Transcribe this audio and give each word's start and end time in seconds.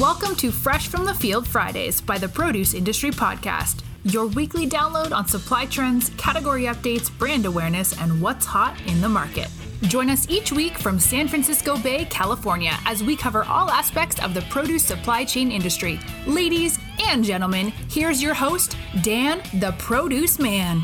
Welcome 0.00 0.36
to 0.36 0.50
Fresh 0.50 0.88
from 0.88 1.06
the 1.06 1.14
Field 1.14 1.48
Fridays 1.48 2.02
by 2.02 2.18
the 2.18 2.28
Produce 2.28 2.74
Industry 2.74 3.10
Podcast, 3.10 3.80
your 4.04 4.26
weekly 4.26 4.68
download 4.68 5.10
on 5.10 5.26
supply 5.26 5.64
trends, 5.64 6.10
category 6.18 6.64
updates, 6.64 7.10
brand 7.16 7.46
awareness, 7.46 7.98
and 7.98 8.20
what's 8.20 8.44
hot 8.44 8.78
in 8.86 9.00
the 9.00 9.08
market. 9.08 9.48
Join 9.84 10.10
us 10.10 10.28
each 10.28 10.52
week 10.52 10.76
from 10.76 11.00
San 11.00 11.28
Francisco 11.28 11.78
Bay, 11.78 12.04
California, 12.10 12.78
as 12.84 13.02
we 13.02 13.16
cover 13.16 13.44
all 13.44 13.70
aspects 13.70 14.22
of 14.22 14.34
the 14.34 14.42
produce 14.50 14.84
supply 14.84 15.24
chain 15.24 15.50
industry. 15.50 15.98
Ladies 16.26 16.78
and 17.08 17.24
gentlemen, 17.24 17.68
here's 17.88 18.22
your 18.22 18.34
host, 18.34 18.76
Dan 19.02 19.40
the 19.60 19.74
Produce 19.78 20.38
Man. 20.38 20.82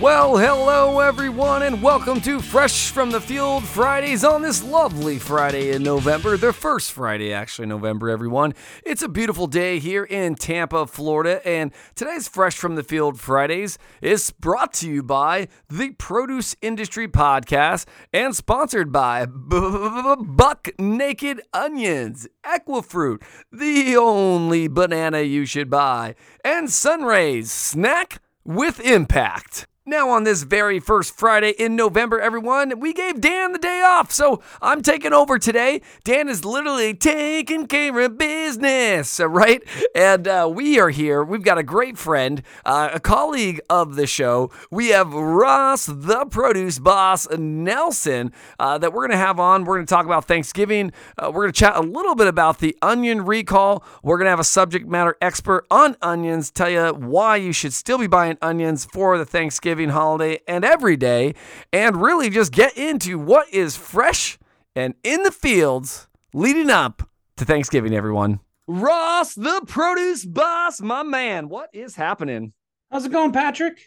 Well, 0.00 0.36
hello 0.36 1.00
everyone, 1.00 1.62
and 1.62 1.82
welcome 1.82 2.20
to 2.20 2.40
Fresh 2.40 2.90
from 2.90 3.10
the 3.10 3.20
Field 3.20 3.64
Fridays 3.64 4.24
on 4.24 4.42
this 4.42 4.62
lovely 4.62 5.18
Friday 5.18 5.70
in 5.70 5.82
November, 5.82 6.36
the 6.36 6.52
first 6.52 6.92
Friday, 6.92 7.32
actually, 7.32 7.66
November, 7.66 8.10
everyone. 8.10 8.52
It's 8.84 9.00
a 9.00 9.08
beautiful 9.08 9.46
day 9.46 9.78
here 9.78 10.04
in 10.04 10.34
Tampa, 10.34 10.86
Florida, 10.86 11.40
and 11.48 11.72
today's 11.94 12.28
Fresh 12.28 12.56
from 12.56 12.74
the 12.74 12.82
Field 12.82 13.18
Fridays 13.18 13.78
is 14.02 14.32
brought 14.32 14.74
to 14.74 14.90
you 14.90 15.02
by 15.02 15.48
the 15.70 15.92
Produce 15.92 16.54
Industry 16.60 17.08
Podcast 17.08 17.86
and 18.12 18.36
sponsored 18.36 18.92
by 18.92 19.24
Buck 19.24 20.68
Naked 20.78 21.40
Onions, 21.54 22.28
Equifruit, 22.44 23.22
the 23.50 23.96
only 23.96 24.68
banana 24.68 25.22
you 25.22 25.46
should 25.46 25.70
buy, 25.70 26.14
and 26.44 26.70
Sunrays, 26.70 27.50
snack 27.50 28.20
with 28.44 28.78
impact. 28.80 29.66
Now, 29.88 30.10
on 30.10 30.24
this 30.24 30.42
very 30.42 30.80
first 30.80 31.16
Friday 31.16 31.50
in 31.50 31.76
November, 31.76 32.18
everyone, 32.18 32.80
we 32.80 32.92
gave 32.92 33.20
Dan 33.20 33.52
the 33.52 33.58
day 33.60 33.82
off, 33.86 34.10
so 34.10 34.42
I'm 34.60 34.82
taking 34.82 35.12
over 35.12 35.38
today. 35.38 35.80
Dan 36.02 36.28
is 36.28 36.44
literally 36.44 36.92
taking 36.92 37.68
care 37.68 38.00
of 38.00 38.18
business, 38.18 39.20
right? 39.24 39.62
And 39.94 40.26
uh, 40.26 40.50
we 40.52 40.80
are 40.80 40.90
here. 40.90 41.22
We've 41.22 41.44
got 41.44 41.58
a 41.58 41.62
great 41.62 41.96
friend, 41.96 42.42
uh, 42.64 42.90
a 42.94 42.98
colleague 42.98 43.60
of 43.70 43.94
the 43.94 44.08
show. 44.08 44.50
We 44.72 44.88
have 44.88 45.14
Ross, 45.14 45.86
the 45.86 46.26
produce 46.28 46.80
boss, 46.80 47.30
Nelson, 47.30 48.32
uh, 48.58 48.78
that 48.78 48.92
we're 48.92 49.06
going 49.06 49.16
to 49.16 49.24
have 49.24 49.38
on. 49.38 49.64
We're 49.64 49.76
going 49.76 49.86
to 49.86 49.94
talk 49.94 50.04
about 50.04 50.24
Thanksgiving. 50.24 50.90
Uh, 51.16 51.30
we're 51.32 51.42
going 51.42 51.52
to 51.52 51.60
chat 51.60 51.76
a 51.76 51.80
little 51.80 52.16
bit 52.16 52.26
about 52.26 52.58
the 52.58 52.76
onion 52.82 53.24
recall. 53.24 53.84
We're 54.02 54.18
going 54.18 54.26
to 54.26 54.30
have 54.30 54.40
a 54.40 54.44
subject 54.44 54.88
matter 54.88 55.16
expert 55.22 55.64
on 55.70 55.96
onions, 56.02 56.50
tell 56.50 56.70
you 56.70 56.88
why 56.88 57.36
you 57.36 57.52
should 57.52 57.72
still 57.72 57.98
be 57.98 58.08
buying 58.08 58.36
onions 58.42 58.84
for 58.84 59.16
the 59.16 59.24
Thanksgiving 59.24 59.75
holiday 59.84 60.40
and 60.48 60.64
every 60.64 60.96
day, 60.96 61.34
and 61.72 62.00
really 62.00 62.30
just 62.30 62.52
get 62.52 62.76
into 62.76 63.18
what 63.18 63.48
is 63.52 63.76
fresh 63.76 64.38
and 64.74 64.94
in 65.02 65.22
the 65.22 65.30
fields 65.30 66.08
leading 66.34 66.70
up 66.70 67.08
to 67.36 67.44
Thanksgiving, 67.44 67.94
everyone. 67.94 68.40
Ross, 68.66 69.34
the 69.34 69.62
produce 69.66 70.24
boss, 70.24 70.80
my 70.80 71.02
man, 71.02 71.48
what 71.48 71.70
is 71.72 71.94
happening? 71.94 72.52
How's 72.90 73.04
it 73.04 73.12
going, 73.12 73.32
Patrick? 73.32 73.80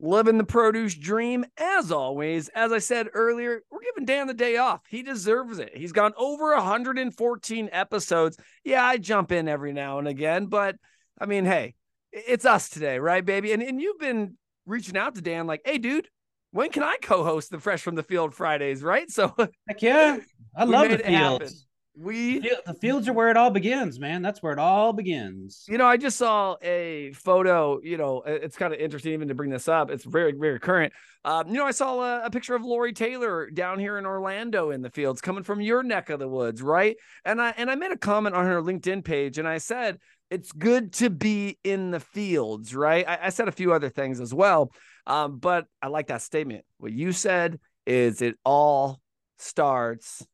Living 0.00 0.38
the 0.38 0.44
produce 0.44 0.94
dream 0.94 1.44
as 1.56 1.92
always. 1.92 2.48
As 2.48 2.72
I 2.72 2.78
said 2.78 3.08
earlier, 3.14 3.62
we're 3.70 3.80
giving 3.80 4.04
Dan 4.04 4.26
the 4.26 4.34
day 4.34 4.56
off. 4.56 4.80
He 4.88 5.02
deserves 5.02 5.58
it. 5.58 5.76
He's 5.76 5.92
gone 5.92 6.12
over 6.16 6.54
114 6.54 7.68
episodes. 7.72 8.36
Yeah, 8.64 8.84
I 8.84 8.96
jump 8.96 9.32
in 9.32 9.48
every 9.48 9.72
now 9.72 9.98
and 9.98 10.08
again, 10.08 10.46
but 10.46 10.76
I 11.20 11.26
mean, 11.26 11.44
hey, 11.44 11.74
it's 12.10 12.44
us 12.44 12.68
today, 12.68 12.98
right, 12.98 13.24
baby? 13.24 13.52
And 13.52 13.62
and 13.62 13.80
you've 13.80 13.98
been 13.98 14.36
reaching 14.66 14.96
out 14.96 15.14
to 15.14 15.20
Dan, 15.20 15.46
like, 15.46 15.62
hey, 15.64 15.78
dude, 15.78 16.08
when 16.52 16.70
can 16.70 16.82
I 16.82 16.96
co-host 17.02 17.50
the 17.50 17.58
Fresh 17.58 17.82
from 17.82 17.94
the 17.94 18.02
Field 18.02 18.34
Fridays? 18.34 18.82
Right. 18.82 19.10
So 19.10 19.34
heck 19.68 19.82
yeah. 19.82 20.18
I 20.54 20.64
love 20.64 20.90
the 20.90 20.98
fields. 20.98 21.66
We 21.94 22.38
the 22.38 22.74
fields 22.80 23.06
are 23.06 23.12
where 23.12 23.30
it 23.30 23.36
all 23.36 23.50
begins, 23.50 24.00
man. 24.00 24.22
That's 24.22 24.42
where 24.42 24.54
it 24.54 24.58
all 24.58 24.94
begins. 24.94 25.66
You 25.68 25.76
know, 25.76 25.84
I 25.84 25.98
just 25.98 26.16
saw 26.16 26.56
a 26.62 27.12
photo. 27.12 27.80
You 27.82 27.98
know, 27.98 28.22
it's 28.24 28.56
kind 28.56 28.72
of 28.72 28.80
interesting 28.80 29.12
even 29.12 29.28
to 29.28 29.34
bring 29.34 29.50
this 29.50 29.68
up. 29.68 29.90
It's 29.90 30.04
very, 30.04 30.32
very 30.32 30.58
current. 30.58 30.94
Um, 31.22 31.48
you 31.48 31.54
know, 31.54 31.66
I 31.66 31.70
saw 31.70 32.00
a, 32.00 32.24
a, 32.24 32.30
picture 32.30 32.54
of 32.54 32.64
Lori 32.64 32.94
Taylor 32.94 33.50
down 33.50 33.78
here 33.78 33.98
in 33.98 34.06
Orlando 34.06 34.70
in 34.70 34.80
the 34.80 34.90
fields, 34.90 35.20
coming 35.20 35.44
from 35.44 35.60
your 35.60 35.82
neck 35.82 36.08
of 36.08 36.18
the 36.18 36.26
woods, 36.26 36.62
right? 36.62 36.96
And 37.26 37.40
I 37.40 37.52
and 37.58 37.70
I 37.70 37.74
made 37.74 37.92
a 37.92 37.98
comment 37.98 38.34
on 38.34 38.46
her 38.46 38.62
LinkedIn 38.62 39.04
page, 39.04 39.36
and 39.36 39.46
I 39.46 39.58
said, 39.58 39.98
it's 40.32 40.50
good 40.50 40.94
to 40.94 41.10
be 41.10 41.58
in 41.62 41.90
the 41.90 42.00
fields, 42.00 42.74
right? 42.74 43.06
I, 43.06 43.18
I 43.24 43.28
said 43.28 43.48
a 43.48 43.52
few 43.52 43.74
other 43.74 43.90
things 43.90 44.18
as 44.18 44.32
well, 44.32 44.72
um, 45.06 45.38
but 45.38 45.66
I 45.82 45.88
like 45.88 46.06
that 46.06 46.22
statement. 46.22 46.64
What 46.78 46.90
you 46.90 47.12
said 47.12 47.60
is 47.86 48.22
it 48.22 48.36
all 48.42 48.98
starts 49.38 50.26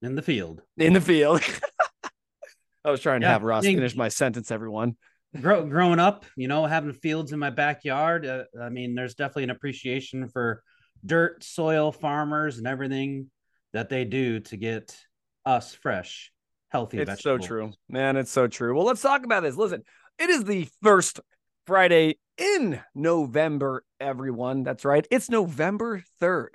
in 0.00 0.14
the 0.14 0.22
field. 0.22 0.62
In 0.78 0.94
the 0.94 1.02
field. 1.02 1.42
I 2.84 2.90
was 2.90 3.00
trying 3.00 3.20
to 3.20 3.26
have 3.26 3.42
Ross 3.42 3.64
finish 3.64 3.94
my 3.94 4.08
sentence, 4.08 4.50
everyone. 4.50 4.96
Grow, 5.38 5.66
growing 5.66 5.98
up, 5.98 6.24
you 6.34 6.48
know, 6.48 6.64
having 6.64 6.94
fields 6.94 7.32
in 7.32 7.38
my 7.38 7.50
backyard, 7.50 8.24
uh, 8.24 8.44
I 8.58 8.70
mean, 8.70 8.94
there's 8.94 9.14
definitely 9.14 9.44
an 9.44 9.50
appreciation 9.50 10.28
for 10.28 10.62
dirt, 11.04 11.44
soil, 11.44 11.92
farmers, 11.92 12.56
and 12.56 12.66
everything 12.66 13.30
that 13.74 13.90
they 13.90 14.06
do 14.06 14.40
to 14.40 14.56
get 14.56 14.96
us 15.44 15.74
fresh 15.74 16.32
healthy 16.68 16.98
it's 16.98 17.10
vegetables. 17.10 17.42
so 17.42 17.46
true. 17.46 17.72
Man 17.88 18.16
it's 18.16 18.30
so 18.30 18.46
true. 18.46 18.76
Well 18.76 18.86
let's 18.86 19.02
talk 19.02 19.24
about 19.24 19.42
this. 19.42 19.56
Listen 19.56 19.82
it 20.18 20.30
is 20.30 20.44
the 20.44 20.68
first 20.82 21.20
friday 21.66 22.18
in 22.36 22.80
november 22.94 23.84
everyone. 24.00 24.62
That's 24.62 24.84
right. 24.84 25.06
It's 25.10 25.30
november 25.30 26.02
3rd 26.20 26.48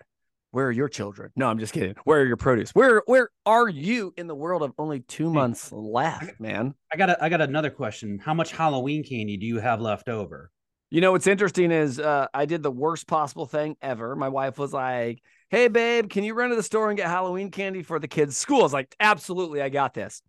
where 0.54 0.68
are 0.68 0.72
your 0.72 0.88
children? 0.88 1.32
No 1.36 1.48
i'm 1.48 1.58
just 1.58 1.74
kidding. 1.74 1.96
Where 2.04 2.22
are 2.22 2.26
your 2.26 2.38
produce? 2.38 2.70
Where 2.72 3.02
where 3.08 3.30
are 3.46 3.68
you 3.68 4.14
in 4.18 4.28
the 4.28 4.36
world 4.36 4.62
of 4.62 4.72
only 4.78 5.00
two 5.00 5.32
months 5.32 5.72
left 5.72 6.40
man? 6.40 6.76
I 6.92 6.96
got 6.96 7.10
a, 7.10 7.24
i 7.24 7.28
got 7.28 7.42
another 7.42 7.72
question. 7.72 8.20
How 8.20 8.36
much 8.36 8.52
halloween 8.52 9.04
candy 9.04 9.36
do 9.36 9.48
you 9.48 9.60
have 9.60 9.82
left 9.82 10.10
over 10.10 10.52
you 10.94 11.02
know 11.02 11.12
what's 11.12 11.26
interesting 11.26 11.72
is 11.72 12.00
uh, 12.00 12.28
I 12.36 12.46
did 12.46 12.62
the 12.62 12.70
worst 12.70 13.08
possible 13.08 13.48
thing 13.48 13.76
ever. 13.82 14.16
My 14.16 14.30
wife 14.30 14.60
was 14.60 14.72
like, 14.72 15.24
"Hey, 15.50 15.68
babe, 15.68 16.08
can 16.08 16.24
you 16.24 16.36
run 16.36 16.52
to 16.52 16.56
the 16.56 16.62
store 16.62 16.90
and 16.90 16.96
get 16.96 17.08
Halloween 17.08 17.50
candy 17.50 17.82
for 17.82 17.98
the 17.98 18.08
kids' 18.08 18.38
school?" 18.38 18.60
I 18.60 18.64
was 18.64 18.74
like, 18.74 18.96
"Absolutely, 19.00 19.64
I 19.64 19.70
got 19.70 19.96
this." 19.96 20.22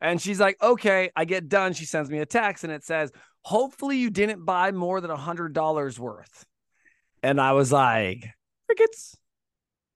And 0.00 0.22
she's 0.22 0.38
like, 0.38 0.62
"Okay." 0.62 1.10
I 1.16 1.24
get 1.24 1.48
done. 1.48 1.72
She 1.72 1.86
sends 1.86 2.08
me 2.08 2.20
a 2.20 2.26
text 2.26 2.62
and 2.62 2.72
it 2.72 2.84
says, 2.84 3.10
"Hopefully, 3.40 3.96
you 3.96 4.10
didn't 4.10 4.44
buy 4.44 4.70
more 4.70 5.00
than 5.00 5.10
a 5.10 5.16
hundred 5.16 5.54
dollars 5.54 5.98
worth." 5.98 6.46
And 7.24 7.40
I 7.40 7.54
was 7.54 7.72
like, 7.72 8.24
"Crickets." 8.68 9.16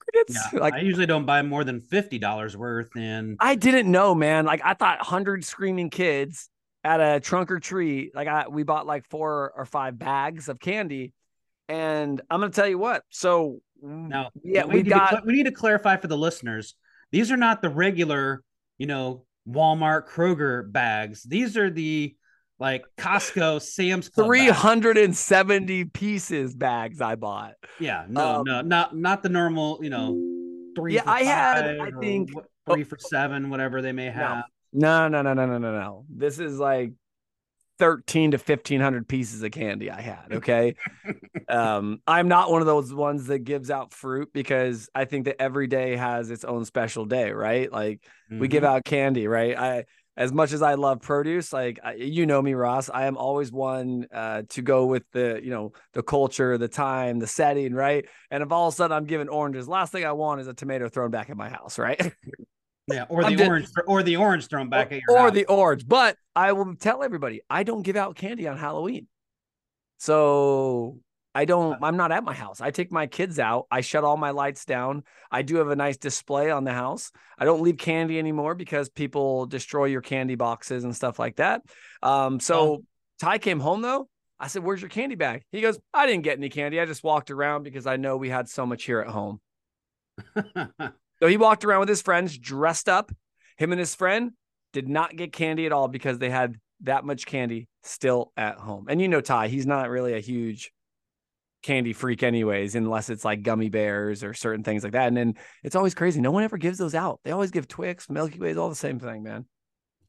Crickets. 0.00 0.40
Yeah, 0.52 0.58
like 0.58 0.74
I 0.74 0.80
usually 0.80 1.06
don't 1.06 1.24
buy 1.24 1.42
more 1.42 1.62
than 1.62 1.78
fifty 1.78 2.18
dollars 2.18 2.56
worth, 2.56 2.90
and 2.96 3.36
I 3.38 3.54
didn't 3.54 3.88
know, 3.88 4.12
man. 4.12 4.44
Like 4.44 4.60
I 4.64 4.74
thought, 4.74 4.98
hundred 5.02 5.44
screaming 5.44 5.88
kids 5.88 6.50
at 6.86 7.00
a 7.00 7.20
trunk 7.20 7.50
or 7.50 7.58
treat. 7.58 8.14
Like 8.14 8.28
I, 8.28 8.46
we 8.48 8.62
bought 8.62 8.86
like 8.86 9.04
four 9.10 9.52
or 9.56 9.64
five 9.64 9.98
bags 9.98 10.48
of 10.48 10.60
candy, 10.60 11.12
and 11.68 12.20
I'm 12.30 12.40
gonna 12.40 12.52
tell 12.52 12.68
you 12.68 12.78
what. 12.78 13.02
So 13.10 13.60
now, 13.82 14.30
yeah, 14.42 14.64
we, 14.64 14.76
we 14.76 14.82
got. 14.84 15.10
To, 15.10 15.22
we 15.26 15.32
need 15.32 15.46
to 15.46 15.52
clarify 15.52 15.96
for 15.96 16.06
the 16.06 16.16
listeners. 16.16 16.74
These 17.10 17.32
are 17.32 17.36
not 17.36 17.60
the 17.60 17.68
regular, 17.68 18.42
you 18.78 18.86
know, 18.86 19.24
Walmart, 19.48 20.08
Kroger 20.08 20.70
bags. 20.70 21.24
These 21.24 21.56
are 21.56 21.70
the 21.70 22.14
like 22.58 22.84
Costco, 22.96 23.60
Sam's 23.60 24.08
Club 24.08 24.28
370 24.28 25.82
bags. 25.82 25.90
pieces 25.92 26.54
bags 26.54 27.00
I 27.00 27.16
bought. 27.16 27.54
Yeah, 27.80 28.06
no, 28.08 28.36
um, 28.36 28.44
no, 28.46 28.60
not 28.62 28.96
not 28.96 29.22
the 29.24 29.28
normal, 29.28 29.80
you 29.82 29.90
know, 29.90 30.16
three. 30.76 30.94
Yeah, 30.94 31.02
I 31.04 31.24
had, 31.24 31.80
I 31.80 31.90
think, 32.00 32.30
three 32.70 32.82
oh, 32.82 32.84
for 32.84 32.96
seven, 32.98 33.50
whatever 33.50 33.82
they 33.82 33.92
may 33.92 34.06
have. 34.06 34.44
No, 34.76 35.08
no, 35.08 35.22
no, 35.22 35.32
no, 35.32 35.46
no, 35.46 35.56
no, 35.56 35.72
no. 35.72 36.04
This 36.08 36.38
is 36.38 36.58
like 36.58 36.92
13 37.78 38.32
to 38.32 38.36
1500 38.36 39.08
pieces 39.08 39.42
of 39.42 39.50
candy 39.50 39.90
I 39.90 40.02
had. 40.02 40.26
Okay. 40.32 40.76
um, 41.48 42.00
I'm 42.06 42.28
not 42.28 42.50
one 42.50 42.60
of 42.60 42.66
those 42.66 42.92
ones 42.92 43.26
that 43.28 43.38
gives 43.40 43.70
out 43.70 43.94
fruit 43.94 44.28
because 44.34 44.90
I 44.94 45.06
think 45.06 45.24
that 45.24 45.40
every 45.40 45.66
day 45.66 45.96
has 45.96 46.30
its 46.30 46.44
own 46.44 46.66
special 46.66 47.06
day, 47.06 47.30
right? 47.32 47.72
Like 47.72 48.02
mm-hmm. 48.30 48.38
we 48.38 48.48
give 48.48 48.64
mm-hmm. 48.64 48.76
out 48.76 48.84
candy, 48.84 49.26
right? 49.26 49.58
I, 49.58 49.84
as 50.14 50.30
much 50.30 50.52
as 50.52 50.60
I 50.60 50.74
love 50.74 51.00
produce, 51.00 51.54
like 51.54 51.78
you 51.96 52.26
know 52.26 52.40
me, 52.40 52.52
Ross, 52.52 52.90
I 52.92 53.06
am 53.06 53.16
always 53.16 53.50
one 53.50 54.06
uh, 54.12 54.42
to 54.50 54.62
go 54.62 54.86
with 54.86 55.04
the, 55.12 55.40
you 55.42 55.50
know, 55.50 55.72
the 55.94 56.02
culture, 56.02 56.58
the 56.58 56.68
time, 56.68 57.18
the 57.18 57.26
setting, 57.26 57.74
right? 57.74 58.06
And 58.30 58.42
if 58.42 58.52
all 58.52 58.68
of 58.68 58.74
a 58.74 58.76
sudden 58.76 58.94
I'm 58.94 59.04
giving 59.04 59.28
oranges, 59.28 59.68
last 59.68 59.92
thing 59.92 60.04
I 60.04 60.12
want 60.12 60.42
is 60.42 60.48
a 60.48 60.54
tomato 60.54 60.88
thrown 60.88 61.10
back 61.10 61.30
at 61.30 61.36
my 61.36 61.48
house, 61.48 61.78
right? 61.78 62.00
Yeah, 62.88 63.06
or 63.08 63.22
the 63.24 63.42
I'm 63.42 63.48
orange, 63.48 63.68
or 63.86 64.02
the 64.02 64.16
orange 64.16 64.46
thrown 64.46 64.68
back 64.68 64.92
or, 64.92 64.94
at 64.94 65.00
your 65.08 65.16
or 65.16 65.22
house. 65.22 65.34
the 65.34 65.44
orange. 65.46 65.88
But 65.88 66.16
I 66.36 66.52
will 66.52 66.76
tell 66.76 67.02
everybody, 67.02 67.40
I 67.50 67.64
don't 67.64 67.82
give 67.82 67.96
out 67.96 68.14
candy 68.14 68.46
on 68.46 68.56
Halloween, 68.56 69.08
so 69.98 70.98
I 71.34 71.46
don't. 71.46 71.82
I'm 71.82 71.96
not 71.96 72.12
at 72.12 72.22
my 72.22 72.32
house. 72.32 72.60
I 72.60 72.70
take 72.70 72.92
my 72.92 73.08
kids 73.08 73.40
out. 73.40 73.66
I 73.72 73.80
shut 73.80 74.04
all 74.04 74.16
my 74.16 74.30
lights 74.30 74.64
down. 74.64 75.02
I 75.32 75.42
do 75.42 75.56
have 75.56 75.68
a 75.68 75.76
nice 75.76 75.96
display 75.96 76.50
on 76.50 76.62
the 76.62 76.72
house. 76.72 77.10
I 77.36 77.44
don't 77.44 77.62
leave 77.62 77.76
candy 77.76 78.20
anymore 78.20 78.54
because 78.54 78.88
people 78.88 79.46
destroy 79.46 79.86
your 79.86 80.00
candy 80.00 80.36
boxes 80.36 80.84
and 80.84 80.94
stuff 80.94 81.18
like 81.18 81.36
that. 81.36 81.62
Um, 82.02 82.38
so 82.38 82.58
oh. 82.60 82.84
Ty 83.20 83.38
came 83.38 83.58
home 83.58 83.82
though. 83.82 84.08
I 84.38 84.46
said, 84.46 84.62
"Where's 84.62 84.80
your 84.80 84.90
candy 84.90 85.16
bag?" 85.16 85.42
He 85.50 85.60
goes, 85.60 85.76
"I 85.92 86.06
didn't 86.06 86.22
get 86.22 86.38
any 86.38 86.50
candy. 86.50 86.80
I 86.80 86.86
just 86.86 87.02
walked 87.02 87.32
around 87.32 87.64
because 87.64 87.86
I 87.86 87.96
know 87.96 88.16
we 88.16 88.28
had 88.28 88.48
so 88.48 88.64
much 88.64 88.84
here 88.84 89.00
at 89.00 89.08
home." 89.08 89.40
So 91.20 91.28
he 91.28 91.36
walked 91.36 91.64
around 91.64 91.80
with 91.80 91.88
his 91.88 92.02
friends 92.02 92.36
dressed 92.36 92.88
up. 92.88 93.10
Him 93.56 93.72
and 93.72 93.78
his 93.78 93.94
friend 93.94 94.32
did 94.72 94.88
not 94.88 95.16
get 95.16 95.32
candy 95.32 95.66
at 95.66 95.72
all 95.72 95.88
because 95.88 96.18
they 96.18 96.30
had 96.30 96.56
that 96.82 97.04
much 97.04 97.26
candy 97.26 97.68
still 97.82 98.32
at 98.36 98.58
home. 98.58 98.86
And 98.88 99.00
you 99.00 99.08
know, 99.08 99.20
Ty, 99.20 99.48
he's 99.48 99.66
not 99.66 99.88
really 99.88 100.12
a 100.12 100.20
huge 100.20 100.72
candy 101.62 101.92
freak, 101.92 102.22
anyways, 102.22 102.74
unless 102.74 103.10
it's 103.10 103.24
like 103.24 103.42
gummy 103.42 103.68
bears 103.68 104.22
or 104.22 104.34
certain 104.34 104.62
things 104.62 104.84
like 104.84 104.92
that. 104.92 105.08
And 105.08 105.16
then 105.16 105.34
it's 105.64 105.74
always 105.74 105.94
crazy. 105.94 106.20
No 106.20 106.30
one 106.30 106.44
ever 106.44 106.58
gives 106.58 106.78
those 106.78 106.94
out. 106.94 107.20
They 107.24 107.30
always 107.32 107.50
give 107.50 107.66
Twix, 107.66 108.08
Milky 108.10 108.38
Ways, 108.38 108.56
all 108.56 108.68
the 108.68 108.74
same 108.74 108.98
thing, 108.98 109.22
man. 109.22 109.46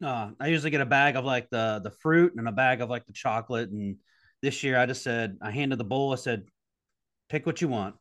Uh, 0.04 0.32
I 0.40 0.48
usually 0.48 0.70
get 0.70 0.82
a 0.82 0.86
bag 0.86 1.16
of 1.16 1.26
like 1.26 1.50
the 1.50 1.82
the 1.84 1.90
fruit 1.90 2.34
and 2.36 2.48
a 2.48 2.52
bag 2.52 2.82
of 2.82 2.90
like 2.90 3.06
the 3.08 3.14
chocolate. 3.14 3.70
And 3.72 3.96
this 4.42 4.64
year, 4.64 4.78
I 4.78 4.86
just 4.86 5.04
said 5.04 5.38
I 5.42 5.50
handed 5.50 5.80
the 5.80 5.84
bowl. 5.84 6.14
I 6.14 6.18
said, 6.18 6.44
"Pick 7.30 7.48
what 7.48 7.62
you 7.62 7.68
want." 7.68 7.96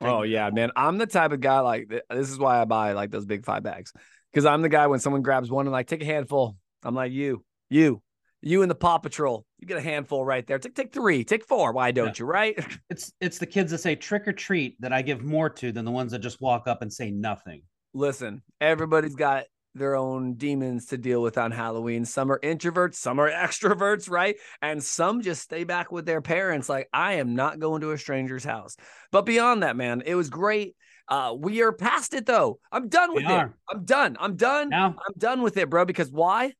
Oh 0.00 0.22
yeah, 0.22 0.50
man. 0.50 0.70
I'm 0.76 0.98
the 0.98 1.06
type 1.06 1.32
of 1.32 1.40
guy 1.40 1.60
like 1.60 1.88
this 1.88 2.30
is 2.30 2.38
why 2.38 2.60
I 2.60 2.64
buy 2.64 2.92
like 2.92 3.10
those 3.10 3.26
big 3.26 3.44
five 3.44 3.62
bags 3.62 3.92
because 4.32 4.46
I'm 4.46 4.62
the 4.62 4.68
guy 4.68 4.86
when 4.86 5.00
someone 5.00 5.22
grabs 5.22 5.50
one 5.50 5.66
and 5.66 5.72
like 5.72 5.88
take 5.88 6.02
a 6.02 6.06
handful. 6.06 6.56
I'm 6.84 6.94
like 6.94 7.12
you, 7.12 7.44
you, 7.68 8.00
you 8.40 8.62
and 8.62 8.70
the 8.70 8.76
Paw 8.76 8.98
Patrol. 8.98 9.44
You 9.58 9.66
get 9.66 9.78
a 9.78 9.82
handful 9.82 10.24
right 10.24 10.46
there. 10.46 10.58
Take 10.58 10.74
take 10.74 10.92
three, 10.92 11.24
take 11.24 11.44
four. 11.44 11.72
Why 11.72 11.90
don't 11.90 12.18
yeah. 12.18 12.24
you? 12.24 12.26
Right? 12.26 12.78
It's 12.90 13.12
it's 13.20 13.38
the 13.38 13.46
kids 13.46 13.70
that 13.72 13.78
say 13.78 13.96
trick 13.96 14.28
or 14.28 14.32
treat 14.32 14.80
that 14.80 14.92
I 14.92 15.02
give 15.02 15.22
more 15.22 15.50
to 15.50 15.72
than 15.72 15.84
the 15.84 15.90
ones 15.90 16.12
that 16.12 16.20
just 16.20 16.40
walk 16.40 16.68
up 16.68 16.82
and 16.82 16.92
say 16.92 17.10
nothing. 17.10 17.62
Listen, 17.92 18.42
everybody's 18.60 19.16
got 19.16 19.44
their 19.74 19.94
own 19.94 20.34
demons 20.34 20.86
to 20.86 20.98
deal 20.98 21.22
with 21.22 21.38
on 21.38 21.50
Halloween. 21.50 22.04
Some 22.04 22.30
are 22.30 22.40
introverts, 22.40 22.96
some 22.96 23.18
are 23.20 23.30
extroverts, 23.30 24.10
right? 24.10 24.36
And 24.62 24.82
some 24.82 25.22
just 25.22 25.42
stay 25.42 25.64
back 25.64 25.92
with 25.92 26.06
their 26.06 26.20
parents. 26.20 26.68
Like, 26.68 26.88
I 26.92 27.14
am 27.14 27.34
not 27.34 27.58
going 27.58 27.80
to 27.82 27.92
a 27.92 27.98
stranger's 27.98 28.44
house. 28.44 28.76
But 29.12 29.26
beyond 29.26 29.62
that, 29.62 29.76
man, 29.76 30.02
it 30.04 30.14
was 30.14 30.30
great. 30.30 30.74
Uh, 31.08 31.34
we 31.38 31.62
are 31.62 31.72
past 31.72 32.12
it 32.12 32.26
though. 32.26 32.58
I'm 32.70 32.88
done 32.88 33.14
with 33.14 33.24
we 33.24 33.32
it. 33.32 33.36
Are. 33.36 33.54
I'm 33.70 33.84
done. 33.84 34.16
I'm 34.20 34.36
done. 34.36 34.68
Now, 34.68 34.88
I'm 34.88 35.14
done 35.16 35.40
with 35.40 35.56
it, 35.56 35.70
bro. 35.70 35.86
Because 35.86 36.10
why? 36.10 36.52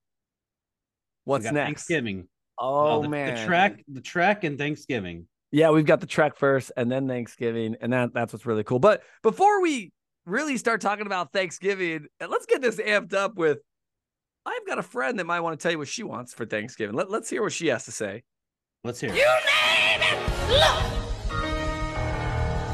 What's 1.25 1.45
next? 1.45 1.55
Thanksgiving. 1.55 2.29
Oh 2.59 3.03
the, 3.03 3.09
man, 3.09 3.35
the 3.35 3.45
trek, 3.45 3.85
the 3.87 4.01
trek, 4.01 4.45
and 4.45 4.59
Thanksgiving. 4.59 5.27
Yeah, 5.51 5.71
we've 5.71 5.87
got 5.87 6.01
the 6.01 6.07
trek 6.07 6.37
first, 6.37 6.73
and 6.77 6.91
then 6.91 7.07
Thanksgiving, 7.07 7.77
and 7.81 7.93
that 7.93 8.15
that's 8.15 8.33
what's 8.33 8.47
really 8.47 8.65
cool. 8.65 8.79
But 8.79 9.03
before 9.23 9.63
we 9.63 9.93
really 10.29 10.57
start 10.57 10.81
talking 10.81 11.07
about 11.07 11.33
Thanksgiving, 11.33 12.07
and 12.21 12.31
let's 12.31 12.47
get 12.47 12.61
this 12.61 12.77
amped 12.77 13.15
up 13.15 13.37
with. 13.37 13.59
I've 14.47 14.67
got 14.67 14.79
a 14.79 14.83
friend 14.83 15.19
that 15.19 15.27
might 15.27 15.41
want 15.41 15.59
to 15.59 15.63
tell 15.63 15.73
you 15.73 15.79
what 15.79 15.89
she 15.89 16.03
wants 16.03 16.33
for 16.33 16.47
Thanksgiving. 16.47 16.95
Let, 16.95 17.11
let's 17.11 17.29
hear 17.29 17.43
what 17.43 17.53
she 17.53 17.67
has 17.69 17.85
to 17.87 17.93
say. 17.93 18.23
Let's 18.85 19.01
hear. 19.01 19.11
You 19.11 19.17
name 19.17 20.01
it. 20.01 20.51
Look. 20.51 20.99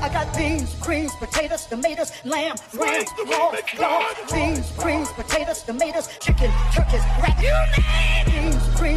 I 0.04 0.10
got 0.12 0.36
beans, 0.36 0.74
greens, 0.82 1.12
potatoes, 1.16 1.64
tomatoes, 1.64 2.12
lamb, 2.26 2.56
ram, 2.74 3.04
pork, 3.26 3.64
dog, 3.78 4.14
beans, 4.30 4.70
greens, 4.72 5.08
potatoes, 5.12 5.62
tomatoes, 5.62 6.08
chicken, 6.20 6.52
turkeys, 6.74 7.00
rat. 7.22 7.40
You 7.40 7.56
name 7.82 8.14
Beans, 8.26 8.62
greens, 8.76 8.76
potatoes, 8.76 8.93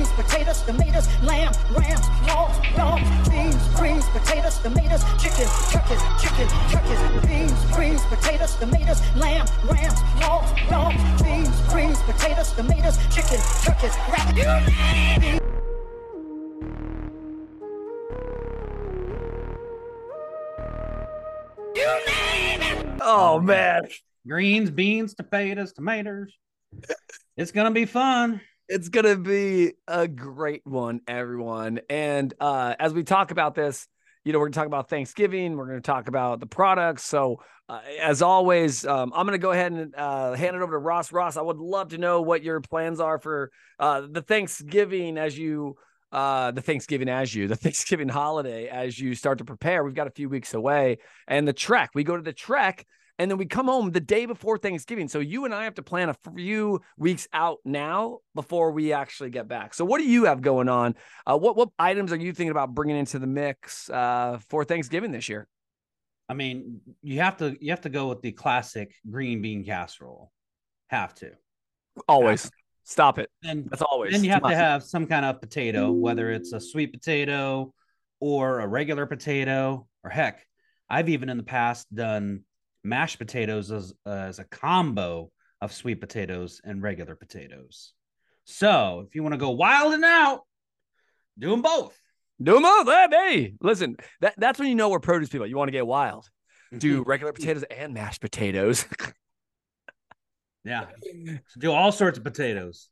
tomatoes, 0.67 1.07
lamb, 1.23 1.53
ram, 1.71 1.97
pork, 2.27 2.51
dog, 2.75 2.99
beans, 3.31 3.55
greens, 3.77 4.05
potatoes, 4.09 4.59
tomatoes, 4.59 5.01
chicken, 5.17 5.47
turkeys, 5.71 6.01
chicken, 6.19 6.47
turkeys, 6.69 6.99
beans, 7.25 7.65
greens, 7.73 8.01
potatoes, 8.07 8.53
tomatoes, 8.57 8.99
lamb, 9.15 9.47
ram, 9.63 9.95
pork, 10.19 10.43
dog, 10.69 10.93
beans, 11.23 11.61
greens, 11.69 12.01
potatoes, 12.01 12.51
tomatoes, 12.51 12.97
chicken, 13.15 13.39
turkeys, 13.63 13.95
rat. 14.11 14.35
You 21.73 21.99
name 22.07 22.97
Oh 23.01 23.39
man. 23.39 23.87
Greens, 24.27 24.69
beans, 24.69 25.13
potatoes, 25.13 25.71
tomatoes. 25.71 26.33
It's 27.37 27.53
gonna 27.53 27.71
be 27.71 27.85
fun. 27.85 28.41
It's 28.69 28.89
gonna 28.89 29.15
be 29.15 29.73
a 29.87 30.09
great 30.09 30.65
one, 30.65 30.99
everyone. 31.07 31.79
And 31.89 32.33
uh, 32.39 32.75
as 32.77 32.93
we 32.93 33.03
talk 33.03 33.31
about 33.31 33.55
this, 33.55 33.87
you 34.25 34.33
know, 34.33 34.39
we're 34.39 34.47
gonna 34.47 34.55
talk 34.55 34.67
about 34.67 34.89
Thanksgiving. 34.89 35.55
We're 35.55 35.67
gonna 35.67 35.79
talk 35.79 36.09
about 36.09 36.41
the 36.41 36.47
products. 36.47 37.05
So, 37.05 37.41
uh, 37.69 37.79
as 38.01 38.21
always, 38.21 38.85
um, 38.85 39.13
I'm 39.15 39.25
gonna 39.25 39.37
go 39.37 39.51
ahead 39.51 39.71
and 39.71 39.95
uh, 39.95 40.33
hand 40.33 40.53
it 40.57 40.61
over 40.61 40.73
to 40.73 40.79
Ross. 40.79 41.13
Ross, 41.13 41.37
I 41.37 41.41
would 41.41 41.59
love 41.59 41.89
to 41.89 41.97
know 41.97 42.21
what 42.21 42.43
your 42.43 42.59
plans 42.59 42.99
are 42.99 43.19
for 43.19 43.51
uh, 43.79 44.01
the 44.11 44.21
Thanksgiving 44.21 45.17
as 45.17 45.37
you 45.37 45.77
uh 46.11 46.51
the 46.51 46.61
Thanksgiving 46.61 47.09
as 47.09 47.33
you, 47.33 47.47
the 47.47 47.55
Thanksgiving 47.65 48.09
holiday 48.09 48.67
as 48.67 48.99
you 48.99 49.15
start 49.15 49.37
to 49.37 49.45
prepare. 49.45 49.83
We've 49.85 49.93
got 49.93 50.07
a 50.07 50.11
few 50.11 50.27
weeks 50.27 50.53
away, 50.53 50.97
and 51.25 51.47
the 51.47 51.53
trek. 51.53 51.91
We 51.93 52.03
go 52.03 52.17
to 52.17 52.21
the 52.21 52.33
trek 52.33 52.85
and 53.19 53.31
then 53.31 53.37
we 53.37 53.45
come 53.45 53.67
home 53.67 53.91
the 53.91 53.99
day 53.99 54.25
before 54.25 54.57
Thanksgiving. 54.57 55.07
So 55.07 55.19
you 55.19 55.45
and 55.45 55.53
I 55.53 55.63
have 55.63 55.75
to 55.75 55.83
plan 55.83 56.09
a 56.09 56.15
few 56.35 56.81
weeks 56.97 57.27
out 57.33 57.59
now 57.65 58.19
before 58.35 58.71
we 58.71 58.93
actually 58.93 59.31
get 59.31 59.47
back. 59.47 59.73
So 59.73 59.85
what 59.85 59.99
do 59.99 60.05
you 60.05 60.25
have 60.25 60.41
going 60.41 60.69
on? 60.69 60.95
Uh, 61.25 61.37
what 61.37 61.55
what 61.55 61.69
items 61.79 62.11
are 62.11 62.17
you 62.17 62.33
thinking 62.33 62.51
about 62.51 62.73
bringing 62.73 62.97
into 62.97 63.19
the 63.19 63.27
mix 63.27 63.89
uh, 63.89 64.39
for 64.49 64.63
Thanksgiving 64.63 65.11
this 65.11 65.29
year? 65.29 65.47
I 66.29 66.33
mean, 66.33 66.81
you 67.01 67.19
have 67.21 67.37
to 67.37 67.57
you 67.59 67.71
have 67.71 67.81
to 67.81 67.89
go 67.89 68.09
with 68.09 68.21
the 68.21 68.31
classic 68.31 68.93
green 69.09 69.41
bean 69.41 69.63
casserole. 69.65 70.31
Have 70.87 71.15
to. 71.15 71.31
Always. 72.07 72.43
Have 72.43 72.51
to. 72.51 72.57
Stop 72.83 73.19
it. 73.19 73.29
And 73.43 73.69
that's 73.69 73.81
always. 73.81 74.13
Then 74.13 74.23
you 74.23 74.31
have 74.31 74.43
to 74.43 74.55
have 74.55 74.81
some 74.81 75.07
kind 75.07 75.25
of 75.25 75.41
potato, 75.41 75.91
whether 75.91 76.31
it's 76.31 76.53
a 76.53 76.59
sweet 76.61 76.93
potato 76.93 77.73
or 78.21 78.61
a 78.61 78.67
regular 78.67 79.05
potato, 79.05 79.87
or 80.05 80.09
heck, 80.09 80.47
I've 80.89 81.09
even 81.09 81.27
in 81.27 81.35
the 81.35 81.43
past 81.43 81.93
done 81.93 82.43
mashed 82.87 83.19
potatoes 83.19 83.71
as, 83.71 83.93
uh, 84.05 84.09
as 84.09 84.39
a 84.39 84.45
combo 84.45 85.31
of 85.61 85.73
sweet 85.73 85.99
potatoes 85.99 86.61
and 86.63 86.81
regular 86.81 87.15
potatoes. 87.15 87.93
So 88.45 89.03
if 89.07 89.15
you 89.15 89.23
want 89.23 89.33
to 89.33 89.39
go 89.39 89.51
wild 89.51 89.93
and 89.93 90.05
out, 90.05 90.41
do 91.37 91.49
them 91.49 91.61
both. 91.61 91.99
Do 92.41 92.53
them 92.53 92.63
both. 92.63 92.87
Hey, 92.87 93.07
hey, 93.11 93.53
listen, 93.61 93.97
that, 94.21 94.35
that's 94.37 94.59
when 94.59 94.69
you 94.69 94.75
know 94.75 94.89
we're 94.89 94.99
produce 94.99 95.29
people. 95.29 95.47
You 95.47 95.57
want 95.57 95.67
to 95.67 95.73
get 95.73 95.85
wild. 95.85 96.29
Do 96.77 97.03
regular 97.03 97.33
potatoes 97.33 97.63
and 97.63 97.93
mashed 97.93 98.21
potatoes. 98.21 98.85
yeah. 100.63 100.85
So 101.47 101.59
do 101.59 101.71
all 101.71 101.91
sorts 101.91 102.17
of 102.17 102.23
potatoes. 102.23 102.89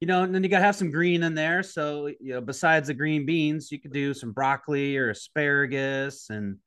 You 0.00 0.06
know, 0.06 0.22
and 0.22 0.34
then 0.34 0.42
you 0.42 0.50
got 0.50 0.58
to 0.58 0.64
have 0.64 0.76
some 0.76 0.90
green 0.90 1.22
in 1.22 1.34
there. 1.34 1.62
So, 1.62 2.06
you 2.06 2.34
know, 2.34 2.42
besides 2.42 2.88
the 2.88 2.94
green 2.94 3.24
beans, 3.24 3.72
you 3.72 3.80
could 3.80 3.92
do 3.92 4.12
some 4.12 4.32
broccoli 4.32 4.96
or 4.98 5.10
asparagus 5.10 6.28
and 6.28 6.58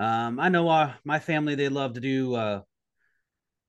um, 0.00 0.40
I 0.40 0.48
know 0.48 0.66
uh, 0.66 0.94
my 1.04 1.18
family 1.18 1.54
they 1.54 1.68
love 1.68 1.92
to 1.92 2.00
do 2.00 2.34
uh, 2.34 2.62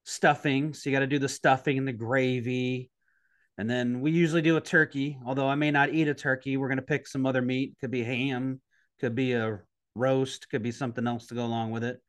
stuffing, 0.06 0.74
so 0.74 0.89
you 0.89 0.95
got 0.95 1.01
to 1.01 1.07
do 1.07 1.19
the 1.19 1.28
stuffing 1.28 1.78
and 1.78 1.86
the 1.86 1.92
gravy, 1.92 2.89
and 3.58 3.70
then 3.70 4.00
we 4.00 4.12
usually 4.12 4.41
do 4.41 4.55
a 4.55 4.62
turkey. 4.62 5.17
Although 5.25 5.50
I 5.50 5.55
may 5.55 5.72
not 5.72 5.94
eat 5.94 6.08
a 6.08 6.13
turkey, 6.13 6.55
we're 6.55 6.70
gonna 6.70 6.82
pick 6.82 7.05
some 7.05 7.25
other 7.25 7.41
meat. 7.41 7.75
Could 7.82 7.91
be 7.91 8.01
ham, 8.01 8.62
could 9.01 9.13
be 9.13 9.34
a 9.34 9.60
roast, 9.94 10.50
could 10.50 10.63
be 10.63 10.72
something 10.72 11.05
else 11.05 11.27
to 11.27 11.36
go 11.36 11.46
along 11.46 11.72
with 11.72 11.84
it. 11.84 12.00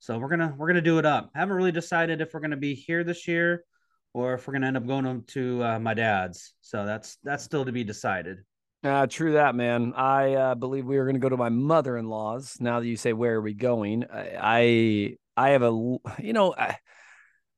So 0.00 0.18
we're 0.18 0.28
gonna 0.28 0.54
we're 0.58 0.66
gonna 0.66 0.82
do 0.82 0.98
it 0.98 1.06
up. 1.06 1.30
Haven't 1.34 1.56
really 1.56 1.72
decided 1.72 2.20
if 2.20 2.34
we're 2.34 2.40
gonna 2.40 2.58
be 2.58 2.74
here 2.74 3.04
this 3.04 3.26
year 3.26 3.64
or 4.12 4.34
if 4.34 4.46
we're 4.46 4.52
gonna 4.52 4.66
end 4.66 4.76
up 4.76 4.86
going 4.86 5.24
to 5.28 5.64
uh, 5.64 5.78
my 5.78 5.94
dad's. 5.94 6.52
So 6.60 6.84
that's 6.84 7.16
that's 7.24 7.42
still 7.42 7.64
to 7.64 7.72
be 7.72 7.84
decided. 7.84 8.44
Uh, 8.84 9.06
true 9.06 9.34
that, 9.34 9.54
man. 9.54 9.92
I 9.96 10.34
uh, 10.34 10.54
believe 10.56 10.86
we 10.86 10.96
are 10.96 11.04
going 11.04 11.14
to 11.14 11.20
go 11.20 11.28
to 11.28 11.36
my 11.36 11.50
mother-in-law's. 11.50 12.56
Now 12.60 12.80
that 12.80 12.86
you 12.86 12.96
say 12.96 13.12
where 13.12 13.36
are 13.36 13.40
we 13.40 13.54
going, 13.54 14.04
I 14.10 15.16
I 15.36 15.50
have 15.50 15.62
a 15.62 15.70
you 16.18 16.32
know 16.32 16.52
I, 16.56 16.76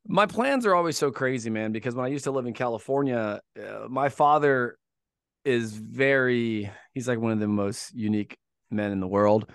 my 0.07 0.27
plans 0.27 0.67
are 0.67 0.75
always 0.75 0.99
so 0.99 1.11
crazy, 1.11 1.49
man. 1.49 1.73
Because 1.73 1.95
when 1.95 2.05
I 2.05 2.09
used 2.09 2.25
to 2.25 2.31
live 2.31 2.45
in 2.45 2.53
California, 2.53 3.41
uh, 3.59 3.89
my 3.89 4.11
father 4.11 4.77
is 5.47 5.75
very 5.75 6.71
he's 6.93 7.09
like 7.09 7.19
one 7.19 7.33
of 7.33 7.41
the 7.41 7.49
most 7.49 7.95
unique 7.95 8.37
men 8.71 8.93
in 8.93 9.01
the 9.01 9.09
world, 9.09 9.51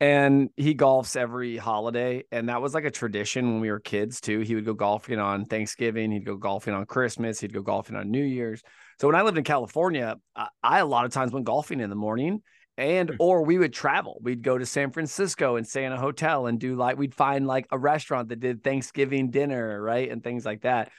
and 0.00 0.48
he 0.56 0.74
golfs 0.74 1.14
every 1.14 1.58
holiday, 1.58 2.24
and 2.32 2.48
that 2.48 2.62
was 2.62 2.72
like 2.72 2.86
a 2.86 2.90
tradition 2.90 3.52
when 3.52 3.60
we 3.60 3.70
were 3.70 3.80
kids 3.80 4.22
too. 4.22 4.40
He 4.40 4.54
would 4.54 4.64
go 4.64 4.72
golfing 4.72 5.18
on 5.18 5.44
Thanksgiving, 5.44 6.10
he'd 6.10 6.24
go 6.24 6.36
golfing 6.36 6.72
on 6.72 6.86
Christmas, 6.86 7.38
he'd 7.38 7.52
go 7.52 7.60
golfing 7.60 7.96
on 7.96 8.10
New 8.10 8.24
Year's. 8.24 8.62
So 9.00 9.08
when 9.08 9.14
I 9.14 9.22
lived 9.22 9.38
in 9.38 9.44
California, 9.44 10.16
I, 10.34 10.48
I 10.62 10.78
a 10.78 10.86
lot 10.86 11.04
of 11.04 11.12
times 11.12 11.32
went 11.32 11.46
golfing 11.46 11.80
in 11.80 11.90
the 11.90 11.96
morning 11.96 12.42
and 12.76 13.10
hmm. 13.10 13.16
or 13.18 13.42
we 13.42 13.58
would 13.58 13.72
travel. 13.72 14.18
We'd 14.22 14.42
go 14.42 14.58
to 14.58 14.66
san 14.66 14.90
francisco 14.90 15.56
and 15.56 15.66
stay 15.66 15.84
in 15.84 15.92
a 15.92 16.00
hotel 16.00 16.46
and 16.46 16.58
do 16.58 16.76
like 16.76 16.98
we'd 16.98 17.14
find 17.14 17.46
like 17.46 17.66
a 17.70 17.78
restaurant 17.78 18.28
that 18.30 18.40
did 18.40 18.62
thanksgiving 18.62 19.30
dinner 19.30 19.80
right 19.80 20.10
and 20.10 20.22
things 20.22 20.44
like 20.44 20.62
that. 20.62 20.90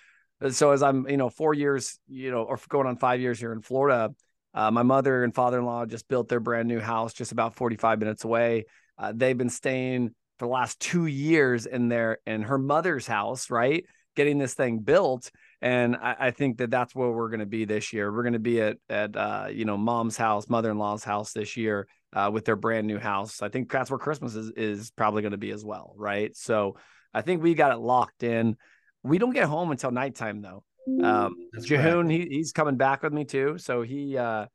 So 0.51 0.71
as 0.71 0.83
i'm 0.83 1.09
you 1.09 1.17
know 1.17 1.29
four 1.29 1.53
years 1.53 1.99
you 2.07 2.29
know 2.31 2.43
or 2.43 2.59
going 2.69 2.87
on 2.87 2.97
five 2.97 3.19
years 3.19 3.39
here 3.39 3.51
in 3.53 3.61
florida 3.61 4.11
uh, 4.53 4.71
my 4.71 4.81
mother 4.81 5.23
and 5.23 5.35
father-in-law 5.35 5.85
just 5.85 6.07
built 6.07 6.29
their 6.29 6.39
brand 6.39 6.67
new 6.67 6.79
house 6.79 7.13
just 7.13 7.31
about 7.31 7.53
45 7.53 7.99
minutes 7.99 8.23
away. 8.23 8.65
Uh, 8.97 9.13
they've 9.15 9.37
been 9.37 9.51
staying 9.51 10.09
for 10.39 10.47
the 10.47 10.51
last 10.51 10.79
two 10.79 11.05
years 11.05 11.67
in 11.67 11.89
their 11.89 12.17
in 12.25 12.41
her 12.41 12.57
mother's 12.57 13.05
house 13.05 13.51
right 13.51 13.85
getting 14.15 14.39
this 14.39 14.55
thing 14.55 14.79
built 14.79 15.29
and 15.61 15.95
I, 15.95 16.15
I 16.19 16.31
think 16.31 16.57
that 16.57 16.69
that's 16.69 16.93
where 16.93 17.09
we're 17.09 17.29
going 17.29 17.39
to 17.39 17.45
be 17.45 17.65
this 17.65 17.91
year. 17.91 18.11
We're 18.11 18.23
going 18.23 18.33
to 18.33 18.39
be 18.39 18.61
at 18.61 18.77
at 18.89 19.15
uh, 19.15 19.47
you 19.51 19.65
know 19.65 19.77
mom's 19.77 20.17
house, 20.17 20.49
mother 20.49 20.71
in 20.71 20.77
law's 20.77 21.03
house 21.03 21.33
this 21.33 21.57
year 21.57 21.87
uh, 22.13 22.29
with 22.31 22.45
their 22.45 22.55
brand 22.55 22.87
new 22.87 22.99
house. 22.99 23.41
I 23.41 23.49
think 23.49 23.71
that's 23.71 23.89
where 23.89 23.99
Christmas 23.99 24.35
is 24.35 24.51
is 24.51 24.91
probably 24.91 25.21
going 25.21 25.31
to 25.31 25.37
be 25.37 25.51
as 25.51 25.65
well, 25.65 25.93
right? 25.97 26.35
So 26.35 26.77
I 27.13 27.21
think 27.21 27.41
we 27.41 27.53
got 27.55 27.71
it 27.71 27.79
locked 27.79 28.23
in. 28.23 28.57
We 29.03 29.17
don't 29.17 29.33
get 29.33 29.45
home 29.45 29.71
until 29.71 29.91
nighttime 29.91 30.41
though. 30.41 30.63
Um, 31.03 31.35
That's 31.51 31.67
Jehoon, 31.67 32.09
he, 32.09 32.27
he's 32.29 32.53
coming 32.53 32.77
back 32.77 33.03
with 33.03 33.11
me 33.11 33.25
too. 33.25 33.57
So 33.57 33.81
he, 33.81 34.17
uh, 34.17 34.45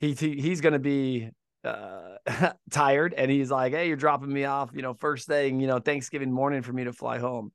he, 0.00 0.14
he 0.14 0.40
he's 0.40 0.60
going 0.60 0.72
to 0.72 0.78
be 0.78 1.30
uh 1.64 2.16
tired 2.70 3.12
and 3.14 3.30
he's 3.30 3.50
like 3.50 3.72
hey 3.72 3.88
you're 3.88 3.96
dropping 3.96 4.32
me 4.32 4.44
off 4.44 4.70
you 4.72 4.80
know 4.80 4.94
first 4.94 5.26
thing 5.26 5.58
you 5.58 5.66
know 5.66 5.80
thanksgiving 5.80 6.30
morning 6.30 6.62
for 6.62 6.72
me 6.72 6.84
to 6.84 6.92
fly 6.92 7.18
home 7.18 7.50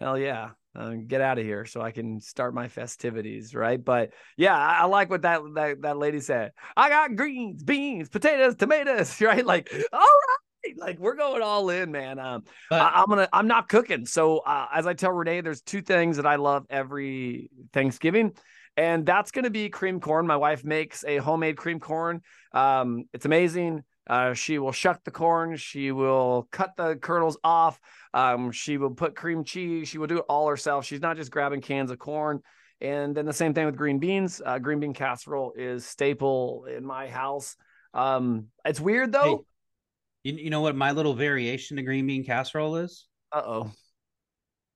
hell 0.00 0.18
yeah. 0.18 0.50
Uh, 0.72 0.94
get 1.04 1.20
out 1.20 1.36
of 1.36 1.44
here 1.44 1.66
so 1.66 1.80
i 1.80 1.90
can 1.90 2.20
start 2.20 2.54
my 2.54 2.68
festivities 2.68 3.56
right? 3.56 3.84
But 3.84 4.12
yeah 4.36 4.56
I, 4.56 4.82
I 4.82 4.84
like 4.84 5.10
what 5.10 5.22
that, 5.22 5.42
that 5.54 5.82
that 5.82 5.98
lady 5.98 6.20
said. 6.20 6.52
I 6.76 6.88
got 6.88 7.16
greens 7.16 7.64
beans 7.64 8.08
potatoes 8.08 8.54
tomatoes 8.54 9.20
right? 9.20 9.44
Like 9.44 9.68
all 9.92 9.98
right. 9.98 10.74
Like 10.76 10.98
we're 11.00 11.16
going 11.16 11.42
all 11.42 11.70
in 11.70 11.90
man. 11.90 12.20
Um 12.20 12.44
But 12.68 12.82
I, 12.82 13.00
am 13.00 13.06
gonna 13.08 13.28
i'm 13.32 13.48
not 13.48 13.68
cooking. 13.68 14.06
So 14.06 14.38
uh, 14.38 14.68
as 14.72 14.86
i 14.86 14.94
tell 14.94 15.10
renee 15.10 15.40
there's 15.40 15.60
two 15.60 15.82
things 15.82 16.18
that 16.18 16.26
i 16.26 16.36
love 16.36 16.66
every 16.70 17.50
thanksgiving 17.72 18.32
and 18.76 19.04
that's 19.04 19.30
going 19.30 19.44
to 19.44 19.50
be 19.50 19.68
cream 19.68 20.00
corn. 20.00 20.26
My 20.26 20.36
wife 20.36 20.64
makes 20.64 21.04
a 21.04 21.18
homemade 21.18 21.56
cream 21.56 21.80
corn. 21.80 22.22
Um, 22.52 23.04
it's 23.12 23.26
amazing. 23.26 23.82
Uh, 24.08 24.34
she 24.34 24.58
will 24.58 24.72
shuck 24.72 25.04
the 25.04 25.10
corn. 25.10 25.56
She 25.56 25.92
will 25.92 26.48
cut 26.50 26.72
the 26.76 26.96
kernels 26.96 27.36
off. 27.44 27.78
Um, 28.12 28.50
she 28.50 28.76
will 28.76 28.90
put 28.90 29.14
cream 29.14 29.44
cheese. 29.44 29.88
She 29.88 29.98
will 29.98 30.08
do 30.08 30.18
it 30.18 30.24
all 30.28 30.48
herself. 30.48 30.84
She's 30.84 31.00
not 31.00 31.16
just 31.16 31.30
grabbing 31.30 31.60
cans 31.60 31.90
of 31.90 31.98
corn. 31.98 32.40
And 32.80 33.14
then 33.14 33.26
the 33.26 33.32
same 33.32 33.52
thing 33.54 33.66
with 33.66 33.76
green 33.76 33.98
beans. 33.98 34.40
Uh, 34.44 34.58
green 34.58 34.80
bean 34.80 34.94
casserole 34.94 35.52
is 35.56 35.84
staple 35.84 36.64
in 36.64 36.84
my 36.84 37.08
house. 37.08 37.54
Um, 37.94 38.46
it's 38.64 38.80
weird 38.80 39.12
though. 39.12 39.44
you, 40.24 40.32
you 40.34 40.50
know 40.50 40.60
what 40.62 40.74
my 40.74 40.92
little 40.92 41.14
variation 41.14 41.76
to 41.76 41.82
green 41.82 42.06
bean 42.06 42.24
casserole 42.24 42.76
is? 42.76 43.06
Uh 43.32 43.42
oh, 43.44 43.72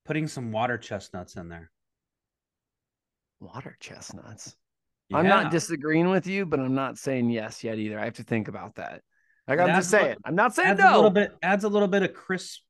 Putting 0.05 0.29
some 0.29 0.53
water 0.53 0.77
chestnuts 0.79 1.37
in 1.37 1.49
there. 1.49 1.71
water 3.41 3.77
chestnuts. 3.81 4.55
I'm 5.13 5.27
not 5.27 5.51
disagreeing 5.51 6.09
with 6.11 6.27
you, 6.27 6.45
but 6.47 6.61
I'm 6.61 6.75
not 6.75 6.99
saying 6.99 7.31
yes 7.31 7.63
yet 7.65 7.79
either. 7.79 7.99
I 7.99 8.05
have 8.05 8.15
to 8.15 8.23
think 8.23 8.49
about 8.49 8.75
that. 8.77 9.03
Like 9.47 9.59
I'm 9.61 9.69
just 9.69 9.93
what- 9.93 10.01
saying. 10.03 10.17
I'm 10.25 10.35
not 10.35 10.55
saying 10.55 10.69
adds 10.71 10.81
no. 10.81 10.95
a 10.95 10.97
little 10.97 11.11
bit 11.11 11.35
adds 11.43 11.65
a 11.65 11.69
little 11.69 11.89
bit 11.89 12.03
of 12.03 12.15
crisp 12.15 12.63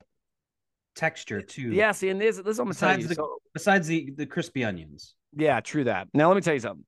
texture 0.96 1.42
too. 1.42 1.70
Yeah, 1.70 1.92
see, 1.92 2.08
and 2.08 2.20
this, 2.20 2.38
this 2.38 2.58
I'm 2.58 2.68
Besides 2.68 3.02
you. 3.02 3.08
the- 3.08 3.14
So, 3.14 3.38
Besides 3.52 3.86
the 3.88 4.10
the 4.16 4.26
crispy 4.26 4.64
onions. 4.64 5.14
yeah, 5.36 5.60
true 5.60 5.84
that. 5.84 6.08
Now 6.14 6.28
let 6.28 6.34
me 6.34 6.40
tell 6.40 6.54
you 6.54 6.60
something. 6.60 6.84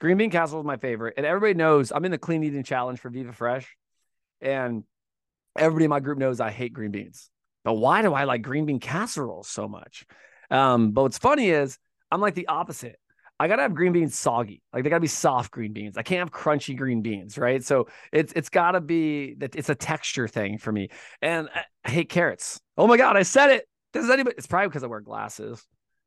Green 0.00 0.16
bean 0.16 0.30
casserole 0.30 0.62
is 0.62 0.66
my 0.66 0.76
favorite, 0.78 1.14
and 1.16 1.24
everybody 1.24 1.54
knows 1.54 1.92
I'm 1.92 2.04
in 2.04 2.10
the 2.10 2.18
clean 2.18 2.42
eating 2.42 2.64
challenge 2.64 2.98
for 2.98 3.08
Viva 3.10 3.32
Fresh, 3.32 3.76
and 4.40 4.82
everybody 5.56 5.84
in 5.84 5.90
my 5.90 6.00
group 6.00 6.18
knows 6.18 6.40
I 6.40 6.50
hate 6.50 6.72
green 6.72 6.90
beans. 6.90 7.30
But 7.64 7.74
why 7.74 8.02
do 8.02 8.12
I 8.12 8.24
like 8.24 8.42
green 8.42 8.66
bean 8.66 8.80
casserole 8.80 9.44
so 9.44 9.68
much? 9.68 10.04
Um, 10.50 10.90
but 10.90 11.02
what's 11.02 11.18
funny 11.18 11.50
is 11.50 11.78
I'm 12.10 12.20
like 12.20 12.34
the 12.34 12.48
opposite. 12.48 12.98
I 13.40 13.48
gotta 13.48 13.62
have 13.62 13.74
green 13.74 13.92
beans 13.92 14.16
soggy, 14.16 14.62
like 14.72 14.84
they 14.84 14.90
gotta 14.90 15.00
be 15.00 15.06
soft 15.08 15.50
green 15.50 15.72
beans. 15.72 15.96
I 15.96 16.02
can't 16.02 16.20
have 16.20 16.30
crunchy 16.30 16.76
green 16.76 17.02
beans, 17.02 17.36
right? 17.38 17.62
So 17.64 17.88
it's 18.12 18.32
it's 18.36 18.48
gotta 18.48 18.80
be 18.80 19.34
that 19.34 19.56
it's 19.56 19.68
a 19.68 19.74
texture 19.74 20.28
thing 20.28 20.58
for 20.58 20.70
me. 20.70 20.88
And 21.20 21.48
I, 21.54 21.64
I 21.84 21.90
hate 21.90 22.08
carrots. 22.08 22.60
Oh 22.78 22.86
my 22.86 22.96
god, 22.96 23.16
I 23.16 23.22
said 23.22 23.50
it. 23.50 23.66
Does 23.92 24.08
anybody? 24.10 24.36
It's 24.38 24.46
probably 24.46 24.68
because 24.68 24.84
I 24.84 24.86
wear 24.86 25.00
glasses. 25.00 25.62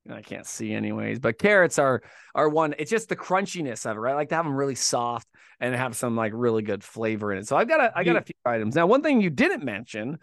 and 0.05 0.13
I 0.15 0.21
can't 0.21 0.45
see 0.45 0.71
anyways. 0.71 1.19
But 1.19 1.37
carrots 1.37 1.77
are 1.77 2.01
are 2.33 2.47
one. 2.47 2.73
It's 2.79 2.89
just 2.91 3.09
the 3.09 3.15
crunchiness 3.15 3.85
of 3.89 3.97
it, 3.97 3.99
right? 3.99 4.13
I 4.13 4.15
like 4.15 4.29
to 4.29 4.35
have 4.35 4.45
them 4.45 4.55
really 4.55 4.75
soft 4.75 5.27
and 5.59 5.75
have 5.75 5.95
some 5.95 6.15
like 6.15 6.31
really 6.33 6.61
good 6.63 6.83
flavor 6.83 7.33
in 7.33 7.39
it. 7.39 7.47
So 7.47 7.57
I've 7.57 7.67
got 7.67 7.81
a 7.81 7.91
I 7.97 8.03
got 8.05 8.15
a 8.15 8.21
few 8.21 8.35
items. 8.45 8.75
Now, 8.75 8.87
one 8.87 9.01
thing 9.01 9.19
you 9.21 9.29
didn't 9.29 9.63
mention, 9.65 10.19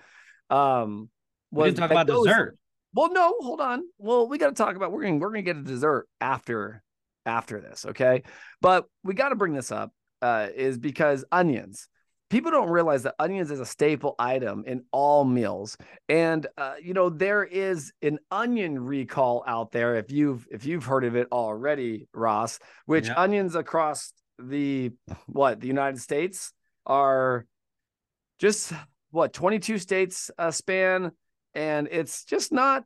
um, 0.51 1.11
We 1.51 1.59
was 1.65 1.75
didn't 1.75 1.81
talk 1.81 1.91
about 1.91 2.07
goes- 2.07 2.27
dessert. 2.27 2.57
well, 2.95 3.13
no, 3.13 3.35
hold 3.41 3.61
on. 3.61 3.83
Well, 3.99 4.29
we 4.29 4.39
got 4.39 4.49
to 4.49 4.55
talk 4.55 4.77
about 4.77 4.93
we're 4.93 5.03
to 5.05 5.13
we're 5.13 5.31
going 5.31 5.45
to 5.45 5.53
get 5.53 5.57
a 5.57 5.63
dessert 5.65 6.07
after 6.21 6.83
after 7.27 7.61
this, 7.61 7.87
okay? 7.87 8.23
But 8.61 8.87
we 9.05 9.15
got 9.15 9.31
to 9.31 9.37
bring 9.37 9.55
this 9.55 9.73
up 9.73 9.93
uh 10.21 10.49
is 10.55 10.79
because 10.79 11.25
onions. 11.33 11.89
People 12.31 12.51
don't 12.51 12.71
realize 12.71 13.03
that 13.03 13.15
onions 13.19 13.51
is 13.51 13.61
a 13.61 13.67
staple 13.67 14.15
item 14.19 14.65
in 14.67 14.85
all 14.91 15.23
meals. 15.25 15.77
And 16.09 16.47
uh, 16.57 16.75
you 16.83 16.95
know, 16.95 17.11
there 17.11 17.45
is 17.45 17.93
an 18.01 18.19
onion 18.31 18.79
recall 18.79 19.45
out 19.47 19.71
there 19.73 19.97
if 19.97 20.11
you've 20.11 20.47
if 20.51 20.65
you've 20.65 20.85
heard 20.85 21.05
of 21.05 21.15
it 21.15 21.29
already, 21.31 22.09
Ross, 22.15 22.59
which 22.87 23.07
Yeah. 23.09 23.21
onions 23.21 23.55
across 23.55 24.13
the 24.39 24.93
what, 25.27 25.61
the 25.61 25.67
United 25.67 26.01
States 26.01 26.53
are 26.87 27.45
just 28.39 28.73
what, 29.11 29.35
22 29.35 29.77
states 29.79 30.31
uh, 30.39 30.51
span 30.51 31.13
and 31.55 31.87
it's 31.91 32.25
just 32.25 32.51
not 32.51 32.85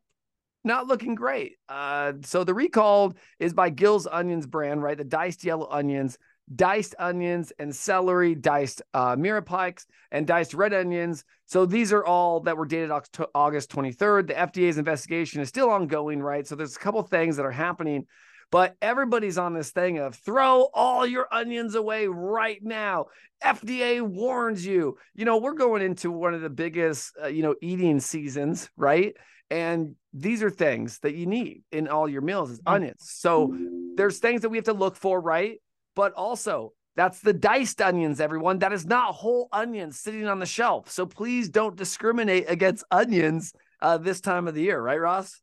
not 0.67 0.87
looking 0.87 1.15
great. 1.15 1.57
Uh, 1.69 2.15
so 2.23 2.45
the 2.45 2.55
recall 2.55 3.15
is 3.39 3.55
by 3.55 3.71
Gill's 3.71 4.07
Onions 4.07 4.47
brand, 4.47 4.83
right? 4.83 4.99
The 4.99 5.05
diced 5.05 5.45
yellow 5.45 5.69
onions, 5.71 6.19
diced 6.55 6.95
onions, 6.99 7.53
and 7.59 7.75
celery, 7.75 8.35
diced 8.35 8.83
uh, 8.93 9.17
mirapikes, 9.17 9.87
and 10.11 10.27
diced 10.27 10.55
red 10.55 10.75
onions. 10.75 11.25
So 11.47 11.65
these 11.65 11.93
are 11.93 12.05
all 12.05 12.41
that 12.41 12.57
were 12.57 12.67
dated 12.67 12.91
August 13.35 13.71
23rd. 13.71 14.27
The 14.27 14.35
FDA's 14.35 14.79
investigation 14.79 15.41
is 15.41 15.49
still 15.49 15.71
ongoing, 15.71 16.21
right? 16.21 16.47
So 16.47 16.57
there's 16.57 16.77
a 16.77 16.81
couple 16.81 17.03
things 17.03 17.37
that 17.37 17.47
are 17.47 17.53
happening. 17.53 18.07
But 18.53 18.77
everybody's 18.81 19.39
on 19.39 19.55
this 19.55 19.71
thing 19.71 19.99
of 19.99 20.15
throw 20.15 20.69
all 20.73 21.05
your 21.05 21.27
onions 21.33 21.75
away 21.75 22.07
right 22.07 22.63
now. 22.63 23.07
FDA 23.45 24.01
warns 24.01 24.65
you. 24.65 24.99
You 25.15 25.25
know, 25.25 25.39
we're 25.39 25.55
going 25.55 25.83
into 25.83 26.11
one 26.11 26.33
of 26.33 26.43
the 26.43 26.51
biggest, 26.51 27.13
uh, 27.23 27.27
you 27.27 27.43
know, 27.43 27.57
eating 27.61 27.99
seasons, 28.01 28.71
right? 28.77 29.17
And 29.51 29.97
these 30.17 30.43
are 30.43 30.51
things 30.51 30.99
that 31.01 31.15
you 31.15 31.27
need 31.27 31.63
in 31.71 31.89
all 31.89 32.09
your 32.09 32.23
meals 32.23 32.51
is 32.51 32.61
onions. 32.67 33.03
So 33.03 33.55
there's 33.97 34.19
things 34.19 34.41
that 34.43 34.49
we 34.49 34.57
have 34.57 34.65
to 34.65 34.73
look 34.73 34.97
for, 34.97 35.21
right? 35.21 35.61
But 35.95 36.15
also, 36.15 36.73
that's 36.97 37.21
the 37.21 37.35
diced 37.35 37.83
onions, 37.83 38.19
everyone. 38.19 38.61
That 38.61 38.73
is 38.73 38.87
not 38.87 39.15
whole 39.15 39.49
onions 39.53 40.01
sitting 40.01 40.27
on 40.27 40.39
the 40.39 40.47
shelf. 40.47 40.91
So 40.91 41.05
please 41.05 41.51
don't 41.51 41.77
discriminate 41.77 42.47
against 42.49 42.85
onions 42.91 43.53
uh, 43.83 43.99
this 43.99 44.23
time 44.23 44.49
of 44.49 44.55
the 44.55 44.63
year, 44.63 44.81
right, 44.81 44.99
Ross? 44.99 45.41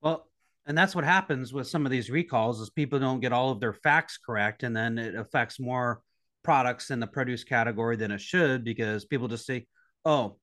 Well, 0.00 0.26
and 0.64 0.76
that's 0.76 0.94
what 0.94 1.04
happens 1.04 1.52
with 1.52 1.68
some 1.68 1.84
of 1.84 1.92
these 1.92 2.10
recalls 2.10 2.60
is 2.60 2.70
people 2.70 2.98
don't 2.98 3.20
get 3.20 3.34
all 3.34 3.50
of 3.50 3.60
their 3.60 3.74
facts 3.74 4.18
correct, 4.18 4.62
and 4.62 4.74
then 4.74 4.98
it 4.98 5.14
affects 5.14 5.60
more 5.60 6.00
products 6.42 6.90
in 6.90 7.00
the 7.00 7.06
produce 7.06 7.44
category 7.44 7.96
than 7.96 8.10
it 8.10 8.20
should 8.20 8.64
because 8.64 9.04
people 9.04 9.28
just 9.28 9.44
say, 9.46 9.66
"Oh, 10.04 10.38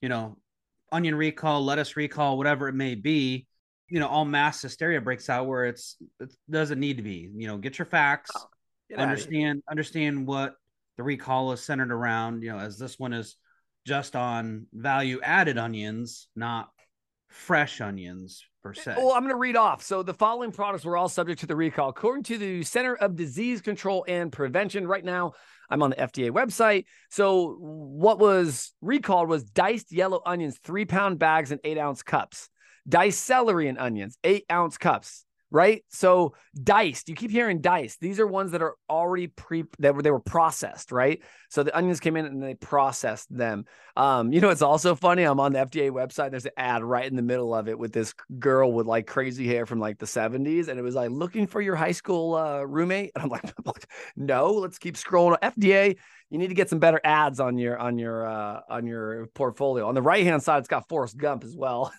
you 0.00 0.08
know, 0.08 0.38
onion 0.92 1.14
recall, 1.14 1.64
lettuce 1.64 1.96
recall, 1.96 2.36
whatever 2.36 2.68
it 2.68 2.74
may 2.74 2.94
be." 2.94 3.46
You 3.88 4.00
know, 4.00 4.08
all 4.08 4.24
mass 4.24 4.60
hysteria 4.60 5.00
breaks 5.00 5.30
out 5.30 5.46
where 5.46 5.66
it's 5.66 5.96
it 6.20 6.32
doesn't 6.50 6.80
need 6.80 6.98
to 6.98 7.02
be. 7.02 7.30
You 7.34 7.48
know, 7.48 7.58
get 7.58 7.78
your 7.78 7.86
facts, 7.86 8.30
oh, 8.36 8.46
Get 8.90 8.98
understand 8.98 9.62
understand 9.68 10.26
what 10.26 10.54
the 10.96 11.02
recall 11.02 11.52
is 11.52 11.62
centered 11.62 11.92
around. 11.92 12.42
You 12.42 12.52
know, 12.52 12.58
as 12.58 12.78
this 12.78 12.98
one 12.98 13.12
is 13.12 13.36
just 13.86 14.16
on 14.16 14.66
value 14.72 15.20
added 15.22 15.58
onions, 15.58 16.28
not 16.36 16.68
fresh 17.28 17.80
onions 17.80 18.44
per 18.62 18.74
se. 18.74 18.94
Well, 18.96 19.12
I'm 19.12 19.22
going 19.22 19.34
to 19.34 19.36
read 19.36 19.56
off. 19.56 19.82
So 19.82 20.02
the 20.02 20.14
following 20.14 20.52
products 20.52 20.84
were 20.84 20.96
all 20.96 21.08
subject 21.08 21.40
to 21.40 21.46
the 21.46 21.56
recall. 21.56 21.88
According 21.90 22.24
to 22.24 22.38
the 22.38 22.62
Center 22.62 22.94
of 22.94 23.16
Disease 23.16 23.60
Control 23.60 24.04
and 24.08 24.32
Prevention, 24.32 24.86
right 24.86 25.04
now 25.04 25.32
I'm 25.70 25.82
on 25.82 25.90
the 25.90 25.96
FDA 25.96 26.30
website. 26.30 26.84
So 27.10 27.56
what 27.58 28.18
was 28.18 28.72
recalled 28.80 29.28
was 29.28 29.44
diced 29.44 29.92
yellow 29.92 30.20
onions, 30.24 30.58
three 30.62 30.84
pound 30.84 31.18
bags 31.18 31.52
and 31.52 31.60
eight 31.64 31.78
ounce 31.78 32.02
cups. 32.02 32.48
Diced 32.88 33.22
celery 33.22 33.68
and 33.68 33.78
onions, 33.78 34.16
eight 34.24 34.44
ounce 34.50 34.78
cups. 34.78 35.24
Right. 35.50 35.82
So 35.88 36.34
diced, 36.62 37.08
you 37.08 37.14
keep 37.14 37.30
hearing 37.30 37.62
diced. 37.62 38.00
These 38.00 38.20
are 38.20 38.26
ones 38.26 38.52
that 38.52 38.60
are 38.60 38.74
already 38.90 39.28
pre 39.28 39.64
that 39.78 39.94
were 39.94 40.02
they 40.02 40.10
were 40.10 40.20
processed, 40.20 40.92
right? 40.92 41.22
So 41.48 41.62
the 41.62 41.74
onions 41.74 42.00
came 42.00 42.16
in 42.16 42.26
and 42.26 42.42
they 42.42 42.54
processed 42.54 43.34
them. 43.34 43.64
Um, 43.96 44.30
you 44.30 44.42
know, 44.42 44.50
it's 44.50 44.60
also 44.60 44.94
funny. 44.94 45.22
I'm 45.22 45.40
on 45.40 45.54
the 45.54 45.60
FDA 45.60 45.90
website. 45.90 46.32
There's 46.32 46.44
an 46.44 46.52
ad 46.58 46.84
right 46.84 47.06
in 47.06 47.16
the 47.16 47.22
middle 47.22 47.54
of 47.54 47.66
it 47.66 47.78
with 47.78 47.92
this 47.92 48.12
girl 48.38 48.70
with 48.70 48.86
like 48.86 49.06
crazy 49.06 49.46
hair 49.46 49.64
from 49.64 49.80
like 49.80 49.98
the 49.98 50.06
70s. 50.06 50.68
And 50.68 50.78
it 50.78 50.82
was 50.82 50.94
like 50.94 51.10
looking 51.10 51.46
for 51.46 51.62
your 51.62 51.76
high 51.76 51.92
school 51.92 52.34
uh, 52.34 52.62
roommate. 52.62 53.12
And 53.14 53.24
I'm 53.24 53.30
like, 53.30 53.50
no, 54.16 54.52
let's 54.52 54.78
keep 54.78 54.96
scrolling. 54.96 55.38
FDA, 55.40 55.96
you 56.28 56.38
need 56.38 56.48
to 56.48 56.54
get 56.54 56.68
some 56.68 56.78
better 56.78 57.00
ads 57.02 57.40
on 57.40 57.56
your 57.56 57.78
on 57.78 57.98
your 57.98 58.26
uh 58.26 58.60
on 58.68 58.86
your 58.86 59.28
portfolio. 59.28 59.88
On 59.88 59.94
the 59.94 60.02
right-hand 60.02 60.42
side, 60.42 60.58
it's 60.58 60.68
got 60.68 60.88
Forrest 60.88 61.16
Gump 61.16 61.42
as 61.42 61.56
well. 61.56 61.90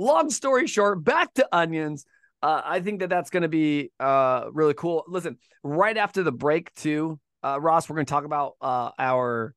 Long 0.00 0.30
story 0.30 0.66
short, 0.66 1.04
back 1.04 1.34
to 1.34 1.46
onions. 1.52 2.06
Uh, 2.42 2.62
I 2.64 2.80
think 2.80 3.00
that 3.00 3.10
that's 3.10 3.28
going 3.28 3.42
to 3.42 3.50
be 3.50 3.90
uh, 4.00 4.46
really 4.50 4.72
cool. 4.72 5.04
Listen, 5.06 5.36
right 5.62 5.94
after 5.94 6.22
the 6.22 6.32
break, 6.32 6.72
too, 6.74 7.20
uh, 7.44 7.60
Ross, 7.60 7.86
we're 7.86 7.96
going 7.96 8.06
to 8.06 8.10
talk 8.10 8.24
about 8.24 8.54
uh, 8.62 8.92
our 8.98 9.54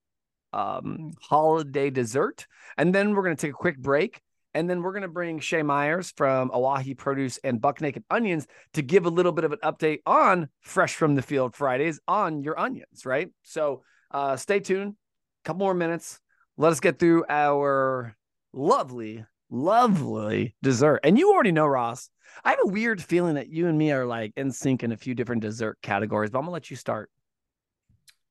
um, 0.51 1.11
holiday 1.21 1.89
dessert. 1.89 2.45
And 2.77 2.93
then 2.93 3.15
we're 3.15 3.23
going 3.23 3.37
to 3.37 3.41
take 3.41 3.53
a 3.53 3.57
quick 3.57 3.77
break. 3.77 4.19
And 4.53 4.69
then 4.69 4.81
we're 4.81 4.91
going 4.91 5.03
to 5.03 5.07
bring 5.07 5.39
Shay 5.39 5.63
Myers 5.63 6.11
from 6.17 6.51
Owyhee 6.53 6.95
Produce 6.95 7.39
and 7.45 7.61
Buck 7.61 7.79
Naked 7.79 8.03
Onions 8.09 8.45
to 8.73 8.81
give 8.81 9.05
a 9.05 9.09
little 9.09 9.31
bit 9.31 9.45
of 9.45 9.53
an 9.53 9.59
update 9.63 9.99
on 10.05 10.49
Fresh 10.59 10.95
from 10.95 11.15
the 11.15 11.21
Field 11.21 11.55
Fridays 11.55 12.01
on 12.05 12.43
your 12.43 12.59
onions, 12.59 13.05
right? 13.05 13.29
So 13.43 13.83
uh, 14.11 14.35
stay 14.35 14.59
tuned. 14.59 14.91
A 14.91 15.47
couple 15.47 15.59
more 15.59 15.73
minutes. 15.73 16.19
Let 16.57 16.73
us 16.73 16.81
get 16.81 16.99
through 16.99 17.23
our 17.29 18.17
lovely, 18.51 19.23
lovely 19.53 20.55
dessert. 20.63 20.99
And 21.03 21.17
you 21.17 21.31
already 21.31 21.51
know, 21.51 21.67
Ross. 21.67 22.09
I 22.43 22.49
have 22.49 22.59
a 22.63 22.67
weird 22.67 23.01
feeling 23.01 23.35
that 23.35 23.49
you 23.49 23.67
and 23.67 23.77
me 23.77 23.91
are 23.91 24.05
like 24.05 24.33
in 24.35 24.51
sync 24.51 24.83
in 24.83 24.91
a 24.91 24.97
few 24.97 25.13
different 25.13 25.43
dessert 25.43 25.77
categories, 25.83 26.31
but 26.31 26.39
I'm 26.39 26.45
gonna 26.45 26.53
let 26.53 26.71
you 26.71 26.75
start. 26.75 27.11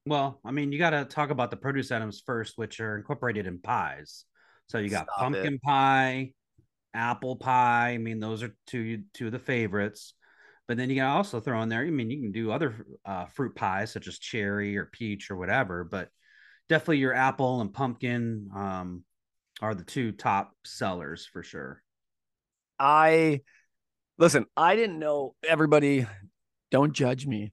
Well, 0.04 0.40
I 0.44 0.50
mean, 0.50 0.72
you 0.72 0.78
got 0.78 0.90
to 0.90 1.04
talk 1.04 1.30
about 1.30 1.52
the 1.52 1.56
produce 1.56 1.92
items 1.92 2.20
first, 2.26 2.58
which 2.58 2.80
are 2.80 2.96
incorporated 2.96 3.46
in 3.46 3.60
pies. 3.60 4.24
So 4.66 4.78
you 4.78 4.88
got 4.88 5.06
Stop 5.06 5.18
pumpkin 5.18 5.60
pie, 5.60 6.32
apple 6.92 7.36
pie. 7.36 7.90
I 7.90 7.98
mean, 7.98 8.18
those 8.18 8.42
are 8.42 8.52
two 8.66 9.04
two 9.14 9.26
of 9.26 9.32
the 9.32 9.38
favorites. 9.38 10.14
But 10.66 10.76
then 10.76 10.90
you 10.90 10.96
can 10.96 11.04
also 11.04 11.38
throw 11.38 11.62
in 11.62 11.68
there. 11.68 11.82
I 11.82 11.90
mean, 11.90 12.10
you 12.10 12.20
can 12.20 12.32
do 12.32 12.50
other 12.50 12.86
uh, 13.04 13.26
fruit 13.26 13.54
pies 13.54 13.92
such 13.92 14.08
as 14.08 14.18
cherry 14.18 14.76
or 14.76 14.86
peach 14.86 15.30
or 15.30 15.36
whatever. 15.36 15.84
But 15.84 16.08
definitely 16.68 16.98
your 16.98 17.14
apple 17.14 17.60
and 17.60 17.72
pumpkin 17.72 18.48
um, 18.54 19.04
are 19.62 19.74
the 19.74 19.84
two 19.84 20.10
top 20.12 20.52
sellers 20.64 21.24
for 21.24 21.42
sure. 21.42 21.82
I 22.78 23.42
listen, 24.18 24.46
I 24.56 24.74
didn't 24.74 24.98
know 24.98 25.36
everybody. 25.48 26.06
Don't 26.72 26.92
judge 26.92 27.26
me. 27.26 27.52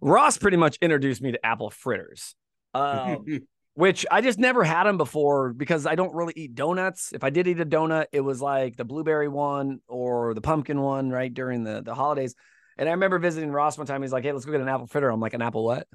Ross 0.00 0.36
pretty 0.36 0.56
much 0.56 0.76
introduced 0.82 1.22
me 1.22 1.32
to 1.32 1.46
apple 1.46 1.70
fritters, 1.70 2.34
um, 2.74 3.24
which 3.74 4.04
I 4.10 4.20
just 4.20 4.38
never 4.38 4.64
had 4.64 4.84
them 4.84 4.98
before 4.98 5.52
because 5.52 5.86
I 5.86 5.94
don't 5.94 6.12
really 6.12 6.32
eat 6.36 6.56
donuts. 6.56 7.12
If 7.12 7.22
I 7.22 7.30
did 7.30 7.46
eat 7.46 7.60
a 7.60 7.66
donut, 7.66 8.06
it 8.12 8.20
was 8.20 8.42
like 8.42 8.76
the 8.76 8.84
blueberry 8.84 9.28
one 9.28 9.78
or 9.86 10.34
the 10.34 10.40
pumpkin 10.40 10.80
one, 10.80 11.10
right 11.10 11.32
during 11.32 11.62
the 11.62 11.82
the 11.82 11.94
holidays. 11.94 12.34
And 12.76 12.88
I 12.88 12.92
remember 12.92 13.20
visiting 13.20 13.52
Ross 13.52 13.78
one 13.78 13.86
time. 13.86 14.02
He's 14.02 14.12
like, 14.12 14.24
"Hey, 14.24 14.32
let's 14.32 14.44
go 14.44 14.50
get 14.50 14.60
an 14.60 14.68
apple 14.68 14.88
fritter." 14.88 15.08
I'm 15.08 15.20
like, 15.20 15.34
"An 15.34 15.42
apple 15.42 15.64
what?" 15.64 15.86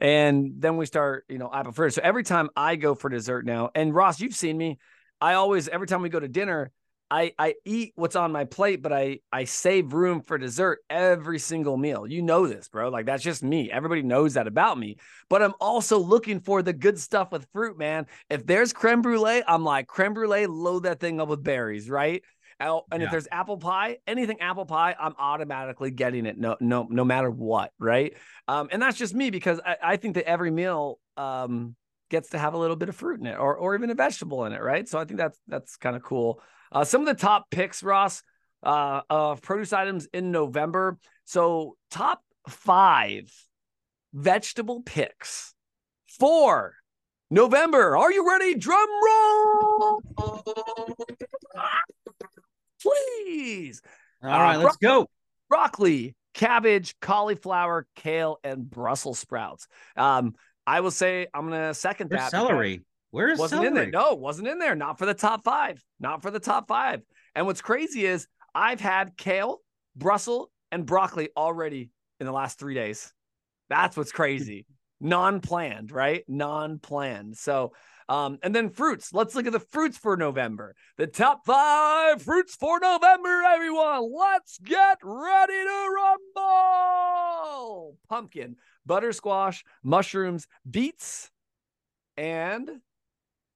And 0.00 0.54
then 0.58 0.76
we 0.76 0.86
start, 0.86 1.26
you 1.28 1.38
know, 1.38 1.50
apple 1.52 1.72
fritter. 1.72 1.90
So 1.90 2.00
every 2.02 2.24
time 2.24 2.48
I 2.56 2.76
go 2.76 2.94
for 2.94 3.10
dessert 3.10 3.44
now, 3.44 3.70
and 3.74 3.94
Ross, 3.94 4.20
you've 4.20 4.34
seen 4.34 4.56
me. 4.56 4.78
I 5.20 5.34
always 5.34 5.68
every 5.68 5.86
time 5.86 6.00
we 6.02 6.08
go 6.08 6.20
to 6.20 6.28
dinner, 6.28 6.72
I 7.10 7.32
I 7.38 7.54
eat 7.64 7.92
what's 7.96 8.16
on 8.16 8.32
my 8.32 8.44
plate, 8.44 8.82
but 8.82 8.92
I 8.92 9.18
I 9.32 9.44
save 9.44 9.92
room 9.92 10.22
for 10.22 10.38
dessert 10.38 10.78
every 10.88 11.38
single 11.38 11.76
meal. 11.76 12.06
You 12.06 12.22
know 12.22 12.46
this, 12.46 12.68
bro. 12.68 12.88
Like 12.88 13.04
that's 13.04 13.22
just 13.22 13.42
me. 13.42 13.70
Everybody 13.70 14.02
knows 14.02 14.34
that 14.34 14.46
about 14.46 14.78
me. 14.78 14.96
But 15.28 15.42
I'm 15.42 15.54
also 15.60 15.98
looking 15.98 16.40
for 16.40 16.62
the 16.62 16.72
good 16.72 16.98
stuff 16.98 17.32
with 17.32 17.46
fruit, 17.52 17.76
man. 17.76 18.06
If 18.30 18.46
there's 18.46 18.72
creme 18.72 19.02
brulee, 19.02 19.42
I'm 19.46 19.64
like 19.64 19.88
creme 19.88 20.14
brulee, 20.14 20.46
load 20.46 20.84
that 20.84 21.00
thing 21.00 21.20
up 21.20 21.28
with 21.28 21.42
berries, 21.42 21.90
right? 21.90 22.22
And 22.92 23.02
if 23.02 23.10
there's 23.10 23.28
apple 23.32 23.56
pie, 23.56 23.98
anything 24.06 24.40
apple 24.40 24.66
pie, 24.66 24.94
I'm 24.98 25.14
automatically 25.18 25.90
getting 25.90 26.26
it. 26.26 26.38
No, 26.38 26.56
no, 26.60 26.86
no 26.90 27.04
matter 27.04 27.30
what, 27.30 27.72
right? 27.78 28.14
Um, 28.48 28.68
and 28.70 28.80
that's 28.80 28.98
just 28.98 29.14
me 29.14 29.30
because 29.30 29.60
I, 29.64 29.76
I 29.82 29.96
think 29.96 30.14
that 30.14 30.28
every 30.28 30.50
meal 30.50 30.98
um 31.16 31.74
gets 32.10 32.30
to 32.30 32.38
have 32.38 32.54
a 32.54 32.58
little 32.58 32.76
bit 32.76 32.88
of 32.88 32.96
fruit 32.96 33.20
in 33.20 33.26
it, 33.26 33.38
or 33.38 33.56
or 33.56 33.74
even 33.74 33.90
a 33.90 33.94
vegetable 33.94 34.44
in 34.44 34.52
it, 34.52 34.60
right? 34.60 34.88
So 34.88 34.98
I 34.98 35.04
think 35.04 35.18
that's 35.18 35.38
that's 35.48 35.76
kind 35.76 35.96
of 35.96 36.02
cool. 36.02 36.40
Uh, 36.72 36.84
some 36.84 37.00
of 37.00 37.06
the 37.06 37.14
top 37.14 37.50
picks, 37.50 37.82
Ross, 37.82 38.22
uh, 38.62 39.00
of 39.08 39.42
produce 39.42 39.72
items 39.72 40.06
in 40.12 40.30
November. 40.30 40.98
So 41.24 41.76
top 41.90 42.22
five 42.48 43.32
vegetable 44.12 44.82
picks 44.82 45.54
for 46.18 46.74
November. 47.30 47.96
Are 47.96 48.12
you 48.12 48.28
ready? 48.28 48.56
Drum 48.56 48.88
roll, 49.06 50.02
please. 52.82 53.82
All 54.22 54.28
right, 54.30 54.56
Uh, 54.56 54.64
let's 54.64 54.76
go. 54.76 55.06
broccoli, 55.48 56.14
cabbage, 56.34 56.94
cauliflower, 57.00 57.86
kale, 57.96 58.38
and 58.44 58.68
Brussels 58.68 59.18
sprouts. 59.18 59.66
Um, 59.96 60.34
I 60.66 60.80
will 60.80 60.90
say 60.90 61.26
I'm 61.34 61.48
gonna 61.48 61.74
second 61.74 62.10
Where's 62.10 62.22
that. 62.22 62.30
celery? 62.30 62.84
Where's 63.10 63.32
because 63.38 63.40
wasn't 63.52 63.62
celery? 63.64 63.68
in 63.86 63.90
there. 63.92 64.00
No, 64.02 64.14
wasn't 64.14 64.48
in 64.48 64.58
there. 64.58 64.76
Not 64.76 64.98
for 64.98 65.06
the 65.06 65.14
top 65.14 65.42
five. 65.42 65.82
Not 65.98 66.22
for 66.22 66.30
the 66.30 66.38
top 66.40 66.68
five. 66.68 67.02
And 67.34 67.46
what's 67.46 67.60
crazy 67.62 68.04
is 68.06 68.28
I've 68.54 68.80
had 68.80 69.16
kale, 69.16 69.60
Brussels, 69.96 70.48
and 70.70 70.86
broccoli 70.86 71.30
already 71.36 71.90
in 72.20 72.26
the 72.26 72.32
last 72.32 72.58
three 72.58 72.74
days. 72.74 73.12
That's 73.68 73.96
what's 73.96 74.12
crazy. 74.12 74.66
Non-planned, 75.00 75.90
right? 75.92 76.24
Non-planned. 76.28 77.36
So 77.36 77.72
um, 78.10 78.38
and 78.42 78.52
then 78.54 78.70
fruits. 78.70 79.14
Let's 79.14 79.34
look 79.36 79.46
at 79.46 79.52
the 79.52 79.60
fruits 79.60 79.96
for 79.96 80.16
November. 80.16 80.74
The 80.98 81.06
top 81.06 81.46
five 81.46 82.20
fruits 82.20 82.56
for 82.56 82.80
November, 82.80 83.42
everyone. 83.46 84.12
Let's 84.12 84.58
get 84.58 84.98
ready 85.02 85.52
to 85.52 85.88
rumble. 86.36 87.96
Pumpkin, 88.08 88.56
butter 88.84 89.12
squash, 89.12 89.64
mushrooms, 89.84 90.48
beets, 90.68 91.30
and 92.16 92.68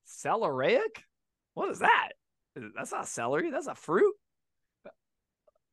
celeriac. 0.08 1.02
What 1.54 1.70
is 1.70 1.80
that? 1.80 2.10
That's 2.76 2.92
not 2.92 3.08
celery. 3.08 3.50
That's 3.50 3.66
a 3.66 3.74
fruit. 3.74 4.14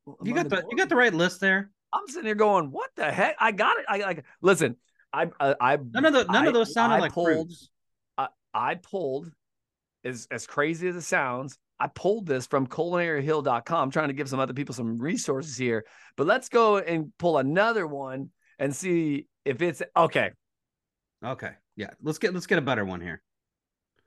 You 0.07 0.15
Am 0.31 0.39
I 0.39 0.43
got 0.43 0.49
the 0.49 0.63
you 0.71 0.75
got 0.77 0.89
the 0.89 0.95
right 0.95 1.13
list 1.13 1.39
there. 1.39 1.69
I'm 1.93 2.07
sitting 2.07 2.25
here 2.25 2.33
going, 2.35 2.71
what 2.71 2.89
the 2.95 3.11
heck? 3.11 3.35
I 3.39 3.51
got 3.51 3.77
it. 3.77 3.85
I 3.87 3.97
like. 3.97 4.25
Listen, 4.41 4.77
I 5.13 5.29
I, 5.39 5.55
I 5.61 5.77
None 5.77 6.05
of 6.05 6.13
the 6.13 6.23
none 6.25 6.45
I- 6.45 6.47
of 6.47 6.53
those 6.55 6.73
sounded 6.73 6.95
I 6.95 6.99
like 6.99 7.13
pulled, 7.13 7.49
fruits. 7.49 7.69
I 8.53 8.75
pulled, 8.75 9.31
as 10.03 10.27
as 10.31 10.47
crazy 10.47 10.87
as 10.87 10.95
it 10.95 11.01
sounds, 11.01 11.57
I 11.79 11.87
pulled 11.87 12.27
this 12.27 12.45
from 12.45 12.67
culinaryhill.com, 12.67 13.89
trying 13.89 14.09
to 14.09 14.13
give 14.13 14.29
some 14.29 14.39
other 14.39 14.53
people 14.53 14.75
some 14.75 14.99
resources 14.99 15.57
here. 15.57 15.85
But 16.15 16.27
let's 16.27 16.47
go 16.47 16.77
and 16.77 17.11
pull 17.17 17.39
another 17.39 17.87
one 17.87 18.29
and 18.59 18.75
see 18.75 19.27
if 19.45 19.61
it's 19.61 19.81
okay. 19.97 20.31
Okay, 21.25 21.51
yeah. 21.75 21.89
Let's 22.03 22.19
get 22.19 22.33
let's 22.33 22.45
get 22.45 22.59
a 22.59 22.61
better 22.61 22.85
one 22.85 23.01
here. 23.01 23.21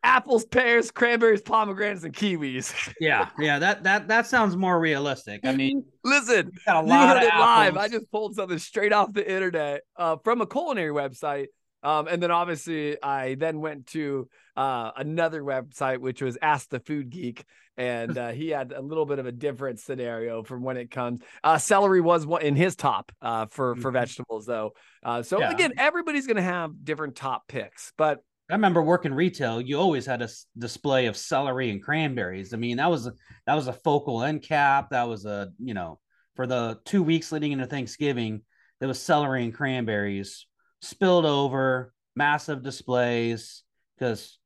Apples, 0.05 0.45
pears, 0.45 0.91
cranberries, 0.91 1.43
pomegranates, 1.43 2.05
and 2.05 2.15
kiwis. 2.15 2.93
Yeah, 3.01 3.31
yeah. 3.39 3.59
That 3.59 3.83
that 3.85 4.09
that 4.09 4.27
sounds 4.27 4.57
more 4.57 4.79
realistic. 4.79 5.41
I 5.45 5.57
mean, 5.57 5.85
Listen, 6.05 6.51
you 6.53 6.61
got 6.67 6.85
a 6.85 6.87
you 6.87 6.91
lot 6.91 7.17
heard 7.17 7.27
it 7.27 7.35
live. 7.35 7.77
I 7.77 7.89
just 7.89 8.11
pulled 8.13 8.37
something 8.37 8.59
straight 8.59 8.93
off 8.93 9.13
the 9.13 9.29
internet 9.29 9.81
uh, 9.97 10.17
from 10.23 10.43
a 10.43 10.47
culinary 10.47 10.93
website. 10.93 11.47
Um, 11.85 12.09
and 12.09 12.23
then 12.23 12.31
obviously 12.31 13.01
I 13.03 13.35
then 13.37 13.61
went 13.61 13.87
to 13.88 14.29
uh, 14.57 14.90
another 14.97 15.42
website, 15.42 15.99
which 15.99 16.23
was 16.23 16.38
Ask 16.42 16.70
the 16.70 16.81
Food 16.81 17.11
Geek. 17.11 17.44
And 17.77 18.16
uh, 18.16 18.31
he 18.31 18.51
had 18.51 18.73
a 18.73 18.81
little 18.81 19.05
bit 19.05 19.18
of 19.18 19.27
a 19.27 19.33
different 19.33 19.81
scenario 19.81 20.42
from 20.42 20.62
when 20.62 20.77
it 20.77 20.90
comes. 20.90 21.20
Uh, 21.42 21.59
celery 21.59 22.01
was 22.01 22.25
one 22.27 22.42
in 22.42 22.57
his 22.57 22.75
top 22.77 23.12
uh, 23.20 23.47
for 23.47 23.75
for 23.77 23.90
Mhm. 23.90 23.94
vegetables, 23.94 24.47
though. 24.47 24.73
Uh, 25.03 25.23
so 25.23 25.40
Yeah. 25.40 25.51
again, 25.51 25.73
everybody's 25.77 26.27
going 26.27 26.37
to 26.37 26.42
have 26.42 26.85
different 26.85 27.16
top 27.16 27.47
picks, 27.49 27.92
but 27.97 28.20
I 28.51 28.55
remember 28.55 28.83
working 28.83 29.12
retail. 29.14 29.61
You 29.61 29.79
always 29.79 30.07
had 30.07 30.23
a 30.23 30.29
display 30.59 31.07
of 31.07 31.16
celery 31.16 31.70
and 31.70 31.83
cranberries. 31.83 32.53
I 32.55 32.59
mean, 32.59 32.77
that 32.77 32.90
was 32.90 33.07
a, 33.07 33.12
that 33.47 33.55
was 33.55 33.68
a 33.68 33.73
focal 33.73 34.23
end 34.23 34.42
cap. 34.42 34.90
That 34.90 35.09
was 35.09 35.25
a 35.25 35.51
you 35.59 35.75
know 35.75 35.99
for 36.37 36.47
the 36.47 36.79
two 36.85 37.03
weeks 37.03 37.33
leading 37.33 37.53
into 37.53 37.66
Thanksgiving, 37.66 38.42
there 38.81 38.88
was 38.88 39.01
celery 39.01 39.44
and 39.44 39.55
cranberries 39.55 40.47
spilled 40.85 41.25
over, 41.25 41.92
massive 42.14 42.62
displays 42.62 43.62
because 43.97 44.38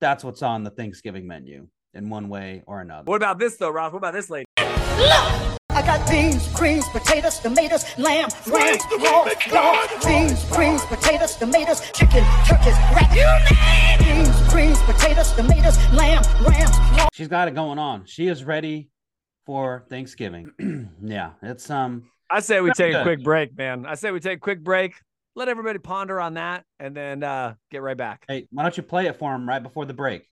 that's 0.00 0.24
what's 0.24 0.42
on 0.42 0.64
the 0.64 0.70
Thanksgiving 0.70 1.26
menu 1.26 1.68
in 1.94 2.10
one 2.10 2.28
way 2.28 2.62
or 2.66 2.80
another. 2.80 3.04
what 3.04 3.16
about 3.16 3.38
this 3.38 3.56
though, 3.56 3.70
Ross? 3.70 3.92
What 3.92 3.98
about 3.98 4.14
this 4.14 4.28
lady? 4.28 4.46
Look! 4.58 5.56
I 5.70 5.82
got 5.82 6.08
beans, 6.10 6.48
greens, 6.54 6.88
potatoes, 6.88 7.38
tomatoes, 7.38 7.84
lamb, 7.98 8.28
ram, 8.46 8.78
raw, 8.98 9.28
dog, 9.50 9.88
beans, 10.04 10.44
greens, 10.50 10.82
potatoes, 10.86 11.36
tomatoes, 11.36 11.80
chicken, 11.92 12.24
turkeys, 12.46 12.74
rat, 12.94 13.98
beans, 13.98 14.52
greens, 14.52 14.80
potatoes, 14.82 15.32
tomatoes, 15.32 15.76
lamb, 15.92 16.22
ram, 16.42 16.70
raw. 16.96 17.08
She's 17.12 17.28
got 17.28 17.48
it 17.48 17.54
going 17.54 17.78
on. 17.78 18.06
She 18.06 18.26
is 18.26 18.42
ready 18.42 18.88
for 19.44 19.84
Thanksgiving. 19.88 20.90
yeah, 21.02 21.32
it's 21.42 21.70
um 21.70 22.10
I 22.28 22.40
say 22.40 22.60
we 22.60 22.72
take 22.72 22.94
a 22.94 23.02
quick 23.02 23.22
break, 23.22 23.56
man. 23.56 23.86
I 23.86 23.94
say 23.94 24.10
we 24.10 24.20
take 24.20 24.38
a 24.38 24.40
quick 24.40 24.64
break. 24.64 24.94
Let 25.36 25.48
everybody 25.48 25.78
ponder 25.78 26.18
on 26.18 26.34
that, 26.34 26.64
and 26.80 26.96
then 26.96 27.22
uh, 27.22 27.56
get 27.70 27.82
right 27.82 27.96
back. 27.96 28.24
Hey, 28.26 28.48
why 28.50 28.62
don't 28.62 28.74
you 28.74 28.82
play 28.82 29.06
it 29.06 29.16
for 29.16 29.34
him 29.34 29.46
right 29.46 29.62
before 29.62 29.84
the 29.84 29.92
break? 29.92 30.30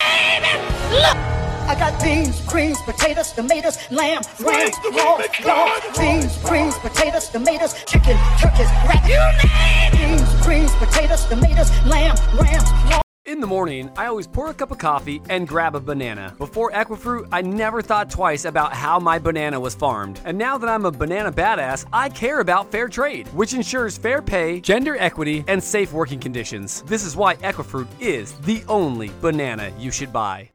I 0.00 1.74
got 1.76 2.00
beans, 2.00 2.40
greens, 2.46 2.80
potatoes, 2.82 3.32
tomatoes, 3.32 3.76
lamb, 3.90 4.22
ram, 4.38 4.70
raw, 4.92 5.20
dog, 5.42 5.82
beans, 5.98 6.38
greens, 6.44 6.78
potatoes, 6.78 7.30
tomatoes, 7.30 7.74
chicken, 7.84 8.16
turkeys, 8.38 8.70
rat, 8.86 9.90
beans, 9.90 10.46
greens, 10.46 10.72
potatoes, 10.76 11.24
tomatoes, 11.26 11.70
lamb, 11.84 12.14
ram, 12.38 12.62
raw. 12.90 13.03
In 13.26 13.40
the 13.40 13.46
morning, 13.46 13.90
I 13.96 14.04
always 14.04 14.26
pour 14.26 14.50
a 14.50 14.54
cup 14.54 14.70
of 14.70 14.76
coffee 14.76 15.22
and 15.30 15.48
grab 15.48 15.74
a 15.74 15.80
banana. 15.80 16.34
Before 16.36 16.70
Equifruit, 16.72 17.26
I 17.32 17.40
never 17.40 17.80
thought 17.80 18.10
twice 18.10 18.44
about 18.44 18.74
how 18.74 18.98
my 18.98 19.18
banana 19.18 19.58
was 19.58 19.74
farmed. 19.74 20.20
And 20.26 20.36
now 20.36 20.58
that 20.58 20.68
I'm 20.68 20.84
a 20.84 20.90
banana 20.90 21.32
badass, 21.32 21.86
I 21.90 22.10
care 22.10 22.40
about 22.40 22.70
fair 22.70 22.86
trade, 22.86 23.28
which 23.28 23.54
ensures 23.54 23.96
fair 23.96 24.20
pay, 24.20 24.60
gender 24.60 24.98
equity, 24.98 25.42
and 25.48 25.64
safe 25.64 25.90
working 25.90 26.20
conditions. 26.20 26.82
This 26.82 27.02
is 27.02 27.16
why 27.16 27.36
Equifruit 27.36 27.88
is 27.98 28.38
the 28.40 28.62
only 28.68 29.10
banana 29.22 29.72
you 29.78 29.90
should 29.90 30.12
buy. 30.12 30.50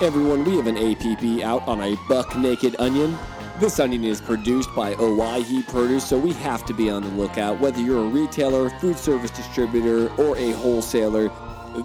Everyone, 0.00 0.42
we 0.44 0.56
have 0.56 0.66
an 0.66 0.78
APB 0.78 1.42
out 1.42 1.62
on 1.68 1.80
a 1.80 1.96
buck 2.08 2.36
naked 2.36 2.74
onion. 2.80 3.16
This 3.62 3.78
onion 3.78 4.02
is 4.02 4.20
produced 4.20 4.74
by 4.74 4.96
Owyhee 4.96 5.62
Produce, 5.62 6.04
so 6.04 6.18
we 6.18 6.32
have 6.32 6.66
to 6.66 6.74
be 6.74 6.90
on 6.90 7.04
the 7.04 7.10
lookout. 7.10 7.60
Whether 7.60 7.80
you're 7.80 8.04
a 8.04 8.08
retailer, 8.08 8.70
food 8.80 8.98
service 8.98 9.30
distributor, 9.30 10.12
or 10.16 10.36
a 10.36 10.50
wholesaler, 10.50 11.30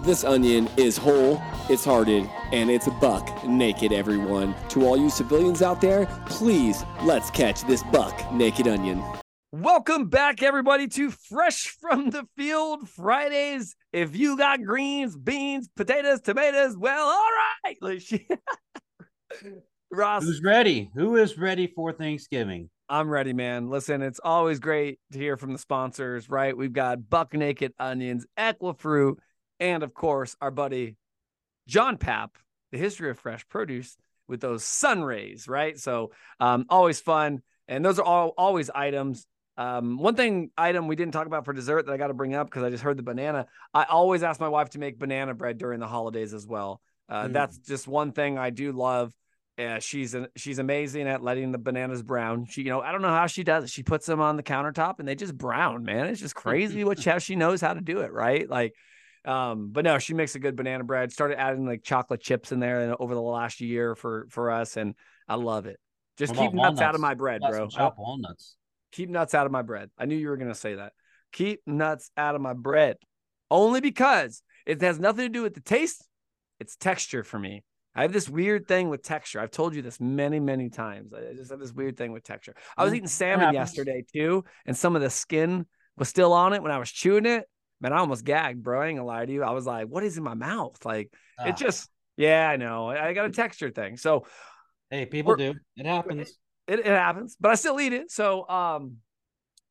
This 0.02 0.24
onion 0.24 0.68
is 0.76 0.96
whole, 0.96 1.40
it's 1.70 1.84
hearted, 1.84 2.28
and 2.50 2.68
it's 2.68 2.88
a 2.88 2.90
buck 2.90 3.46
naked, 3.46 3.92
everyone. 3.92 4.56
To 4.70 4.84
all 4.84 4.96
you 4.96 5.08
civilians 5.08 5.62
out 5.62 5.80
there, 5.80 6.06
please 6.26 6.82
let's 7.04 7.30
catch 7.30 7.62
this 7.62 7.84
buck 7.84 8.32
naked 8.32 8.66
onion. 8.66 9.00
Welcome 9.52 10.08
back, 10.08 10.42
everybody, 10.42 10.88
to 10.88 11.12
Fresh 11.12 11.76
from 11.80 12.10
the 12.10 12.26
Field 12.36 12.88
Fridays. 12.88 13.76
If 13.92 14.16
you 14.16 14.36
got 14.36 14.64
greens, 14.64 15.16
beans, 15.16 15.68
potatoes, 15.76 16.22
tomatoes, 16.22 16.76
well, 16.76 17.06
all 17.06 17.30
right. 17.64 18.02
Ross, 19.90 20.24
Who's 20.24 20.42
ready? 20.42 20.90
Who 20.94 21.16
is 21.16 21.38
ready 21.38 21.66
for 21.66 21.92
Thanksgiving? 21.92 22.68
I'm 22.88 23.08
ready, 23.08 23.32
man. 23.32 23.68
Listen, 23.68 24.02
it's 24.02 24.20
always 24.22 24.60
great 24.60 24.98
to 25.12 25.18
hear 25.18 25.36
from 25.36 25.52
the 25.52 25.58
sponsors, 25.58 26.28
right? 26.28 26.56
We've 26.56 26.72
got 26.72 27.08
Buck 27.08 27.34
Naked 27.34 27.72
Onions, 27.78 28.26
Equifruit, 28.38 29.16
and 29.60 29.82
of 29.82 29.92
course, 29.94 30.36
our 30.40 30.50
buddy 30.50 30.96
John 31.66 31.98
Papp, 31.98 32.30
the 32.72 32.78
history 32.78 33.10
of 33.10 33.18
fresh 33.18 33.46
produce 33.48 33.96
with 34.26 34.40
those 34.40 34.64
Sunrays, 34.64 35.48
right? 35.48 35.78
So, 35.78 36.12
um, 36.40 36.66
always 36.68 37.00
fun. 37.00 37.42
And 37.66 37.84
those 37.84 37.98
are 37.98 38.04
all 38.04 38.32
always 38.38 38.70
items. 38.70 39.26
Um, 39.58 39.98
one 39.98 40.14
thing 40.14 40.50
item 40.56 40.86
we 40.86 40.96
didn't 40.96 41.12
talk 41.12 41.26
about 41.26 41.44
for 41.44 41.52
dessert 41.52 41.86
that 41.86 41.92
I 41.92 41.96
got 41.96 42.06
to 42.08 42.14
bring 42.14 42.34
up 42.34 42.46
because 42.46 42.62
I 42.62 42.70
just 42.70 42.82
heard 42.82 42.96
the 42.96 43.02
banana. 43.02 43.46
I 43.74 43.84
always 43.84 44.22
ask 44.22 44.38
my 44.40 44.48
wife 44.48 44.70
to 44.70 44.78
make 44.78 44.98
banana 44.98 45.34
bread 45.34 45.58
during 45.58 45.80
the 45.80 45.88
holidays 45.88 46.32
as 46.32 46.46
well. 46.46 46.80
Uh, 47.08 47.24
Mm. 47.24 47.32
That's 47.32 47.58
just 47.58 47.88
one 47.88 48.12
thing 48.12 48.38
I 48.38 48.50
do 48.50 48.72
love. 48.72 49.12
Yeah, 49.58 49.80
she's 49.80 50.14
an, 50.14 50.28
she's 50.36 50.60
amazing 50.60 51.08
at 51.08 51.20
letting 51.20 51.50
the 51.50 51.58
bananas 51.58 52.00
brown. 52.04 52.46
She, 52.46 52.62
you 52.62 52.68
know, 52.68 52.80
I 52.80 52.92
don't 52.92 53.02
know 53.02 53.08
how 53.08 53.26
she 53.26 53.42
does 53.42 53.64
it. 53.64 53.70
She 53.70 53.82
puts 53.82 54.06
them 54.06 54.20
on 54.20 54.36
the 54.36 54.42
countertop 54.44 55.00
and 55.00 55.08
they 55.08 55.16
just 55.16 55.36
brown, 55.36 55.82
man. 55.82 56.06
It's 56.06 56.20
just 56.20 56.36
crazy 56.36 56.84
what 56.84 56.98
how 57.04 57.18
she 57.18 57.34
knows 57.34 57.60
how 57.60 57.74
to 57.74 57.80
do 57.80 58.00
it, 58.00 58.12
right? 58.12 58.48
Like, 58.48 58.74
um, 59.24 59.70
but 59.72 59.84
no, 59.84 59.98
she 59.98 60.14
makes 60.14 60.36
a 60.36 60.38
good 60.38 60.54
banana 60.54 60.84
bread. 60.84 61.10
Started 61.10 61.40
adding 61.40 61.66
like 61.66 61.82
chocolate 61.82 62.20
chips 62.20 62.52
in 62.52 62.60
there 62.60 62.94
over 63.02 63.16
the 63.16 63.20
last 63.20 63.60
year 63.60 63.96
for 63.96 64.28
for 64.30 64.52
us, 64.52 64.76
and 64.76 64.94
I 65.26 65.34
love 65.34 65.66
it. 65.66 65.80
Just 66.16 66.36
keep 66.36 66.54
nuts 66.54 66.80
out 66.80 66.94
of 66.94 67.00
my 67.00 67.14
bread, 67.14 67.40
bro. 67.40 67.66
chopped 67.66 67.98
walnuts. 67.98 68.54
Keep 68.92 69.10
nuts 69.10 69.34
out 69.34 69.44
of 69.44 69.50
my 69.52 69.62
bread. 69.62 69.90
I 69.98 70.06
knew 70.06 70.16
you 70.16 70.28
were 70.28 70.36
gonna 70.36 70.54
say 70.54 70.76
that. 70.76 70.92
Keep 71.32 71.62
nuts 71.66 72.12
out 72.16 72.36
of 72.36 72.40
my 72.40 72.54
bread, 72.54 72.96
only 73.50 73.80
because 73.80 74.40
it 74.66 74.80
has 74.82 75.00
nothing 75.00 75.24
to 75.24 75.28
do 75.28 75.42
with 75.42 75.54
the 75.54 75.60
taste. 75.60 76.04
It's 76.60 76.76
texture 76.76 77.24
for 77.24 77.40
me. 77.40 77.64
I 77.98 78.02
have 78.02 78.12
this 78.12 78.28
weird 78.28 78.68
thing 78.68 78.90
with 78.90 79.02
texture. 79.02 79.40
I've 79.40 79.50
told 79.50 79.74
you 79.74 79.82
this 79.82 79.98
many, 79.98 80.38
many 80.38 80.70
times. 80.70 81.12
I 81.12 81.34
just 81.34 81.50
have 81.50 81.58
this 81.58 81.72
weird 81.72 81.96
thing 81.96 82.12
with 82.12 82.22
texture. 82.22 82.54
I 82.76 82.84
was 82.84 82.94
eating 82.94 83.08
salmon 83.08 83.52
yesterday 83.52 84.04
too, 84.14 84.44
and 84.66 84.76
some 84.76 84.94
of 84.94 85.02
the 85.02 85.10
skin 85.10 85.66
was 85.96 86.08
still 86.08 86.32
on 86.32 86.52
it 86.52 86.62
when 86.62 86.70
I 86.70 86.78
was 86.78 86.92
chewing 86.92 87.26
it. 87.26 87.46
Man, 87.80 87.92
I 87.92 87.98
almost 87.98 88.24
gagged, 88.24 88.62
bro. 88.62 88.80
I 88.80 88.86
ain't 88.86 88.98
gonna 88.98 89.06
lie 89.08 89.26
to 89.26 89.32
you. 89.32 89.42
I 89.42 89.50
was 89.50 89.66
like, 89.66 89.88
what 89.88 90.04
is 90.04 90.16
in 90.16 90.22
my 90.22 90.34
mouth? 90.34 90.76
Like, 90.86 91.12
Ah, 91.40 91.48
it 91.48 91.56
just, 91.56 91.90
yeah, 92.16 92.48
I 92.48 92.56
know. 92.56 92.88
I 92.88 93.08
I 93.08 93.12
got 93.14 93.26
a 93.26 93.30
texture 93.30 93.70
thing. 93.70 93.96
So 93.96 94.26
hey, 94.90 95.04
people 95.04 95.34
do. 95.34 95.54
It 95.76 95.84
happens. 95.86 96.38
it, 96.68 96.78
it 96.78 96.86
happens, 96.86 97.36
but 97.40 97.50
I 97.50 97.56
still 97.56 97.80
eat 97.80 97.92
it. 97.92 98.12
So, 98.12 98.48
um, 98.48 98.98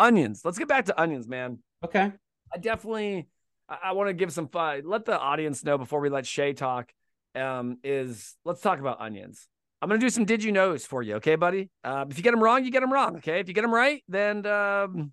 onions. 0.01 0.41
Let's 0.43 0.57
get 0.59 0.67
back 0.67 0.83
to 0.87 1.01
onions, 1.01 1.29
man. 1.29 1.59
Okay. 1.81 2.11
I 2.53 2.57
definitely 2.57 3.29
I, 3.69 3.77
I 3.85 3.91
want 3.93 4.09
to 4.09 4.13
give 4.13 4.33
some 4.33 4.49
fun. 4.49 4.81
Let 4.83 5.05
the 5.05 5.17
audience 5.17 5.63
know 5.63 5.77
before 5.77 6.01
we 6.01 6.09
let 6.09 6.25
Shay 6.25 6.51
talk. 6.51 6.91
Um, 7.37 7.77
is 7.83 8.35
let's 8.45 8.61
talk 8.61 8.79
about 8.79 8.99
onions. 8.99 9.47
I'm 9.81 9.89
gonna 9.89 9.99
do 9.99 10.09
some 10.09 10.25
did 10.25 10.43
you 10.43 10.51
knows 10.51 10.85
for 10.85 11.03
you, 11.03 11.15
okay, 11.15 11.35
buddy? 11.35 11.69
Uh, 11.83 12.05
if 12.09 12.17
you 12.17 12.23
get 12.23 12.31
them 12.31 12.41
wrong, 12.41 12.65
you 12.65 12.71
get 12.71 12.81
them 12.81 12.91
wrong. 12.91 13.17
Okay, 13.17 13.39
if 13.39 13.47
you 13.47 13.53
get 13.53 13.61
them 13.61 13.73
right, 13.73 14.03
then 14.07 14.45
um, 14.45 15.11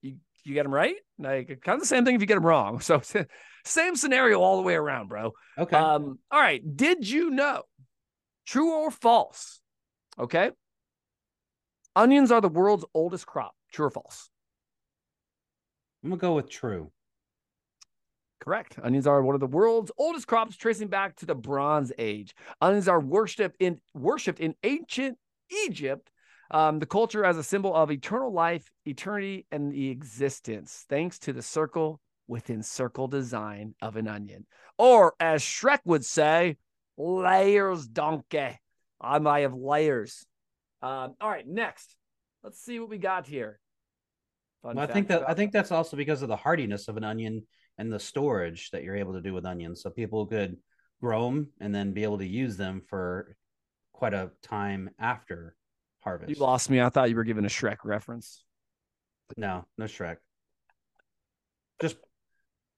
you 0.00 0.16
you 0.44 0.54
get 0.54 0.62
them 0.62 0.72
right. 0.72 0.96
Like 1.18 1.48
kind 1.62 1.76
of 1.76 1.80
the 1.80 1.86
same 1.86 2.04
thing 2.04 2.14
if 2.14 2.20
you 2.20 2.26
get 2.26 2.36
them 2.36 2.46
wrong. 2.46 2.80
So 2.82 3.02
same 3.64 3.96
scenario 3.96 4.40
all 4.40 4.58
the 4.58 4.62
way 4.62 4.74
around, 4.74 5.08
bro. 5.08 5.32
Okay. 5.56 5.76
Um, 5.76 6.18
all 6.30 6.40
right. 6.40 6.62
Did 6.76 7.08
you 7.08 7.30
know? 7.30 7.62
True 8.46 8.72
or 8.74 8.90
false? 8.90 9.60
Okay. 10.18 10.50
Onions 11.96 12.30
are 12.30 12.42
the 12.42 12.48
world's 12.48 12.84
oldest 12.92 13.26
crop. 13.26 13.54
True 13.72 13.86
or 13.86 13.90
false? 13.90 14.28
I'm 16.02 16.10
gonna 16.10 16.20
go 16.20 16.34
with 16.34 16.50
true. 16.50 16.92
Correct. 18.44 18.78
Onions 18.82 19.06
are 19.06 19.22
one 19.22 19.34
of 19.34 19.40
the 19.40 19.46
world's 19.46 19.90
oldest 19.96 20.26
crops, 20.26 20.54
tracing 20.54 20.88
back 20.88 21.16
to 21.16 21.24
the 21.24 21.34
Bronze 21.34 21.90
Age. 21.96 22.34
Onions 22.60 22.88
are 22.88 23.00
worshipped 23.00 23.56
in 23.58 23.80
worshipped 23.94 24.38
in 24.38 24.54
ancient 24.62 25.16
Egypt. 25.64 26.10
Um, 26.50 26.78
the 26.78 26.84
culture 26.84 27.24
as 27.24 27.38
a 27.38 27.42
symbol 27.42 27.74
of 27.74 27.90
eternal 27.90 28.30
life, 28.30 28.70
eternity, 28.84 29.46
and 29.50 29.72
the 29.72 29.88
existence, 29.88 30.84
thanks 30.90 31.18
to 31.20 31.32
the 31.32 31.40
circle 31.40 32.00
within 32.28 32.62
circle 32.62 33.08
design 33.08 33.74
of 33.80 33.96
an 33.96 34.06
onion, 34.06 34.44
or 34.76 35.14
as 35.18 35.42
Shrek 35.42 35.80
would 35.86 36.04
say, 36.04 36.58
layers, 36.98 37.86
donkey. 37.86 38.60
I 39.00 39.18
might 39.20 39.40
have 39.40 39.54
layers. 39.54 40.26
Um, 40.82 41.14
all 41.18 41.30
right, 41.30 41.48
next, 41.48 41.96
let's 42.42 42.60
see 42.60 42.78
what 42.78 42.90
we 42.90 42.98
got 42.98 43.26
here. 43.26 43.58
Well, 44.62 44.78
I 44.78 44.86
think 44.86 45.08
that 45.08 45.28
I 45.28 45.32
think 45.32 45.52
that's 45.52 45.72
also 45.72 45.96
because 45.96 46.20
of 46.20 46.28
the 46.28 46.36
hardiness 46.36 46.88
of 46.88 46.98
an 46.98 47.04
onion 47.04 47.46
and 47.78 47.92
the 47.92 48.00
storage 48.00 48.70
that 48.70 48.82
you're 48.82 48.96
able 48.96 49.14
to 49.14 49.20
do 49.20 49.34
with 49.34 49.44
onions. 49.44 49.82
So 49.82 49.90
people 49.90 50.26
could 50.26 50.56
grow 51.00 51.26
them 51.26 51.50
and 51.60 51.74
then 51.74 51.92
be 51.92 52.02
able 52.02 52.18
to 52.18 52.26
use 52.26 52.56
them 52.56 52.82
for 52.88 53.36
quite 53.92 54.14
a 54.14 54.30
time 54.42 54.90
after 54.98 55.56
harvest. 56.00 56.30
you 56.30 56.36
lost 56.36 56.70
me. 56.70 56.80
I 56.80 56.88
thought 56.88 57.10
you 57.10 57.16
were 57.16 57.24
giving 57.24 57.44
a 57.44 57.48
Shrek 57.48 57.78
reference. 57.84 58.44
No, 59.36 59.64
no 59.78 59.86
Shrek. 59.86 60.16
Just 61.80 61.96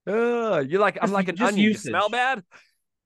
Ugh, 0.07 0.67
you're 0.69 0.81
like 0.81 0.99
I'm 1.03 1.11
like 1.11 1.29
an 1.29 1.41
onion. 1.41 1.59
You 1.59 1.75
smell 1.75 2.09
bad. 2.09 2.43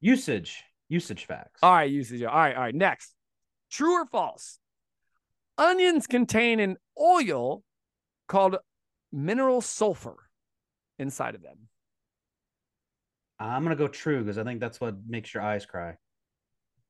usage, 0.01 0.63
usage 0.89 1.25
facts. 1.25 1.61
All 1.63 1.73
right, 1.73 1.91
usage. 1.91 2.23
All 2.23 2.35
right, 2.35 2.55
all 2.55 2.63
right. 2.63 2.75
Next, 2.75 3.15
true 3.71 4.03
or 4.03 4.07
false? 4.07 4.59
Onions 5.57 6.07
contain 6.07 6.61
an 6.61 6.77
oil 6.99 7.63
called 8.29 8.57
mineral 9.13 9.61
sulfur 9.61 10.17
inside 10.99 11.35
of 11.35 11.43
them. 11.43 11.69
I'm 13.41 13.63
gonna 13.63 13.75
go 13.75 13.89
true 13.89 14.21
because 14.21 14.37
I 14.37 14.45
think 14.45 14.61
that's 14.61 14.81
what 14.81 14.97
makes 15.09 15.33
your 15.33 15.43
eyes 15.43 15.65
cry. 15.65 15.97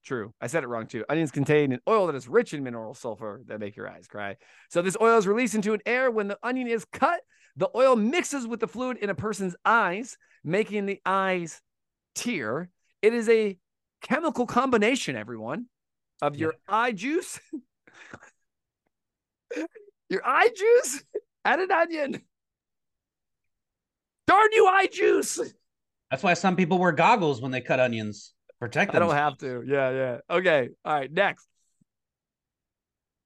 True. 0.05 0.35
I 0.41 0.49
said 0.49 0.65
it 0.65 0.67
wrong 0.67 0.87
too. 0.87 1.05
Onions 1.09 1.31
contain 1.31 1.73
an 1.73 1.81
oil 1.89 2.07
that 2.07 2.17
is 2.17 2.27
rich 2.27 2.55
in 2.55 2.65
mineral 2.65 2.95
sulfur 2.95 3.43
that 3.47 3.61
make 3.61 3.77
your 3.77 3.89
eyes 3.89 4.09
cry. 4.09 4.37
So 4.71 4.83
this 4.83 4.97
oil 5.01 5.19
is 5.19 5.27
released 5.27 5.55
into 5.55 5.75
an 5.75 5.81
air 5.87 6.11
when 6.11 6.27
the 6.27 6.39
onion 6.43 6.67
is 6.67 6.85
cut. 6.87 7.21
The 7.57 7.69
oil 7.77 7.95
mixes 7.97 8.47
with 8.47 8.61
the 8.61 8.69
fluid 8.69 8.97
in 8.99 9.11
a 9.11 9.15
person's 9.15 9.55
eyes, 9.65 10.17
making 10.43 10.87
the 10.87 11.01
eyes 11.05 11.61
tear. 12.15 12.71
It 13.03 13.15
is 13.15 13.29
a 13.29 13.59
chemical 14.01 14.47
combination, 14.47 15.17
everyone, 15.17 15.67
of 16.23 16.37
your 16.37 16.55
eye 16.67 16.93
juice, 16.93 17.39
your 20.09 20.23
eye 20.25 20.51
juice, 20.57 21.05
and 21.45 21.61
an 21.61 21.71
onion. 21.71 22.23
Darn 24.27 24.49
you, 24.53 24.67
eye 24.67 24.89
juice. 24.91 25.41
That's 26.11 26.23
why 26.23 26.35
some 26.35 26.57
people 26.57 26.79
wear 26.79 26.93
goggles 26.93 27.41
when 27.41 27.53
they 27.53 27.61
cut 27.61 27.81
onions. 27.81 28.33
Protect 28.59 28.93
them. 28.93 29.03
I 29.03 29.07
don't 29.07 29.15
have 29.15 29.39
to. 29.39 29.63
Yeah, 29.67 29.91
yeah. 29.91 30.19
Okay. 30.29 30.69
All 30.85 30.93
right. 30.93 31.11
Next. 31.11 31.47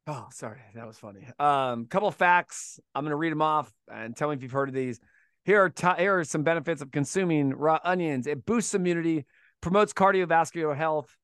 Oh, 0.07 0.27
sorry. 0.33 0.61
That 0.75 0.87
was 0.87 0.99
funny. 0.99 1.27
Um, 1.39 1.87
couple 1.87 2.09
of 2.09 2.15
facts. 2.15 2.79
I'm 2.95 3.05
gonna 3.05 3.17
read 3.17 3.33
them 3.33 3.43
off 3.43 3.73
and 3.93 4.15
tell 4.15 4.29
me 4.29 4.37
if 4.37 4.43
you've 4.43 4.53
heard 4.53 4.69
of 4.69 4.75
these. 4.75 5.01
Here 5.45 5.63
are 5.63 5.71
ti- 5.71 5.99
here 5.99 6.19
are 6.19 6.25
some 6.25 6.43
benefits 6.43 6.83
of 6.83 6.91
consuming 6.91 7.51
raw 7.51 7.79
onions. 7.83 8.27
It 8.27 8.47
boosts 8.47 8.75
immunity, 8.75 9.25
promotes 9.61 9.93
cardiovascular 9.93 10.77
health. 10.77 11.17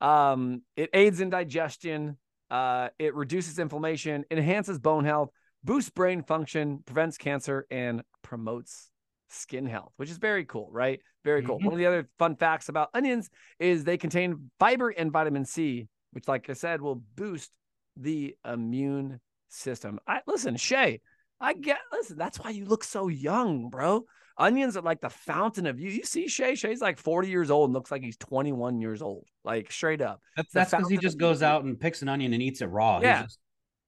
Um, 0.00 0.62
it 0.76 0.90
aids 0.92 1.20
in 1.20 1.30
digestion. 1.30 2.18
Uh, 2.50 2.88
it 2.98 3.14
reduces 3.14 3.58
inflammation, 3.58 4.24
enhances 4.30 4.78
bone 4.78 5.04
health, 5.04 5.30
boosts 5.64 5.90
brain 5.90 6.22
function, 6.22 6.82
prevents 6.86 7.18
cancer, 7.18 7.66
and 7.70 8.02
promotes 8.22 8.90
skin 9.28 9.66
health, 9.66 9.92
which 9.96 10.10
is 10.10 10.18
very 10.18 10.44
cool, 10.44 10.68
right? 10.72 11.00
Very 11.24 11.42
cool. 11.42 11.58
Mhm. 11.58 11.64
One 11.64 11.74
of 11.74 11.78
the 11.78 11.86
other 11.86 12.08
fun 12.18 12.36
facts 12.36 12.68
about 12.68 12.90
onions 12.94 13.28
is 13.58 13.84
they 13.84 13.98
contain 13.98 14.50
fiber 14.58 14.90
and 14.90 15.12
vitamin 15.12 15.44
C, 15.44 15.88
which, 16.12 16.26
like 16.28 16.48
I 16.48 16.54
said, 16.54 16.80
will 16.80 17.02
boost 17.16 17.50
the 17.96 18.36
immune 18.44 19.20
system. 19.48 19.98
I 20.06 20.20
listen, 20.26 20.56
Shay. 20.56 21.00
I 21.40 21.52
get 21.54 21.78
listen. 21.92 22.16
That's 22.16 22.38
why 22.38 22.50
you 22.50 22.64
look 22.64 22.84
so 22.84 23.08
young, 23.08 23.70
bro. 23.70 24.04
Onions 24.36 24.76
are 24.76 24.82
like 24.82 25.00
the 25.00 25.10
fountain 25.10 25.66
of 25.66 25.80
you. 25.80 25.90
You 25.90 26.04
see 26.04 26.28
Shay. 26.28 26.54
Shay's 26.54 26.80
like 26.80 26.98
40 26.98 27.28
years 27.28 27.50
old 27.50 27.68
and 27.68 27.74
looks 27.74 27.90
like 27.90 28.02
he's 28.02 28.16
21 28.16 28.80
years 28.80 29.02
old. 29.02 29.24
Like 29.44 29.72
straight 29.72 30.00
up. 30.00 30.20
That's 30.36 30.70
because 30.70 30.88
he 30.88 30.96
just 30.96 31.18
goes 31.18 31.42
out 31.42 31.64
and 31.64 31.78
picks 31.78 32.02
an 32.02 32.08
onion 32.08 32.32
and 32.32 32.42
eats 32.42 32.60
it 32.60 32.66
raw. 32.66 33.00
Yeah. 33.00 33.22
He's 33.22 33.26
just, 33.26 33.38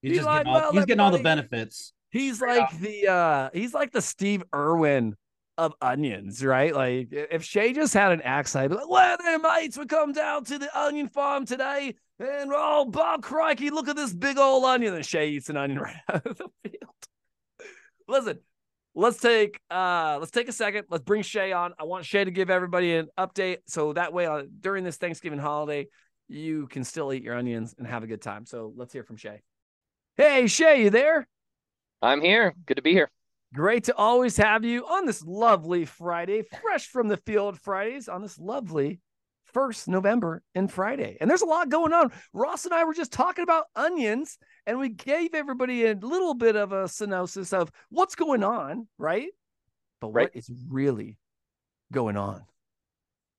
he's 0.03 0.11
He's 0.11 0.18
just 0.18 0.26
like, 0.26 0.38
getting 0.40 0.53
all, 0.53 0.61
"Well, 0.61 0.72
he's 0.72 0.85
getting 0.87 1.00
all 1.00 1.11
the 1.12 1.22
benefits. 1.22 1.92
He's 2.11 2.40
like 2.40 2.76
the 2.81 3.07
uh 3.09 3.50
he's 3.53 3.72
like 3.72 3.92
the 3.92 4.03
Steve 4.03 4.42
Irwin 4.53 5.14
of 5.61 5.75
onions, 5.83 6.42
right? 6.42 6.75
Like 6.75 7.09
if 7.11 7.44
Shay 7.44 7.75
just 7.75 7.92
had 7.92 8.12
an 8.12 8.23
axe, 8.23 8.57
I'd 8.57 8.70
be 8.70 8.77
like, 8.77 8.88
well 8.88 9.16
there, 9.18 9.38
mates, 9.38 9.77
we 9.77 9.85
come 9.85 10.12
down 10.12 10.44
to 10.44 10.59
the 10.59 10.79
onion 10.79 11.09
farm 11.09 11.44
today. 11.44 11.96
And 12.18 12.51
oh, 12.55 12.87
Bob 12.87 13.23
Crikey, 13.23 13.68
look 13.68 13.87
at 13.87 13.94
this 13.94 14.14
big 14.14 14.38
old 14.38 14.64
onion. 14.64 14.94
And 14.94 15.05
Shay 15.05 15.29
eats 15.29 15.51
an 15.51 15.59
onion 15.59 15.79
right 15.83 15.96
out 16.09 16.27
of 16.27 16.38
the 16.38 16.49
field. 16.62 17.68
Listen, 18.09 18.38
let's 18.94 19.20
take 19.20 19.61
uh 19.70 20.16
let's 20.18 20.31
take 20.31 20.49
a 20.49 20.53
second. 20.53 20.87
Let's 20.88 21.05
bring 21.05 21.20
Shay 21.20 21.53
on. 21.53 21.75
I 21.79 21.85
want 21.85 22.07
Shay 22.07 22.25
to 22.25 22.31
give 22.31 22.49
everybody 22.49 22.96
an 22.96 23.09
update 23.18 23.59
so 23.66 23.92
that 23.92 24.14
way 24.14 24.25
uh, 24.25 24.44
during 24.61 24.83
this 24.83 24.96
Thanksgiving 24.96 25.38
holiday 25.38 25.88
you 26.27 26.68
can 26.68 26.85
still 26.85 27.12
eat 27.12 27.23
your 27.23 27.37
onions 27.37 27.75
and 27.77 27.87
have 27.87 28.03
a 28.03 28.07
good 28.07 28.23
time. 28.23 28.46
So 28.46 28.73
let's 28.77 28.94
hear 28.94 29.05
from 29.05 29.18
Shay. 29.18 29.42
Hey 30.16 30.46
Shay, 30.46 30.85
you 30.85 30.90
there? 30.90 31.29
I'm 32.01 32.23
here. 32.23 32.55
Good 32.64 32.79
to 32.79 32.83
be 32.83 32.92
here. 32.92 33.11
Great 33.53 33.85
to 33.85 33.97
always 33.97 34.37
have 34.37 34.65
you 34.65 34.87
on 34.87 35.07
this 35.07 35.25
lovely 35.25 35.85
Friday, 35.85 36.43
fresh 36.63 36.87
from 36.87 37.09
the 37.09 37.17
field 37.17 37.59
Fridays 37.59 38.09
on 38.09 38.23
this 38.23 38.39
lovely 38.39 39.01
first 39.53 39.89
November 39.89 40.43
and 40.55 40.71
Friday. 40.71 41.17
And 41.21 41.29
there's 41.29 41.43
a 41.43 41.47
lot 41.47 41.69
going 41.69 41.93
on. 41.93 42.13
Ross 42.33 42.65
and 42.65 42.73
I 42.73 42.85
were 42.85 42.95
just 42.95 43.13
talking 43.13 43.43
about 43.43 43.67
onions 43.75 44.39
and 44.67 44.79
we 44.79 44.89
gave 44.89 45.35
everybody 45.35 45.87
a 45.87 45.95
little 45.95 46.35
bit 46.35 46.55
of 46.55 46.71
a 46.71 46.87
synopsis 46.87 47.53
of 47.53 47.73
what's 47.89 48.15
going 48.15 48.45
on, 48.45 48.87
right? 48.99 49.31
But 50.01 50.09
what 50.09 50.15
Right. 50.15 50.31
is 50.35 50.49
really 50.69 51.17
going 51.93 52.17
on? 52.17 52.45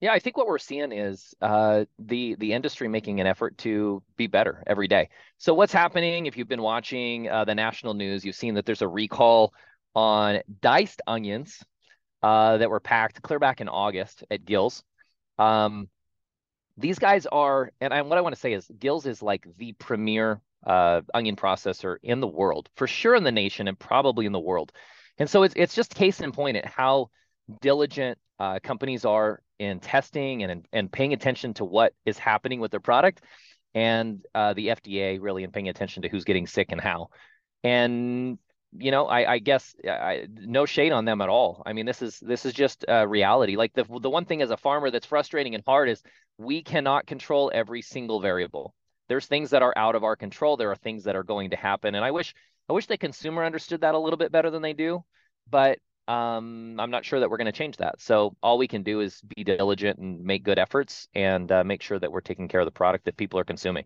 Yeah, 0.02 0.12
I 0.12 0.18
think 0.18 0.36
what 0.36 0.48
we're 0.48 0.58
seeing 0.58 0.92
is 0.92 1.32
uh, 1.40 1.84
the 1.98 2.34
the 2.34 2.52
industry 2.52 2.88
making 2.88 3.20
an 3.20 3.26
effort 3.26 3.56
to 3.58 4.02
be 4.16 4.26
better 4.26 4.62
every 4.66 4.88
day. 4.88 5.08
So 5.38 5.54
what's 5.54 5.72
happening? 5.72 6.26
If 6.26 6.36
you've 6.36 6.48
been 6.48 6.60
watching 6.60 7.30
uh, 7.30 7.44
the 7.44 7.54
national 7.54 7.94
news, 7.94 8.24
you've 8.24 8.34
seen 8.34 8.54
that 8.54 8.66
there's 8.66 8.82
a 8.82 8.88
recall 8.88 9.54
on 9.94 10.40
diced 10.60 11.02
onions 11.06 11.62
uh, 12.22 12.58
that 12.58 12.70
were 12.70 12.80
packed 12.80 13.22
clear 13.22 13.38
back 13.38 13.60
in 13.60 13.68
August 13.68 14.24
at 14.30 14.44
Gills. 14.44 14.82
Um, 15.38 15.88
these 16.76 16.98
guys 16.98 17.26
are, 17.26 17.70
and 17.80 17.92
I, 17.92 18.02
what 18.02 18.18
I 18.18 18.22
want 18.22 18.34
to 18.34 18.40
say 18.40 18.52
is, 18.52 18.70
Gills 18.78 19.06
is 19.06 19.22
like 19.22 19.46
the 19.58 19.72
premier 19.74 20.40
uh, 20.66 21.02
onion 21.12 21.36
processor 21.36 21.96
in 22.02 22.20
the 22.20 22.26
world, 22.26 22.68
for 22.76 22.86
sure 22.86 23.14
in 23.14 23.24
the 23.24 23.32
nation, 23.32 23.68
and 23.68 23.78
probably 23.78 24.26
in 24.26 24.32
the 24.32 24.40
world. 24.40 24.72
And 25.18 25.28
so 25.28 25.42
it's 25.42 25.54
it's 25.56 25.74
just 25.74 25.94
case 25.94 26.20
in 26.20 26.32
point 26.32 26.56
at 26.56 26.64
how 26.64 27.10
diligent 27.60 28.18
uh, 28.38 28.60
companies 28.62 29.04
are 29.04 29.42
in 29.58 29.80
testing 29.80 30.42
and 30.42 30.66
and 30.72 30.90
paying 30.90 31.12
attention 31.12 31.54
to 31.54 31.64
what 31.64 31.92
is 32.06 32.18
happening 32.18 32.60
with 32.60 32.70
their 32.70 32.80
product, 32.80 33.22
and 33.74 34.24
uh, 34.34 34.54
the 34.54 34.68
FDA 34.68 35.18
really 35.20 35.44
in 35.44 35.50
paying 35.50 35.68
attention 35.68 36.02
to 36.02 36.08
who's 36.08 36.24
getting 36.24 36.46
sick 36.46 36.72
and 36.72 36.80
how. 36.80 37.08
And 37.62 38.38
you 38.76 38.90
know, 38.90 39.06
I, 39.06 39.34
I 39.34 39.38
guess 39.38 39.74
I, 39.86 40.26
no 40.34 40.66
shade 40.66 40.92
on 40.92 41.04
them 41.04 41.20
at 41.20 41.28
all. 41.28 41.62
I 41.66 41.72
mean, 41.72 41.86
this 41.86 42.02
is 42.02 42.18
this 42.20 42.46
is 42.46 42.54
just 42.54 42.84
uh, 42.88 43.06
reality. 43.06 43.56
Like 43.56 43.72
the 43.74 43.84
the 44.00 44.10
one 44.10 44.24
thing 44.24 44.42
as 44.42 44.50
a 44.50 44.56
farmer 44.56 44.90
that's 44.90 45.06
frustrating 45.06 45.54
and 45.54 45.62
hard 45.66 45.88
is 45.88 46.02
we 46.38 46.62
cannot 46.62 47.06
control 47.06 47.50
every 47.54 47.82
single 47.82 48.20
variable. 48.20 48.74
There's 49.08 49.26
things 49.26 49.50
that 49.50 49.62
are 49.62 49.74
out 49.76 49.94
of 49.94 50.04
our 50.04 50.16
control. 50.16 50.56
There 50.56 50.70
are 50.70 50.76
things 50.76 51.04
that 51.04 51.16
are 51.16 51.22
going 51.22 51.50
to 51.50 51.56
happen, 51.56 51.94
and 51.94 52.04
I 52.04 52.10
wish 52.10 52.34
I 52.68 52.72
wish 52.72 52.86
the 52.86 52.96
consumer 52.96 53.44
understood 53.44 53.82
that 53.82 53.94
a 53.94 53.98
little 53.98 54.16
bit 54.16 54.32
better 54.32 54.50
than 54.50 54.62
they 54.62 54.72
do. 54.72 55.04
But 55.50 55.78
um, 56.08 56.80
I'm 56.80 56.90
not 56.90 57.04
sure 57.04 57.20
that 57.20 57.30
we're 57.30 57.36
going 57.36 57.46
to 57.46 57.52
change 57.52 57.76
that. 57.76 58.00
So 58.00 58.34
all 58.42 58.58
we 58.58 58.68
can 58.68 58.82
do 58.82 59.00
is 59.00 59.20
be 59.36 59.44
diligent 59.44 59.98
and 59.98 60.22
make 60.24 60.42
good 60.42 60.58
efforts 60.58 61.08
and 61.14 61.50
uh, 61.50 61.64
make 61.64 61.82
sure 61.82 61.98
that 61.98 62.10
we're 62.10 62.20
taking 62.20 62.48
care 62.48 62.60
of 62.60 62.66
the 62.66 62.72
product 62.72 63.04
that 63.04 63.16
people 63.16 63.38
are 63.38 63.44
consuming. 63.44 63.84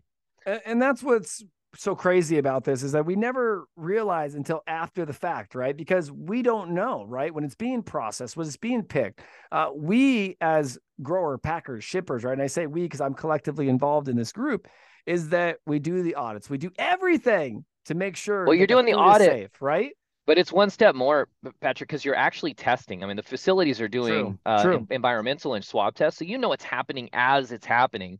And 0.65 0.81
that's 0.81 1.03
what's 1.03 1.43
so 1.75 1.95
crazy 1.95 2.37
about 2.37 2.63
this 2.63 2.83
is 2.83 2.93
that 2.93 3.05
we 3.05 3.15
never 3.15 3.67
realize 3.75 4.35
until 4.35 4.61
after 4.67 5.05
the 5.05 5.13
fact, 5.13 5.55
right? 5.55 5.75
Because 5.75 6.11
we 6.11 6.41
don't 6.41 6.71
know, 6.71 7.05
right? 7.05 7.33
When 7.33 7.43
it's 7.43 7.55
being 7.55 7.83
processed, 7.83 8.37
when 8.37 8.47
it's 8.47 8.57
being 8.57 8.83
picked, 8.83 9.21
uh, 9.51 9.69
we 9.75 10.37
as 10.41 10.77
grower, 11.01 11.37
packers, 11.37 11.83
shippers, 11.83 12.23
right? 12.23 12.33
And 12.33 12.41
I 12.41 12.47
say 12.47 12.67
we 12.67 12.83
because 12.83 13.01
I'm 13.01 13.13
collectively 13.13 13.69
involved 13.69 14.07
in 14.07 14.15
this 14.15 14.31
group, 14.31 14.67
is 15.05 15.29
that 15.29 15.57
we 15.65 15.79
do 15.79 16.01
the 16.01 16.15
audits, 16.15 16.49
we 16.49 16.57
do 16.57 16.71
everything 16.77 17.65
to 17.85 17.95
make 17.95 18.15
sure. 18.15 18.45
Well, 18.45 18.55
you're 18.55 18.67
doing 18.67 18.85
the 18.85 18.93
audit. 18.93 19.27
safe, 19.27 19.61
right? 19.61 19.91
But 20.25 20.37
it's 20.37 20.51
one 20.51 20.69
step 20.69 20.93
more, 20.93 21.29
Patrick, 21.61 21.87
because 21.87 22.03
you're 22.03 22.15
actually 22.15 22.53
testing. 22.53 23.01
I 23.01 23.07
mean, 23.07 23.15
the 23.15 23.23
facilities 23.23 23.79
are 23.79 23.87
doing 23.87 24.09
True, 24.11 24.39
uh, 24.45 24.61
true. 24.63 24.87
environmental 24.91 25.53
and 25.53 25.63
swab 25.63 25.95
tests, 25.95 26.19
so 26.19 26.25
you 26.25 26.37
know 26.37 26.49
what's 26.49 26.65
happening 26.65 27.09
as 27.13 27.51
it's 27.51 27.65
happening. 27.65 28.19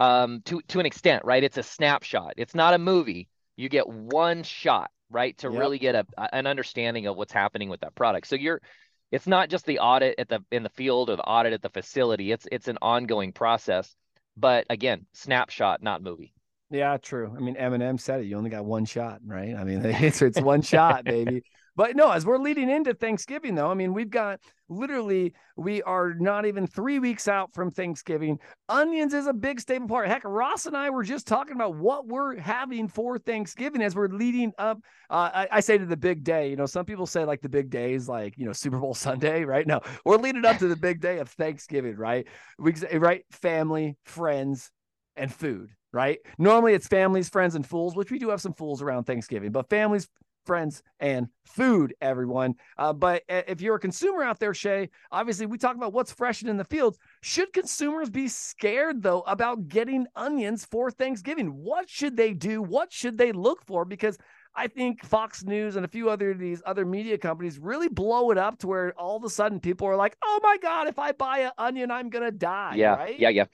Um, 0.00 0.42
to 0.46 0.60
to 0.68 0.80
an 0.80 0.86
extent, 0.86 1.24
right? 1.24 1.44
It's 1.44 1.58
a 1.58 1.62
snapshot. 1.62 2.34
It's 2.38 2.54
not 2.56 2.74
a 2.74 2.78
movie. 2.78 3.28
You 3.56 3.68
get 3.68 3.88
one 3.88 4.42
shot, 4.42 4.90
right, 5.10 5.36
to 5.38 5.50
Yep. 5.50 5.58
really 5.60 5.78
get 5.78 5.94
a 5.94 6.06
an 6.34 6.46
understanding 6.48 7.06
of 7.06 7.16
what's 7.16 7.32
happening 7.32 7.68
with 7.68 7.80
that 7.80 7.94
product. 7.94 8.26
So 8.28 8.36
you're, 8.36 8.62
it's 9.12 9.26
not 9.28 9.50
just 9.50 9.66
the 9.66 9.80
audit 9.80 10.16
at 10.18 10.28
the 10.28 10.40
in 10.50 10.62
the 10.64 10.70
field 10.70 11.10
or 11.10 11.16
the 11.16 11.24
audit 11.24 11.52
at 11.52 11.62
the 11.62 11.70
facility. 11.70 12.32
It's 12.32 12.46
it's 12.50 12.68
an 12.68 12.78
ongoing 12.82 13.32
process. 13.32 13.94
But 14.36 14.66
again, 14.70 15.06
snapshot, 15.12 15.82
not 15.82 16.02
movie. 16.02 16.32
Yeah, 16.70 16.96
true. 16.98 17.34
I 17.36 17.40
mean, 17.40 17.56
Eminem 17.56 17.98
said 17.98 18.20
it. 18.20 18.26
You 18.26 18.36
only 18.36 18.50
got 18.50 18.64
one 18.64 18.84
shot, 18.84 19.20
right? 19.26 19.54
I 19.56 19.64
mean, 19.64 19.84
it's 19.84 20.22
it's 20.22 20.40
one 20.40 20.62
shot, 20.62 21.04
baby. 21.06 21.44
But 21.80 21.96
no, 21.96 22.10
as 22.10 22.26
we're 22.26 22.36
leading 22.36 22.68
into 22.68 22.92
Thanksgiving, 22.92 23.54
though, 23.54 23.70
I 23.70 23.72
mean, 23.72 23.94
we've 23.94 24.10
got 24.10 24.40
literally 24.68 25.32
we 25.56 25.80
are 25.84 26.12
not 26.12 26.44
even 26.44 26.66
three 26.66 26.98
weeks 26.98 27.26
out 27.26 27.54
from 27.54 27.70
Thanksgiving. 27.70 28.38
Onions 28.68 29.14
is 29.14 29.26
a 29.26 29.32
big 29.32 29.60
staple 29.60 29.88
part. 29.88 30.06
Heck, 30.06 30.22
Ross 30.26 30.66
and 30.66 30.76
I 30.76 30.90
were 30.90 31.04
just 31.04 31.26
talking 31.26 31.54
about 31.54 31.76
what 31.76 32.06
we're 32.06 32.38
having 32.38 32.86
for 32.86 33.18
Thanksgiving 33.18 33.80
as 33.80 33.96
we're 33.96 34.08
leading 34.08 34.52
up. 34.58 34.76
Uh, 35.08 35.30
I, 35.32 35.48
I 35.52 35.60
say 35.60 35.78
to 35.78 35.86
the 35.86 35.96
big 35.96 36.22
day. 36.22 36.50
You 36.50 36.56
know, 36.56 36.66
some 36.66 36.84
people 36.84 37.06
say 37.06 37.24
like 37.24 37.40
the 37.40 37.48
big 37.48 37.70
day 37.70 37.94
is 37.94 38.10
like 38.10 38.36
you 38.36 38.44
know 38.44 38.52
Super 38.52 38.78
Bowl 38.78 38.92
Sunday, 39.08 39.46
right? 39.46 39.66
No, 39.66 39.80
we're 40.04 40.18
leading 40.18 40.44
up 40.44 40.58
to 40.58 40.68
the 40.68 40.76
big 40.76 41.00
day 41.00 41.16
of 41.16 41.30
Thanksgiving, 41.30 41.96
right? 41.96 42.26
We 42.58 42.74
right 42.92 43.24
family, 43.30 43.96
friends, 44.04 44.70
and 45.16 45.32
food, 45.32 45.70
right? 45.94 46.18
Normally 46.36 46.74
it's 46.74 46.88
families, 46.88 47.30
friends, 47.30 47.54
and 47.54 47.66
fools, 47.66 47.96
which 47.96 48.10
we 48.10 48.18
do 48.18 48.28
have 48.28 48.42
some 48.42 48.52
fools 48.52 48.82
around 48.82 49.04
Thanksgiving, 49.04 49.50
but 49.50 49.70
families, 49.70 50.08
friends, 50.44 50.82
and 50.98 51.28
food, 51.44 51.94
everyone. 52.00 52.54
Uh, 52.78 52.92
but 52.92 53.22
uh, 53.28 53.42
if 53.46 53.60
you're 53.60 53.76
a 53.76 53.80
consumer 53.80 54.22
out 54.22 54.38
there, 54.38 54.54
Shay, 54.54 54.90
obviously 55.10 55.46
we 55.46 55.58
talk 55.58 55.76
about 55.76 55.92
what's 55.92 56.12
fresh 56.12 56.40
and 56.40 56.50
in 56.50 56.56
the 56.56 56.64
fields. 56.64 56.98
Should 57.22 57.52
consumers 57.52 58.10
be 58.10 58.28
scared 58.28 59.02
though 59.02 59.20
about 59.22 59.68
getting 59.68 60.06
onions 60.16 60.64
for 60.64 60.90
Thanksgiving? 60.90 61.48
What 61.48 61.88
should 61.88 62.16
they 62.16 62.34
do? 62.34 62.62
What 62.62 62.92
should 62.92 63.18
they 63.18 63.32
look 63.32 63.64
for? 63.64 63.84
Because 63.84 64.18
I 64.54 64.66
think 64.66 65.04
Fox 65.04 65.44
News 65.44 65.76
and 65.76 65.84
a 65.84 65.88
few 65.88 66.10
other 66.10 66.34
these 66.34 66.62
other 66.66 66.84
media 66.84 67.16
companies 67.18 67.58
really 67.58 67.88
blow 67.88 68.30
it 68.30 68.38
up 68.38 68.58
to 68.58 68.66
where 68.66 68.92
all 68.98 69.16
of 69.16 69.24
a 69.24 69.30
sudden 69.30 69.60
people 69.60 69.86
are 69.86 69.96
like, 69.96 70.16
"Oh 70.22 70.40
my 70.42 70.56
god, 70.58 70.88
if 70.88 70.98
I 70.98 71.12
buy 71.12 71.38
an 71.40 71.52
onion, 71.56 71.90
I'm 71.90 72.10
gonna 72.10 72.32
die." 72.32 72.74
Yeah, 72.76 72.96
right? 72.96 73.18
yeah, 73.18 73.28
yeah. 73.28 73.44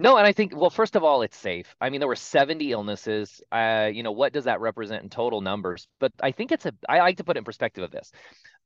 No, 0.00 0.16
and 0.16 0.26
I 0.26 0.32
think, 0.32 0.56
well, 0.56 0.70
first 0.70 0.96
of 0.96 1.04
all, 1.04 1.20
it's 1.20 1.36
safe. 1.36 1.76
I 1.78 1.90
mean, 1.90 2.00
there 2.00 2.08
were 2.08 2.16
70 2.16 2.72
illnesses. 2.72 3.42
Uh, 3.52 3.90
you 3.92 4.02
know, 4.02 4.12
what 4.12 4.32
does 4.32 4.44
that 4.44 4.62
represent 4.62 5.02
in 5.02 5.10
total 5.10 5.42
numbers? 5.42 5.88
But 5.98 6.10
I 6.22 6.32
think 6.32 6.52
it's 6.52 6.64
a, 6.64 6.72
I 6.88 7.00
like 7.00 7.18
to 7.18 7.24
put 7.24 7.36
it 7.36 7.40
in 7.40 7.44
perspective 7.44 7.84
of 7.84 7.90
this. 7.90 8.10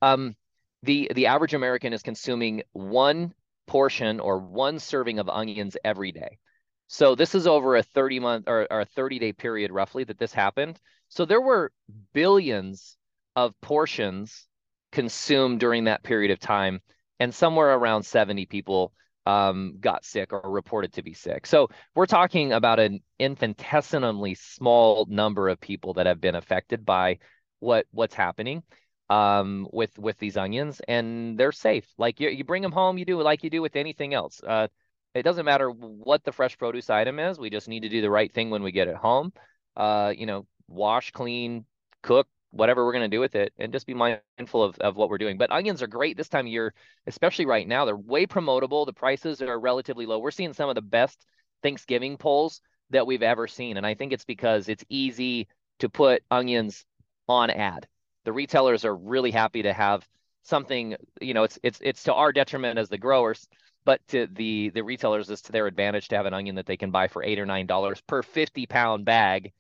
Um, 0.01 0.37
the 0.85 1.11
the 1.13 1.27
average 1.27 1.53
American 1.53 1.93
is 1.93 2.03
consuming 2.03 2.63
one 2.73 3.35
portion 3.67 4.21
or 4.21 4.39
one 4.39 4.79
serving 4.79 5.19
of 5.19 5.29
onions 5.29 5.77
every 5.85 6.13
day. 6.13 6.39
So 6.87 7.17
this 7.17 7.35
is 7.35 7.49
over 7.49 7.75
a 7.75 7.83
30 7.83 8.21
month 8.21 8.45
or, 8.47 8.69
or 8.71 8.83
a 8.83 8.87
30 8.87 9.19
day 9.19 9.33
period 9.33 9.73
roughly 9.73 10.05
that 10.05 10.19
this 10.19 10.33
happened. 10.33 10.79
So 11.09 11.25
there 11.25 11.41
were 11.41 11.73
billions 12.13 12.97
of 13.35 13.61
portions 13.61 14.47
consumed 14.93 15.59
during 15.59 15.85
that 15.85 16.05
period 16.05 16.31
of 16.31 16.39
time, 16.39 16.81
and 17.19 17.35
somewhere 17.35 17.75
around 17.75 18.05
70 18.05 18.47
people 18.47 18.93
um, 19.27 19.77
got 19.81 20.05
sick 20.05 20.33
or 20.33 20.43
reported 20.45 20.93
to 20.95 21.03
be 21.03 21.15
sick. 21.15 21.47
So 21.47 21.69
we're 21.95 22.07
talking 22.07 22.53
about 22.53 22.79
an 22.79 23.01
infinitesimally 23.19 24.35
small 24.35 25.07
number 25.09 25.49
of 25.49 25.61
people 25.61 25.95
that 25.95 26.07
have 26.07 26.21
been 26.21 26.35
affected 26.35 26.85
by 26.85 27.19
what 27.61 27.87
what's 27.91 28.15
happening 28.15 28.63
um, 29.11 29.67
with 29.73 29.99
with 29.99 30.19
these 30.19 30.37
onions, 30.37 30.81
and 30.87 31.39
they're 31.39 31.53
safe. 31.53 31.87
Like 31.99 32.21
you, 32.21 32.29
you 32.29 32.45
bring 32.45 32.63
them 32.63 32.73
home, 32.73 32.99
you 32.99 33.05
do 33.05 33.21
like 33.23 33.45
you 33.45 33.51
do 33.51 33.63
with 33.63 33.77
anything 33.77 34.15
else. 34.15 34.41
Uh, 34.47 34.69
it 35.15 35.23
doesn't 35.23 35.45
matter 35.45 35.71
what 35.71 36.25
the 36.25 36.33
fresh 36.33 36.59
produce 36.59 36.91
item 36.91 37.19
is. 37.19 37.39
We 37.39 37.51
just 37.51 37.69
need 37.69 37.81
to 37.81 37.89
do 37.89 38.03
the 38.03 38.11
right 38.11 38.33
thing 38.33 38.51
when 38.51 38.63
we 38.63 38.73
get 38.73 38.89
it 38.89 38.97
home. 38.97 39.33
Uh, 39.77 40.13
you 40.17 40.27
know, 40.27 40.47
wash, 40.69 41.13
clean, 41.13 41.65
cook, 42.03 42.27
whatever 42.55 42.85
we're 42.85 42.93
going 42.93 43.11
to 43.11 43.15
do 43.15 43.21
with 43.21 43.35
it, 43.35 43.53
and 43.59 43.73
just 43.73 43.87
be 43.87 43.95
mindful 43.95 44.63
of, 44.63 44.79
of 44.79 44.97
what 44.97 45.09
we're 45.11 45.19
doing. 45.19 45.37
But 45.37 45.51
onions 45.51 45.83
are 45.83 45.87
great 45.87 46.17
this 46.17 46.29
time 46.29 46.47
of 46.47 46.53
year, 46.53 46.75
especially 47.07 47.47
right 47.47 47.67
now. 47.67 47.85
They're 47.85 47.97
way 47.97 48.27
promotable. 48.27 48.87
The 48.87 48.93
prices 48.93 49.43
are 49.43 49.59
relatively 49.59 50.07
low. 50.07 50.19
We're 50.19 50.31
seeing 50.31 50.53
some 50.53 50.69
of 50.69 50.75
the 50.75 50.83
best 50.83 51.27
Thanksgiving 51.63 52.17
polls 52.17 52.61
that 52.91 53.07
we've 53.07 53.23
ever 53.23 53.47
seen. 53.47 53.77
And 53.77 53.87
I 53.87 53.95
think 53.95 54.13
it's 54.13 54.25
because 54.25 54.69
it's 54.69 54.85
easy 54.89 55.49
to 55.81 55.89
put 55.89 56.23
onions 56.31 56.85
on 57.29 57.51
ad. 57.51 57.87
The 58.25 58.33
retailers 58.33 58.85
are 58.85 58.95
really 58.95 59.31
happy 59.31 59.63
to 59.63 59.73
have 59.73 60.07
something, 60.43 60.97
you 61.21 61.35
know, 61.35 61.43
it's 61.43 61.59
it's 61.63 61.79
it's 61.83 62.05
to 62.05 62.15
our 62.15 62.33
detriment 62.33 62.79
as 62.79 62.89
the 62.89 62.99
growers, 62.99 63.49
but 63.85 64.07
to 64.09 64.27
the 64.33 64.71
the 64.71 64.83
retailers 64.83 65.31
it's 65.31 65.43
to 65.43 65.53
their 65.53 65.67
advantage 65.67 66.09
to 66.09 66.17
have 66.17 66.27
an 66.27 66.35
onion 66.35 66.55
that 66.57 66.67
they 66.67 66.77
can 66.77 66.91
buy 66.91 67.09
for 67.09 67.23
eight 67.23 67.39
or 67.39 67.47
nine 67.47 67.67
dollars 67.67 68.01
per 68.07 68.23
50 68.23 68.67
pound 68.67 69.05
bag 69.05 69.53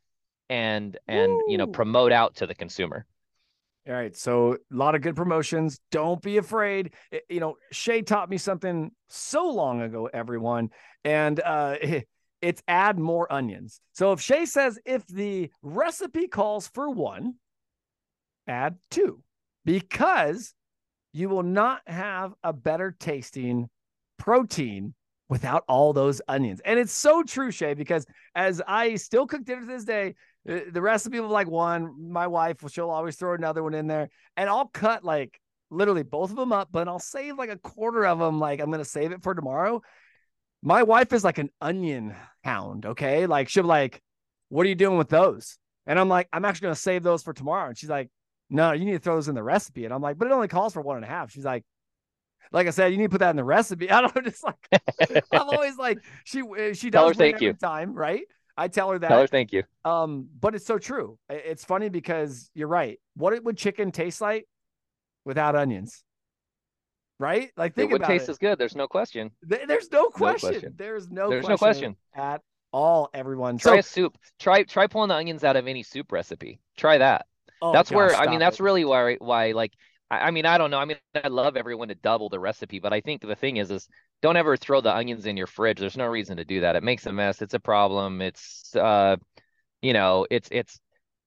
and 0.51 0.97
and 1.09 1.41
you 1.49 1.59
know 1.59 1.67
promote 1.67 2.13
out 2.13 2.37
to 2.37 2.47
the 2.47 2.55
consumer. 2.55 3.07
All 3.87 3.93
right. 3.95 4.17
So 4.17 4.55
a 4.55 4.57
lot 4.71 4.95
of 4.95 5.03
good 5.03 5.15
promotions. 5.17 5.79
Don't 5.91 6.23
be 6.23 6.39
afraid. 6.39 6.93
I- 7.13 7.21
You 7.29 7.41
know, 7.41 7.57
Shay 7.71 8.01
taught 8.03 8.31
me 8.31 8.39
something 8.39 8.91
so 9.09 9.49
long 9.51 9.83
ago, 9.83 10.09
everyone. 10.13 10.71
And 11.05 11.39
uh 11.41 11.77
it's 12.41 12.63
add 12.69 12.99
more 12.99 13.31
onions. 13.33 13.81
So 13.93 14.13
if 14.13 14.21
Shay 14.21 14.45
says 14.47 14.79
if 14.87 15.07
the 15.07 15.51
recipe 15.63 16.29
calls 16.29 16.69
for 16.69 16.91
one, 16.91 17.35
add 18.47 18.77
two. 18.91 19.23
because 19.65 20.55
you 21.13 21.29
will 21.29 21.43
not 21.45 21.81
have 21.87 22.35
a 22.43 22.53
better 22.53 22.95
tasting 22.99 23.69
protein 24.19 24.93
without 25.29 25.63
all 25.69 25.93
those 25.93 26.21
onions. 26.29 26.61
And 26.65 26.79
it's 26.79 26.93
so 26.93 27.23
true, 27.23 27.51
Shay, 27.53 27.75
because 27.75 28.05
as 28.35 28.61
I 28.67 28.97
still 28.97 29.27
cook 29.27 29.45
dinner 29.45 29.61
to 29.61 29.67
this 29.67 29.85
day, 29.85 30.17
Uh, 30.49 30.61
the 30.71 30.83
recipe 30.83 31.19
of 31.19 31.31
like 31.31 31.49
one, 31.49 32.11
my 32.11 32.27
wife, 32.27 32.59
she'll 32.71 32.91
always 32.91 33.17
throw 33.17 33.35
another 33.35 33.63
one 33.63 33.75
in 33.75 33.87
there, 33.87 34.11
and 34.37 34.49
I'll 34.49 34.69
cut 34.69 35.05
like 35.05 35.41
literally 35.71 36.03
both 36.03 36.31
of 36.31 36.37
them 36.37 36.53
up, 36.53 36.69
but 36.71 36.89
I'll 36.89 36.99
save 36.99 37.39
like 37.39 37.51
a 37.51 37.59
quarter 37.59 38.07
of 38.07 38.19
them. 38.19 38.39
Like 38.39 38.61
I'm 38.61 38.71
gonna 38.71 38.85
save 38.85 39.13
it 39.13 39.23
for 39.23 39.35
tomorrow. 39.35 39.83
My 40.63 40.83
wife 40.83 41.13
is 41.13 41.25
like 41.25 41.39
an 41.39 41.51
onion 41.61 42.15
hound. 42.43 42.87
Okay, 42.87 43.27
like 43.27 43.49
she'll 43.49 43.65
be 43.65 43.69
like, 43.69 44.03
"What 44.49 44.67
are 44.67 44.69
you 44.69 44.75
doing 44.75 44.99
with 44.99 45.09
those?" 45.09 45.59
And 45.87 45.99
I'm 45.99 46.09
like, 46.09 46.29
"I'm 46.33 46.45
actually 46.45 46.67
gonna 46.67 46.77
save 46.77 47.03
those 47.03 47.23
for 47.23 47.33
tomorrow." 47.33 47.69
And 47.69 47.79
she's 47.79 47.91
like, 47.91 48.11
"No, 48.51 48.73
you 48.73 48.85
need 48.85 48.93
to 48.93 48.99
throw 48.99 49.17
those 49.17 49.29
in 49.29 49.35
the 49.35 49.43
recipe." 49.43 49.85
And 49.85 49.95
I'm 49.95 50.03
like, 50.03 50.19
"But 50.19 50.27
it 50.27 50.33
only 50.33 50.49
calls 50.49 50.73
for 50.73 50.83
one 50.83 50.97
and 50.97 51.05
a 51.05 51.09
half." 51.09 51.31
She's 51.31 51.45
like, 51.45 51.65
like 52.53 52.67
I 52.67 52.71
said, 52.71 52.93
you 52.93 52.99
need 52.99 53.05
to 53.05 53.11
put 53.11 53.21
that 53.21 53.31
in 53.31 53.37
the 53.37 53.45
recipe. 53.45 53.91
I 53.91 54.01
don't 54.01 54.15
know, 54.15 54.23
just 54.23 54.45
like 54.45 54.83
I'm 55.33 55.49
always 55.49 55.77
like 55.77 55.99
she 56.25 56.43
uh, 56.43 56.73
she 56.73 56.91
does 56.91 57.17
thank 57.17 57.41
you. 57.41 57.53
time, 57.55 57.95
right? 57.95 58.25
I 58.57 58.69
tell 58.69 58.91
her 58.91 58.99
that. 58.99 59.09
Tell 59.09 59.21
her 59.21 59.27
thank 59.27 59.53
you. 59.53 59.65
Um, 59.85 60.29
but 60.41 60.55
it's 60.55 60.67
so 60.67 60.79
true. 60.79 61.19
It's 61.29 61.65
funny 61.65 61.89
because 61.89 62.51
you're 62.55 62.69
right. 62.69 63.01
What 63.17 63.33
it 63.33 63.45
would 63.45 63.57
chicken 63.57 63.91
taste 63.91 64.21
like 64.21 64.47
without 65.25 65.57
onions? 65.57 66.03
Right? 67.19 67.51
Like 67.57 67.75
think 67.75 67.91
about 67.91 67.91
It 67.91 67.93
would 67.93 68.01
about 68.03 68.09
taste 68.09 68.29
it. 68.29 68.33
as 68.33 68.39
good. 68.39 68.59
There's 68.59 68.77
no 68.77 68.89
question. 68.89 69.31
Th- 69.49 69.67
There's 69.67 69.91
no 69.91 70.09
question. 70.09 70.51
question. 70.51 70.75
There's 70.77 71.11
no 71.11 71.31
There's 71.31 71.49
no 71.49 71.57
question 71.57 71.95
question. 72.17 72.33
at 72.33 72.41
all, 72.73 73.09
everyone. 73.15 73.57
Try 73.59 73.75
so, 73.75 73.79
a 73.79 73.83
soup. 73.83 74.19
Try 74.41 74.65
try 74.65 74.87
pulling 74.89 75.09
the 75.09 75.15
onions 75.15 75.45
out 75.45 75.57
of 75.57 75.67
any 75.69 75.83
soup 75.83 76.11
recipe. 76.11 76.61
Try 76.77 76.99
that. 76.99 77.27
oh, 77.63 77.73
that's 77.73 77.91
where 77.91 78.15
I 78.15 78.27
mean 78.29 78.41
that's 78.41 78.61
really 78.61 78.85
why 78.85 79.15
why 79.21 79.53
like 79.53 79.73
I, 80.15 80.29
I 80.29 80.31
mean 80.31 80.47
I 80.47 80.59
don't 80.59 80.71
know. 80.71 80.79
I 80.79 80.85
mean 80.85 80.97
I 81.23 81.29
love 81.29 81.57
everyone 81.57 81.89
to 81.89 81.95
double 81.95 82.29
the 82.29 82.41
recipe 82.41 82.79
but 82.79 82.93
I 82.93 83.01
think 83.01 83.23
the 83.23 83.37
thing 83.37 83.57
is 83.59 83.71
is 83.71 83.89
don't 84.23 84.37
ever 84.37 84.57
throw 84.57 84.81
the 84.81 84.95
onions 84.95 85.27
in 85.27 85.37
your 85.37 85.47
fridge. 85.47 85.79
There's 85.79 85.97
no 85.97 86.07
reason 86.07 86.37
to 86.39 86.45
do 86.45 86.61
that. 86.61 86.77
It 86.77 86.83
makes 86.83 87.07
a 87.07 87.13
mess. 87.13 87.43
It's 87.43 87.55
a 87.55 87.61
problem. 87.61 88.21
It's 88.21 88.75
uh 88.77 89.17
you 89.83 89.93
know 89.93 90.27
it's 90.31 90.49
it's 90.51 90.81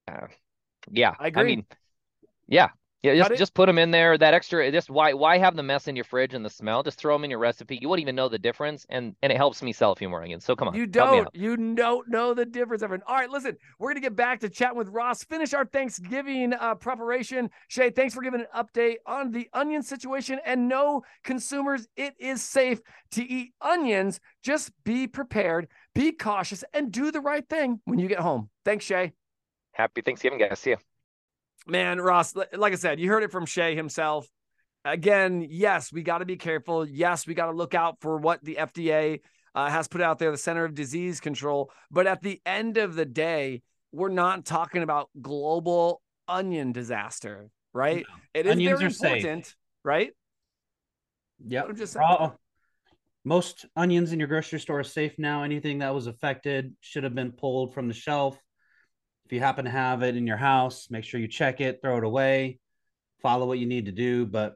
uh, 0.08 0.28
yeah. 0.89 1.15
I 1.19 1.28
agree. 1.28 1.43
mean 1.43 1.65
yeah 2.47 2.69
yeah 3.04 3.16
just 3.16 3.32
it. 3.32 3.38
just 3.38 3.54
put 3.54 3.66
them 3.66 3.78
in 3.78 3.92
there 3.92 4.18
that 4.18 4.34
extra 4.34 4.72
just 4.72 4.90
why 4.90 5.14
why 5.14 5.38
have 5.38 5.56
the 5.56 5.64
mess 5.64 5.88
in 5.88 5.96
your 5.96 6.06
fridge 6.06 6.34
and 6.34 6.46
the 6.46 6.50
smell 6.50 6.84
just 6.84 6.98
throw 6.98 7.16
them 7.16 7.24
in 7.24 7.30
your 7.30 7.40
recipe 7.40 7.78
you 7.82 7.90
wouldn't 7.90 8.02
even 8.02 8.16
know 8.16 8.30
the 8.30 8.40
difference 8.40 8.86
and 8.90 9.16
and 9.22 9.32
it 9.32 9.36
helps 9.36 9.62
me 9.62 9.74
sell 9.74 9.92
a 9.92 9.96
few 9.96 10.10
more 10.10 10.24
onions 10.24 10.46
so 10.46 10.56
come 10.56 10.68
on 10.68 10.78
You 10.78 10.86
don't. 10.86 11.28
You 11.34 11.58
don't 11.58 12.08
know 12.08 12.34
the 12.36 12.46
difference, 12.46 12.84
everyone. 12.84 13.04
All 13.08 13.16
right, 13.16 13.30
listen. 13.30 13.58
We're 13.80 13.90
gonna 13.90 14.02
get 14.02 14.16
back 14.16 14.40
to 14.42 14.50
chatting 14.50 14.78
with 14.78 14.90
Ross. 14.90 15.24
Finish 15.24 15.54
our 15.54 15.66
Thanksgiving 15.66 16.54
uh, 16.54 16.76
preparation. 16.76 17.50
Shay, 17.68 17.90
thanks 17.90 18.14
for 18.14 18.22
giving 18.22 18.42
an 18.42 18.48
update 18.56 18.98
on 19.06 19.32
the 19.32 19.50
onion 19.54 19.82
situation. 19.82 20.40
And 20.46 20.68
no, 20.68 21.04
consumers, 21.24 21.88
it 21.96 22.14
is 22.20 22.44
safe 22.44 22.80
to 23.12 23.24
eat 23.24 23.54
onions. 23.62 24.20
Just 24.44 24.72
be 24.84 25.08
prepared, 25.08 25.68
be 25.96 26.12
cautious, 26.12 26.64
and 26.74 26.92
do 26.92 27.12
the 27.12 27.22
right 27.22 27.48
thing 27.50 27.80
when 27.86 27.98
you 27.98 28.08
get 28.08 28.20
home. 28.20 28.50
Thanks, 28.66 28.86
Shay. 28.86 29.14
happy 29.72 30.02
Thanksgiving 30.02 30.40
guys 30.40 30.60
see 30.60 30.72
you 30.72 30.78
Man, 31.68 32.00
Ross, 32.00 32.34
like 32.54 32.74
I 32.74 32.78
said, 32.78 33.00
you 33.00 33.10
heard 33.10 33.24
it 33.24 33.32
from 33.32 33.46
Shay 33.46 33.76
himself. 33.76 34.28
Again, 34.86 35.46
yes, 35.50 35.92
we 35.92 36.02
got 36.02 36.20
to 36.20 36.26
be 36.26 36.38
careful. 36.38 36.88
Yes, 36.88 37.28
we 37.28 37.34
got 37.34 37.48
to 37.48 37.52
look 37.52 37.74
out 37.74 37.98
for 38.00 38.18
what 38.18 38.44
the 38.44 38.56
FDA 38.56 39.20
uh, 39.54 39.70
has 39.70 39.88
put 39.88 40.02
out 40.02 40.20
there, 40.20 40.32
the 40.32 40.38
Center 40.38 40.64
of 40.64 40.76
Disease 40.76 41.20
Control. 41.20 41.72
But 41.92 42.08
at 42.08 42.22
the 42.22 42.42
end 42.46 42.78
of 42.78 42.96
the 42.96 43.06
day, 43.06 43.64
we're 43.92 44.10
not 44.10 44.46
talking 44.46 44.84
about 44.84 45.10
global 45.22 46.02
onion 46.28 46.72
disaster, 46.72 47.50
right? 47.74 48.06
It 48.34 48.46
is 48.46 48.54
Onions 48.54 48.80
very 48.80 48.88
are 48.88 48.94
safe. 48.94 49.18
important, 49.18 49.56
right? 49.84 50.12
Yeah, 51.46 51.64
I'm 51.64 51.76
just 51.76 51.96
Raw- 51.96 52.34
most 53.26 53.66
onions 53.76 54.14
in 54.14 54.20
your 54.20 54.28
grocery 54.30 54.60
store 54.60 54.80
are 54.80 54.84
safe 54.84 55.16
now. 55.18 55.44
Anything 55.44 55.80
that 55.80 55.94
was 55.94 56.08
affected 56.08 56.74
should 56.80 57.04
have 57.04 57.14
been 57.14 57.32
pulled 57.34 57.74
from 57.74 57.88
the 57.88 57.94
shelf. 57.94 58.38
If 59.28 59.34
you 59.34 59.42
happen 59.42 59.66
to 59.66 59.72
have 59.72 60.04
it 60.04 60.16
in 60.16 60.26
your 60.26 60.38
house, 60.38 60.88
make 60.90 61.04
sure 61.04 61.20
you 61.20 61.28
check 61.28 61.60
it, 61.60 61.82
throw 61.82 61.98
it 61.98 62.06
away, 62.06 62.60
follow 63.22 63.46
what 63.46 63.60
you 63.60 63.66
need 63.66 63.88
to 63.88 63.92
do. 63.92 64.26
But 64.26 64.56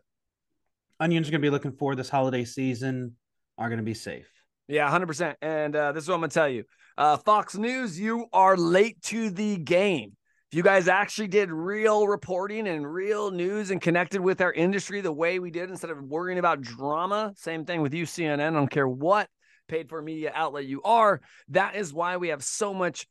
onions 0.98 1.28
are 1.28 1.32
going 1.32 1.42
to 1.42 1.46
be 1.46 1.50
looking 1.50 1.74
for 1.74 1.94
this 1.94 2.08
holiday 2.08 2.46
season 2.46 3.18
are 3.58 3.68
going 3.68 3.80
to 3.80 3.84
be 3.84 3.94
safe. 3.94 4.32
Yeah, 4.70 4.90
100%. 4.90 5.36
And 5.42 5.76
uh, 5.76 5.92
this 5.92 6.06
is 6.06 6.08
what 6.08 6.16
I'm 6.16 6.22
going 6.22 6.30
to 6.30 6.34
tell 6.34 6.48
you 6.48 6.64
uh, 6.98 7.18
Fox 7.18 7.58
News, 7.58 8.00
you 8.00 8.28
are 8.32 8.56
late 8.56 9.02
to 9.04 9.30
the 9.30 9.58
game. 9.58 10.16
If 10.50 10.56
you 10.56 10.64
guys 10.64 10.88
actually 10.88 11.28
did 11.28 11.52
real 11.52 12.08
reporting 12.08 12.66
and 12.70 12.90
real 12.90 13.30
news 13.30 13.72
and 13.72 13.82
connected 13.82 14.22
with 14.22 14.40
our 14.40 14.54
industry 14.54 15.02
the 15.02 15.12
way 15.12 15.40
we 15.40 15.52
did 15.52 15.70
instead 15.70 15.92
of 15.92 16.02
worrying 16.02 16.40
about 16.40 16.62
drama, 16.62 17.34
same 17.36 17.66
thing 17.66 17.82
with 17.82 17.94
you, 17.94 18.06
CNN. 18.06 18.40
I 18.40 18.50
don't 18.52 18.72
care 18.72 18.88
what 18.88 19.28
paid 19.68 19.90
for 19.90 20.02
media 20.02 20.32
outlet 20.34 20.64
you 20.64 20.82
are. 20.84 21.20
That 21.50 21.76
is 21.76 21.94
why 21.94 22.16
we 22.16 22.30
have 22.30 22.42
so 22.42 22.74
much 22.74 23.06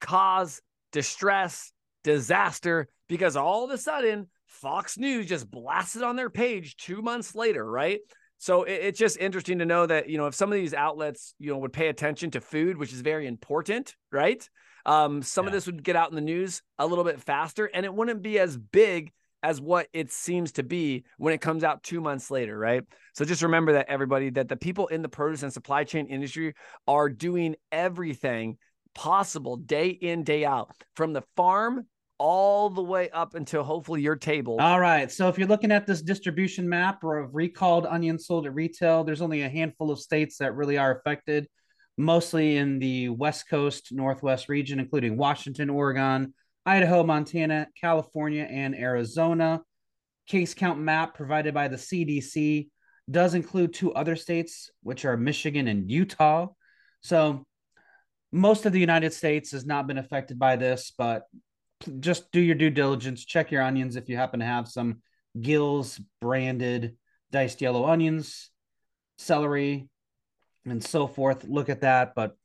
cause, 0.00 0.60
distress, 0.92 1.72
disaster, 2.04 2.88
because 3.08 3.36
all 3.36 3.64
of 3.64 3.70
a 3.70 3.78
sudden, 3.78 4.28
Fox 4.46 4.96
News 4.96 5.26
just 5.26 5.50
blasted 5.50 6.02
on 6.02 6.16
their 6.16 6.30
page 6.30 6.76
two 6.76 7.02
months 7.02 7.34
later, 7.34 7.64
right? 7.68 8.00
So 8.38 8.64
it, 8.64 8.72
it's 8.72 8.98
just 8.98 9.18
interesting 9.18 9.58
to 9.58 9.64
know 9.64 9.86
that, 9.86 10.08
you 10.08 10.18
know, 10.18 10.26
if 10.26 10.34
some 10.34 10.50
of 10.50 10.58
these 10.58 10.74
outlets, 10.74 11.34
you 11.38 11.52
know, 11.52 11.58
would 11.58 11.72
pay 11.72 11.88
attention 11.88 12.30
to 12.32 12.40
food, 12.40 12.76
which 12.76 12.92
is 12.92 13.00
very 13.00 13.26
important, 13.26 13.94
right? 14.10 14.48
Um, 14.84 15.20
some 15.22 15.46
of 15.46 15.52
this 15.52 15.66
would 15.66 15.82
get 15.82 15.96
out 15.96 16.10
in 16.10 16.14
the 16.14 16.20
news 16.20 16.62
a 16.78 16.86
little 16.86 17.02
bit 17.02 17.20
faster 17.20 17.66
and 17.66 17.84
it 17.84 17.92
wouldn't 17.92 18.22
be 18.22 18.38
as 18.38 18.56
big 18.56 19.12
as 19.42 19.60
what 19.60 19.88
it 19.92 20.12
seems 20.12 20.52
to 20.52 20.62
be 20.62 21.04
when 21.18 21.34
it 21.34 21.40
comes 21.40 21.64
out 21.64 21.82
two 21.82 22.00
months 22.00 22.30
later, 22.30 22.56
right? 22.56 22.84
So 23.14 23.24
just 23.24 23.42
remember 23.42 23.74
that 23.74 23.88
everybody, 23.88 24.30
that 24.30 24.48
the 24.48 24.56
people 24.56 24.86
in 24.86 25.02
the 25.02 25.08
produce 25.08 25.42
and 25.42 25.52
supply 25.52 25.84
chain 25.84 26.06
industry 26.06 26.54
are 26.86 27.08
doing 27.08 27.56
everything 27.72 28.58
possible 28.96 29.56
day 29.56 29.88
in, 29.88 30.24
day 30.24 30.44
out, 30.44 30.74
from 30.96 31.12
the 31.12 31.22
farm 31.36 31.86
all 32.18 32.70
the 32.70 32.82
way 32.82 33.10
up 33.10 33.34
until 33.34 33.62
hopefully 33.62 34.00
your 34.00 34.16
table. 34.16 34.56
All 34.58 34.80
right. 34.80 35.12
So 35.12 35.28
if 35.28 35.38
you're 35.38 35.46
looking 35.46 35.70
at 35.70 35.86
this 35.86 36.00
distribution 36.00 36.68
map 36.68 37.04
of 37.04 37.34
recalled 37.34 37.86
onions 37.86 38.26
sold 38.26 38.46
at 38.46 38.54
retail, 38.54 39.04
there's 39.04 39.20
only 39.20 39.42
a 39.42 39.48
handful 39.48 39.90
of 39.90 40.00
states 40.00 40.38
that 40.38 40.54
really 40.54 40.78
are 40.78 40.98
affected, 40.98 41.46
mostly 41.98 42.56
in 42.56 42.78
the 42.78 43.10
West 43.10 43.48
Coast, 43.48 43.88
Northwest 43.92 44.48
region, 44.48 44.80
including 44.80 45.18
Washington, 45.18 45.68
Oregon, 45.68 46.32
Idaho, 46.64 47.04
Montana, 47.04 47.68
California, 47.78 48.48
and 48.50 48.74
Arizona. 48.74 49.60
Case 50.26 50.54
count 50.54 50.80
map 50.80 51.14
provided 51.14 51.52
by 51.52 51.68
the 51.68 51.76
CDC 51.76 52.68
does 53.08 53.34
include 53.34 53.72
two 53.72 53.92
other 53.92 54.16
states, 54.16 54.70
which 54.82 55.04
are 55.04 55.16
Michigan 55.16 55.68
and 55.68 55.88
Utah. 55.88 56.48
So 57.02 57.44
most 58.36 58.66
of 58.66 58.72
the 58.72 58.80
United 58.80 59.12
States 59.14 59.52
has 59.52 59.64
not 59.64 59.86
been 59.86 59.98
affected 59.98 60.38
by 60.38 60.56
this, 60.56 60.92
but 60.96 61.24
just 62.00 62.30
do 62.32 62.40
your 62.40 62.54
due 62.54 62.70
diligence. 62.70 63.24
Check 63.24 63.50
your 63.50 63.62
onions 63.62 63.96
if 63.96 64.08
you 64.08 64.16
happen 64.16 64.40
to 64.40 64.46
have 64.46 64.68
some 64.68 65.00
Gills 65.40 66.00
branded 66.20 66.96
diced 67.30 67.60
yellow 67.60 67.86
onions, 67.86 68.50
celery, 69.18 69.88
and 70.64 70.82
so 70.82 71.06
forth. 71.06 71.44
Look 71.44 71.68
at 71.68 71.80
that, 71.80 72.14
but 72.14 72.36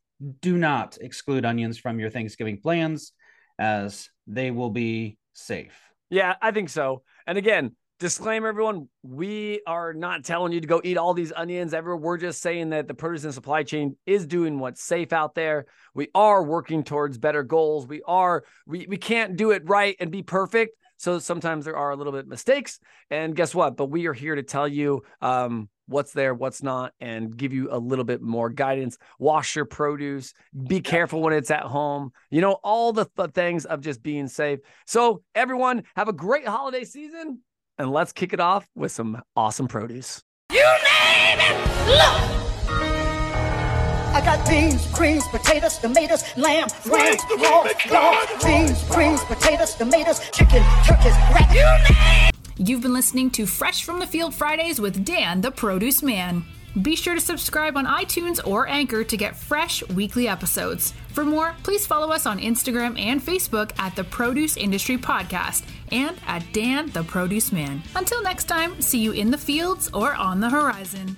do 0.41 0.57
not 0.57 0.97
exclude 1.01 1.45
onions 1.45 1.77
from 1.77 1.99
your 1.99 2.09
Thanksgiving 2.09 2.59
plans 2.59 3.11
as 3.59 4.09
they 4.27 4.51
will 4.51 4.69
be 4.69 5.17
safe. 5.33 5.77
Yeah, 6.09 6.35
I 6.41 6.51
think 6.51 6.69
so. 6.69 7.03
And 7.27 7.37
again, 7.37 7.75
disclaimer 8.01 8.47
everyone, 8.47 8.89
we 9.03 9.61
are 9.67 9.93
not 9.93 10.25
telling 10.25 10.51
you 10.51 10.59
to 10.59 10.67
go 10.67 10.81
eat 10.83 10.97
all 10.97 11.13
these 11.13 11.31
onions 11.31 11.71
ever. 11.71 11.95
We're 11.95 12.17
just 12.17 12.41
saying 12.41 12.71
that 12.71 12.87
the 12.87 12.95
produce 12.95 13.23
and 13.23 13.33
supply 13.33 13.61
chain 13.61 13.95
is 14.07 14.25
doing 14.25 14.57
what's 14.57 14.81
safe 14.81 15.13
out 15.13 15.35
there. 15.35 15.67
We 15.93 16.07
are 16.15 16.43
working 16.43 16.83
towards 16.83 17.19
better 17.19 17.43
goals. 17.43 17.85
We 17.85 18.01
are 18.07 18.43
we 18.65 18.87
we 18.89 18.97
can't 18.97 19.37
do 19.37 19.51
it 19.51 19.69
right 19.69 19.95
and 19.99 20.09
be 20.09 20.23
perfect. 20.23 20.75
So 20.97 21.19
sometimes 21.19 21.65
there 21.65 21.77
are 21.77 21.91
a 21.91 21.95
little 21.95 22.11
bit 22.11 22.27
mistakes. 22.27 22.79
And 23.11 23.35
guess 23.35 23.53
what? 23.53 23.77
But 23.77 23.91
we 23.91 24.07
are 24.07 24.13
here 24.13 24.33
to 24.33 24.43
tell 24.43 24.67
you 24.67 25.03
um 25.21 25.69
what's 25.85 26.13
there, 26.13 26.33
what's 26.33 26.63
not, 26.63 26.93
and 26.99 27.37
give 27.37 27.53
you 27.53 27.67
a 27.71 27.77
little 27.77 28.05
bit 28.05 28.21
more 28.21 28.49
guidance. 28.49 28.97
Wash 29.19 29.55
your 29.55 29.65
produce, 29.65 30.33
be 30.67 30.81
careful 30.81 31.21
when 31.21 31.33
it's 31.33 31.51
at 31.51 31.63
home, 31.63 32.13
you 32.31 32.41
know, 32.41 32.57
all 32.63 32.93
the 32.93 33.05
th- 33.15 33.31
things 33.31 33.65
of 33.65 33.81
just 33.81 34.01
being 34.01 34.27
safe. 34.27 34.59
So, 34.87 35.21
everyone, 35.35 35.83
have 35.95 36.07
a 36.07 36.13
great 36.13 36.47
holiday 36.47 36.85
season, 36.85 37.41
and 37.81 37.91
let's 37.91 38.13
kick 38.13 38.31
it 38.31 38.39
off 38.39 38.67
with 38.75 38.91
some 38.91 39.21
awesome 39.35 39.67
produce. 39.67 40.21
You 40.51 40.59
name 40.59 41.39
it, 41.39 41.87
look. 41.87 42.21
I 44.13 44.21
got 44.23 44.47
beans, 44.47 44.85
greens, 44.91 45.27
potatoes, 45.29 45.79
tomatoes, 45.79 46.23
lamb, 46.37 46.67
ram, 46.85 47.15
hog, 47.19 47.69
dog, 47.89 48.27
beans, 48.43 48.83
greens, 48.89 49.23
potatoes, 49.23 49.73
tomatoes, 49.73 50.19
chicken, 50.31 50.63
turkeys, 50.85 51.15
rat. 51.33 51.49
You 51.53 51.95
name 51.95 52.31
You've 52.57 52.81
been 52.81 52.93
listening 52.93 53.31
to 53.31 53.47
Fresh 53.47 53.83
from 53.83 53.99
the 53.99 54.05
Field 54.05 54.35
Fridays 54.35 54.79
with 54.79 55.03
Dan, 55.03 55.41
the 55.41 55.49
produce 55.49 56.03
man. 56.03 56.43
Be 56.81 56.95
sure 56.95 57.15
to 57.15 57.21
subscribe 57.21 57.75
on 57.75 57.85
iTunes 57.85 58.39
or 58.45 58.67
Anchor 58.67 59.03
to 59.03 59.17
get 59.17 59.35
fresh 59.35 59.85
weekly 59.89 60.27
episodes. 60.27 60.93
For 61.13 61.25
more, 61.25 61.53
please 61.63 61.85
follow 61.85 62.11
us 62.11 62.25
on 62.25 62.39
Instagram 62.39 62.97
and 62.97 63.21
Facebook 63.21 63.71
at 63.77 63.95
the 63.95 64.05
Produce 64.05 64.55
Industry 64.55 64.97
Podcast 64.97 65.63
and 65.91 66.17
at 66.25 66.45
Dan 66.53 66.89
the 66.91 67.03
Produce 67.03 67.51
Man. 67.51 67.83
Until 67.95 68.23
next 68.23 68.45
time, 68.45 68.79
see 68.81 68.99
you 68.99 69.11
in 69.11 69.31
the 69.31 69.37
fields 69.37 69.89
or 69.93 70.15
on 70.15 70.39
the 70.39 70.49
horizon. 70.49 71.17